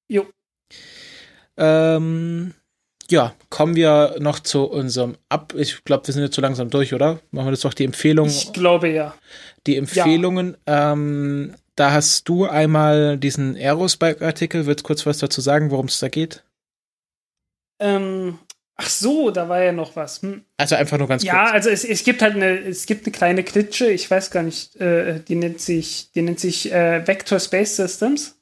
[0.08, 0.26] Jo.
[1.56, 2.54] Ähm,
[3.10, 5.54] ja, kommen wir noch zu unserem Ab.
[5.56, 7.20] Ich glaube, wir sind jetzt so langsam durch, oder?
[7.30, 8.30] Machen wir das doch die Empfehlungen.
[8.30, 9.14] Ich glaube ja.
[9.66, 10.56] Die Empfehlungen.
[10.66, 10.92] Ja.
[10.92, 14.66] Ähm, da hast du einmal diesen Aerosbike-Artikel.
[14.66, 16.44] Willst du kurz was dazu sagen, worum es da geht?
[17.80, 18.38] Ähm,
[18.76, 20.20] Ach so, da war ja noch was.
[20.22, 20.44] Hm.
[20.56, 21.52] Also einfach nur ganz Ja, kurz.
[21.54, 24.74] also es, es gibt halt eine, es gibt eine kleine Klitsche, ich weiß gar nicht,
[24.76, 28.40] äh, die nennt sich, die nennt sich äh, Vector Space Systems.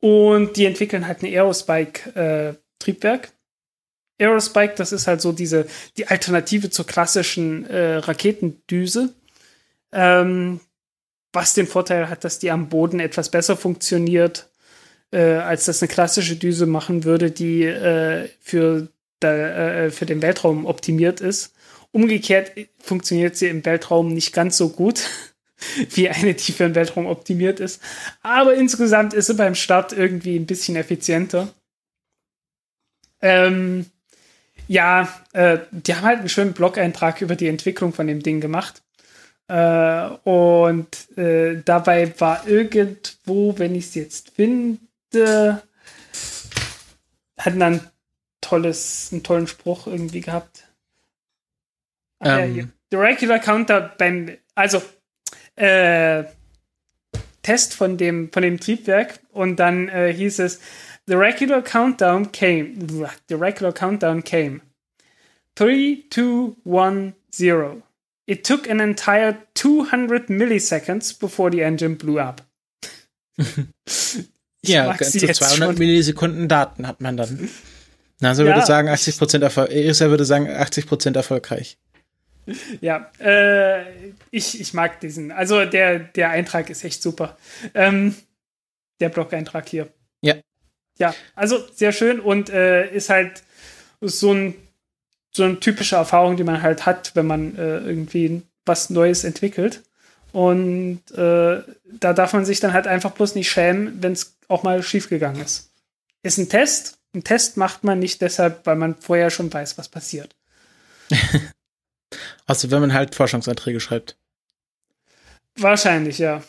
[0.00, 3.30] Und die entwickeln halt ein Aerospike-Triebwerk.
[4.20, 5.66] Aerospike, das ist halt so diese,
[5.96, 9.14] die Alternative zur klassischen äh, Raketendüse.
[9.92, 10.60] Ähm,
[11.32, 14.48] was den Vorteil hat, dass die am Boden etwas besser funktioniert,
[15.12, 18.88] äh, als das eine klassische Düse machen würde, die äh, für,
[19.20, 21.54] da, äh, für den Weltraum optimiert ist.
[21.92, 25.08] Umgekehrt funktioniert sie im Weltraum nicht ganz so gut
[25.94, 27.80] wie eine, die für den Weltraum optimiert ist.
[28.22, 31.48] Aber insgesamt ist sie beim Start irgendwie ein bisschen effizienter.
[33.22, 33.86] Ähm,
[34.68, 38.82] ja, äh, die haben halt einen schönen Blog-Eintrag über die Entwicklung von dem Ding gemacht.
[39.48, 45.62] Äh, und äh, dabei war irgendwo, wenn ich es jetzt finde,
[47.38, 47.80] hatten dann
[48.46, 50.64] tolles, einen tollen Spruch irgendwie gehabt.
[52.22, 52.72] Ja, Ähm.
[52.90, 54.80] The regular counter beim, also
[55.56, 56.22] äh,
[57.42, 60.60] Test von dem, von dem Triebwerk und dann äh, hieß es,
[61.08, 62.74] the regular countdown came,
[63.28, 64.60] the regular countdown came.
[65.56, 67.82] 3, 2, 1, 0.
[68.26, 72.44] It took an entire 200 milliseconds before the engine blew up.
[74.68, 75.78] Ja, ganze jetzt 200 schon.
[75.78, 77.48] Millisekunden Daten hat man dann.
[78.22, 78.48] Also Ja.
[78.48, 79.70] würde ich sagen 80 Prozent Erfolg.
[79.70, 81.78] Irisa würde sagen 80 Prozent erfolgreich.
[82.80, 83.82] Ja, äh,
[84.30, 85.32] ich, ich mag diesen.
[85.32, 87.36] Also der, der Eintrag ist echt super.
[87.74, 88.14] Ähm,
[89.00, 89.88] der Blog-Eintrag hier.
[90.22, 90.34] Ja.
[90.98, 93.42] Ja, also sehr schön und äh, ist halt
[94.00, 94.54] so, ein,
[95.32, 99.82] so eine typische Erfahrung, die man halt hat, wenn man äh, irgendwie was Neues entwickelt.
[100.32, 101.62] Und äh,
[102.00, 105.42] da darf man sich dann halt einfach bloß nicht schämen, wenn es auch mal schiefgegangen
[105.42, 105.70] ist.
[106.22, 106.98] Ist ein Test.
[107.16, 110.36] Ein Test macht man nicht deshalb, weil man vorher schon weiß, was passiert.
[112.46, 114.16] Also wenn man halt Forschungsanträge schreibt.
[115.56, 116.44] Wahrscheinlich, ja.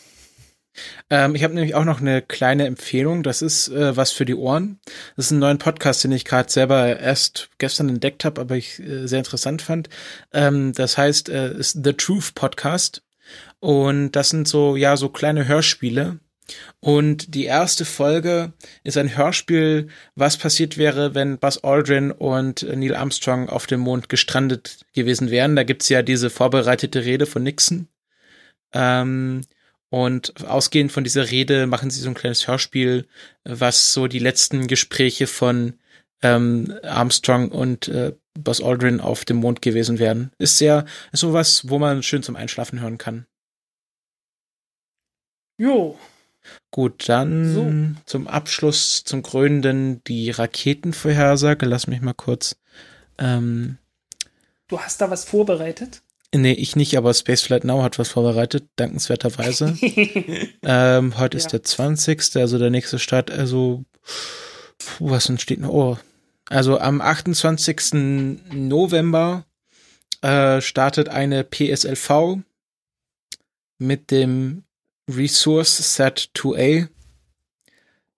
[1.10, 3.24] Ähm, ich habe nämlich auch noch eine kleine Empfehlung.
[3.24, 4.80] Das ist äh, was für die Ohren.
[5.16, 8.80] Das ist ein neuer Podcast, den ich gerade selber erst gestern entdeckt habe, aber ich
[8.80, 9.90] äh, sehr interessant fand.
[10.32, 13.02] Ähm, das heißt, äh, ist The Truth Podcast.
[13.60, 16.20] Und das sind so, ja, so kleine Hörspiele.
[16.80, 18.54] Und die erste Folge
[18.84, 24.10] ist ein Hörspiel, was passiert wäre, wenn Buzz Aldrin und Neil Armstrong auf dem Mond
[24.10, 25.56] gestrandet gewesen wären.
[25.56, 27.88] Da gibt's ja diese vorbereitete Rede von Nixon.
[28.74, 29.42] Ähm,
[29.90, 33.08] und ausgehend von dieser Rede machen sie so ein kleines Hörspiel,
[33.44, 35.80] was so die letzten Gespräche von
[36.22, 40.32] ähm, Armstrong und äh, Buzz Aldrin auf dem Mond gewesen wären.
[40.38, 43.26] Ist sehr, ist sowas, wo man schön zum Einschlafen hören kann.
[45.58, 45.98] Jo.
[46.72, 48.02] Gut, dann So.
[48.06, 51.66] zum Abschluss, zum Krönenden die Raketenvorhersage.
[51.66, 52.56] Lass mich mal kurz.
[53.18, 53.78] Ähm,
[54.68, 56.02] Du hast da was vorbereitet?
[56.36, 59.78] nee, ich nicht, aber Spaceflight Now hat was vorbereitet, dankenswerterweise.
[60.62, 61.44] ähm, heute Ja.
[61.44, 62.36] ist der 20.
[62.36, 63.86] Also der nächste Start, also
[64.78, 65.70] puh, was denn steht noch?
[65.70, 65.98] Oh.
[66.50, 67.94] Also am 28.
[68.54, 69.46] November
[70.22, 72.40] äh, startet eine PSLV
[73.80, 74.64] mit dem
[75.10, 76.88] Resource Set 2A.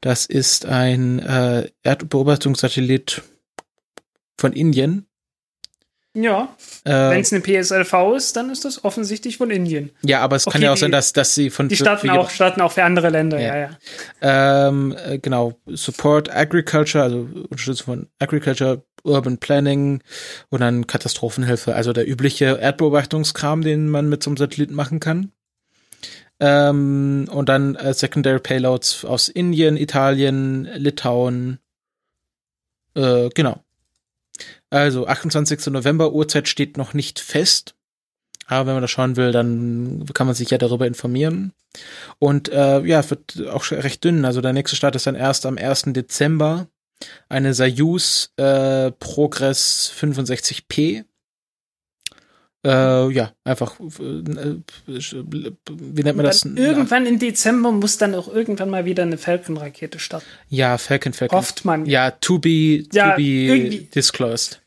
[0.02, 3.22] Das ist ein äh, Erdbeobachtungssatellit
[4.38, 5.06] von Indien.
[6.14, 6.56] ja,
[6.86, 9.92] Äh, wenn es eine PSLV ist, dann ist das offensichtlich von Indien.
[10.04, 12.10] ja, aber es kann Okay, ja auch die- sein, dass, dass sie von Die starten
[12.10, 13.56] auch, starten auch für andere Länder, Ja.
[13.58, 13.70] ja,
[14.22, 14.68] ja.
[14.70, 20.02] Ähm, äh, genau, Support Agriculture, also Unterstützung von Agriculture, Urban Planning
[20.50, 25.32] und dann Katastrophenhilfe, also der übliche Erdbeobachtungskram, den man mit so einem Satelliten machen kann.
[26.40, 31.60] Ähm, und dann äh, Secondary Payloads aus Indien, Italien, Litauen.
[32.96, 33.64] Äh, genau.
[34.70, 35.68] Also 28.
[35.68, 37.76] November, Uhrzeit steht noch nicht fest.
[38.48, 41.54] Aber wenn man das schauen will, dann kann man sich ja darüber informieren.
[42.18, 44.26] Und äh, ja, wird auch recht dünn.
[44.26, 45.84] Also der nächste Start ist dann erst am 1.
[45.88, 46.68] Dezember.
[47.30, 51.06] Eine Soyuz äh, Progress 65P.
[52.66, 56.44] Äh, ja, einfach, äh, äh, wie nennt man das?
[56.44, 60.26] Irgendwann im Dezember muss dann auch irgendwann mal wieder eine Falcon-Rakete starten.
[60.50, 61.38] Ja, Falcon, Falcon.
[61.38, 61.86] Hofft man.
[61.86, 63.80] Ja, to be, to Ja, be irgendwie.
[63.96, 64.62] disclosed.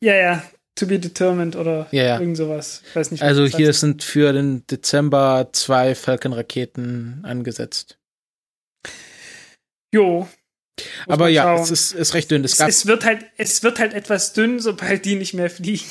[0.00, 0.42] Ja, ja.
[0.76, 2.20] To be determined oder Ja, ja.
[2.20, 2.82] irgend sowas.
[2.94, 3.80] Weiß nicht, Also hier heißt.
[3.80, 7.98] sind für den Dezember zwei Falcon-Raketen angesetzt.
[9.92, 10.20] Jo.
[10.78, 11.62] Muss Aber ja, schauen.
[11.62, 12.44] es ist, ist recht dünn.
[12.44, 15.84] Es Es, es, wird halt, es wird halt etwas dünn, sobald die nicht mehr fliegen.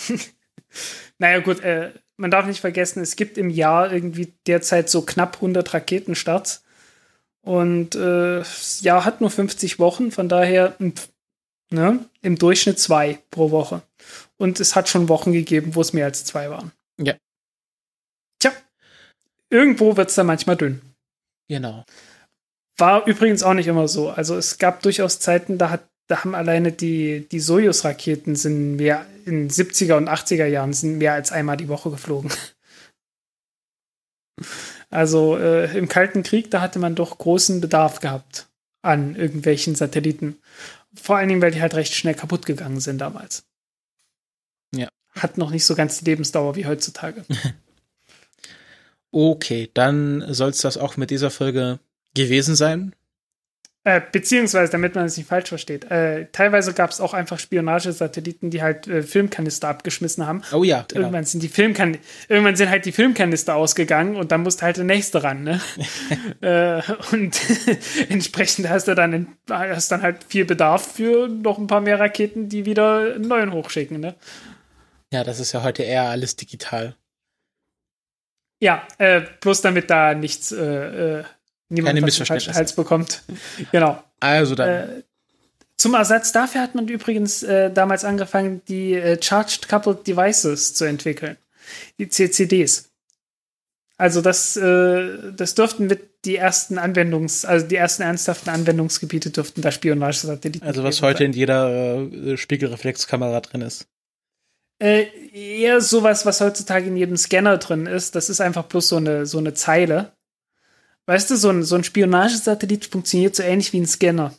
[1.17, 5.35] Naja, gut, äh, man darf nicht vergessen, es gibt im Jahr irgendwie derzeit so knapp
[5.35, 6.63] 100 Raketenstarts.
[7.41, 10.93] Und äh, das Jahr hat nur 50 Wochen, von daher, hm,
[11.71, 12.05] Ne?
[12.21, 13.81] Im Durchschnitt zwei pro Woche.
[14.37, 16.73] Und es hat schon Wochen gegeben, wo es mehr als zwei waren.
[16.99, 17.15] Ja.
[18.39, 18.51] Tja,
[19.49, 20.81] irgendwo wird es dann manchmal dünn.
[21.47, 21.85] Genau.
[22.77, 24.09] War übrigens auch nicht immer so.
[24.09, 29.05] Also es gab durchaus Zeiten, da hat da haben alleine die, die Sojus-Raketen sind mehr
[29.25, 32.31] in 70er und 80er Jahren sind mehr als einmal die Woche geflogen.
[34.89, 38.49] Also äh, im Kalten Krieg, da hatte man doch großen Bedarf gehabt
[38.81, 40.37] an irgendwelchen Satelliten.
[40.93, 43.45] Vor allen Dingen, weil die halt recht schnell kaputt gegangen sind damals.
[44.75, 44.89] Ja.
[45.11, 47.23] Hat noch nicht so ganz die Lebensdauer wie heutzutage.
[49.11, 51.79] okay, dann soll es das auch mit dieser Folge
[52.13, 52.93] gewesen sein.
[53.83, 58.51] Äh, beziehungsweise, damit man es nicht falsch versteht, äh, teilweise gab es auch einfach Spionagesatelliten,
[58.51, 60.43] die halt äh, Filmkanister abgeschmissen haben.
[60.53, 61.01] Oh ja, genau.
[61.01, 61.97] Irgendwann sind die Filmkan
[62.27, 65.61] irgendwann sind halt die Filmkanister ausgegangen und dann musste halt der nächste ran, ne?
[66.41, 67.41] äh, und
[68.09, 72.49] entsprechend hast du dann hast dann halt viel Bedarf für noch ein paar mehr Raketen,
[72.49, 74.13] die wieder einen neuen hochschicken, ne?
[75.11, 76.95] Ja, das ist ja heute eher alles digital.
[78.59, 80.51] Ja, äh, bloß damit da nichts
[81.71, 82.53] niemand Keine Missverständnisse.
[82.53, 83.23] Hals bekommt.
[83.71, 84.03] genau.
[84.19, 84.69] Also dann.
[84.69, 85.03] Äh,
[85.77, 90.85] zum Ersatz dafür hat man übrigens äh, damals angefangen, die äh, Charged Coupled Devices zu
[90.85, 91.37] entwickeln.
[91.97, 92.91] Die CCDs.
[93.97, 99.61] Also das, äh, das dürften mit die ersten Anwendungs-, also die ersten ernsthaften Anwendungsgebiete dürften
[99.61, 101.27] da Spionagesatelliten Also was heute sein.
[101.27, 103.87] in jeder äh, Spiegelreflexkamera drin ist.
[104.79, 108.15] Äh, eher sowas, was heutzutage in jedem Scanner drin ist.
[108.15, 110.11] Das ist einfach bloß so eine, so eine Zeile.
[111.05, 114.33] Weißt du, so ein, so ein Spionagesatellit funktioniert so ähnlich wie ein Scanner.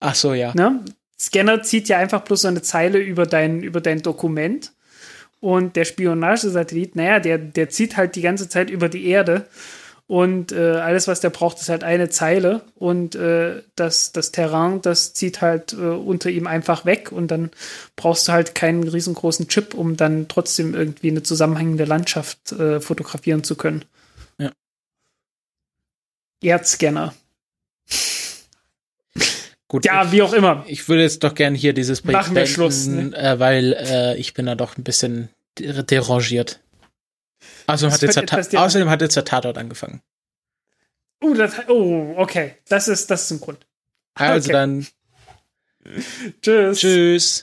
[0.00, 0.52] Ach so, ja.
[0.54, 0.84] Ne?
[1.18, 4.72] Scanner zieht ja einfach bloß so eine Zeile über dein, über dein Dokument.
[5.40, 9.46] Und der Spionagesatellit, naja, der, der zieht halt die ganze Zeit über die Erde.
[10.08, 12.62] Und äh, alles, was der braucht, ist halt eine Zeile.
[12.76, 17.10] Und äh, das, das Terrain, das zieht halt äh, unter ihm einfach weg.
[17.10, 17.50] Und dann
[17.96, 23.42] brauchst du halt keinen riesengroßen Chip, um dann trotzdem irgendwie eine zusammenhängende Landschaft äh, fotografieren
[23.42, 23.84] zu können.
[26.42, 27.14] Erdscanner.
[29.68, 30.64] Gut, ja, ich, wie auch immer.
[30.68, 33.16] Ich würde jetzt doch gerne hier dieses Projekt Machen wir beenden, Schluss, ne?
[33.16, 36.60] äh, weil äh, ich bin da doch ein bisschen derangiert.
[37.66, 40.02] Außerdem hat, jetzt der, außerdem hat jetzt der Tatort angefangen.
[41.22, 42.56] Uh, das, oh, okay.
[42.68, 43.66] Das ist, das ist ein Grund.
[44.14, 44.52] Also okay.
[44.52, 44.86] dann.
[46.42, 46.78] Tschüss.
[46.78, 47.34] Tschüss.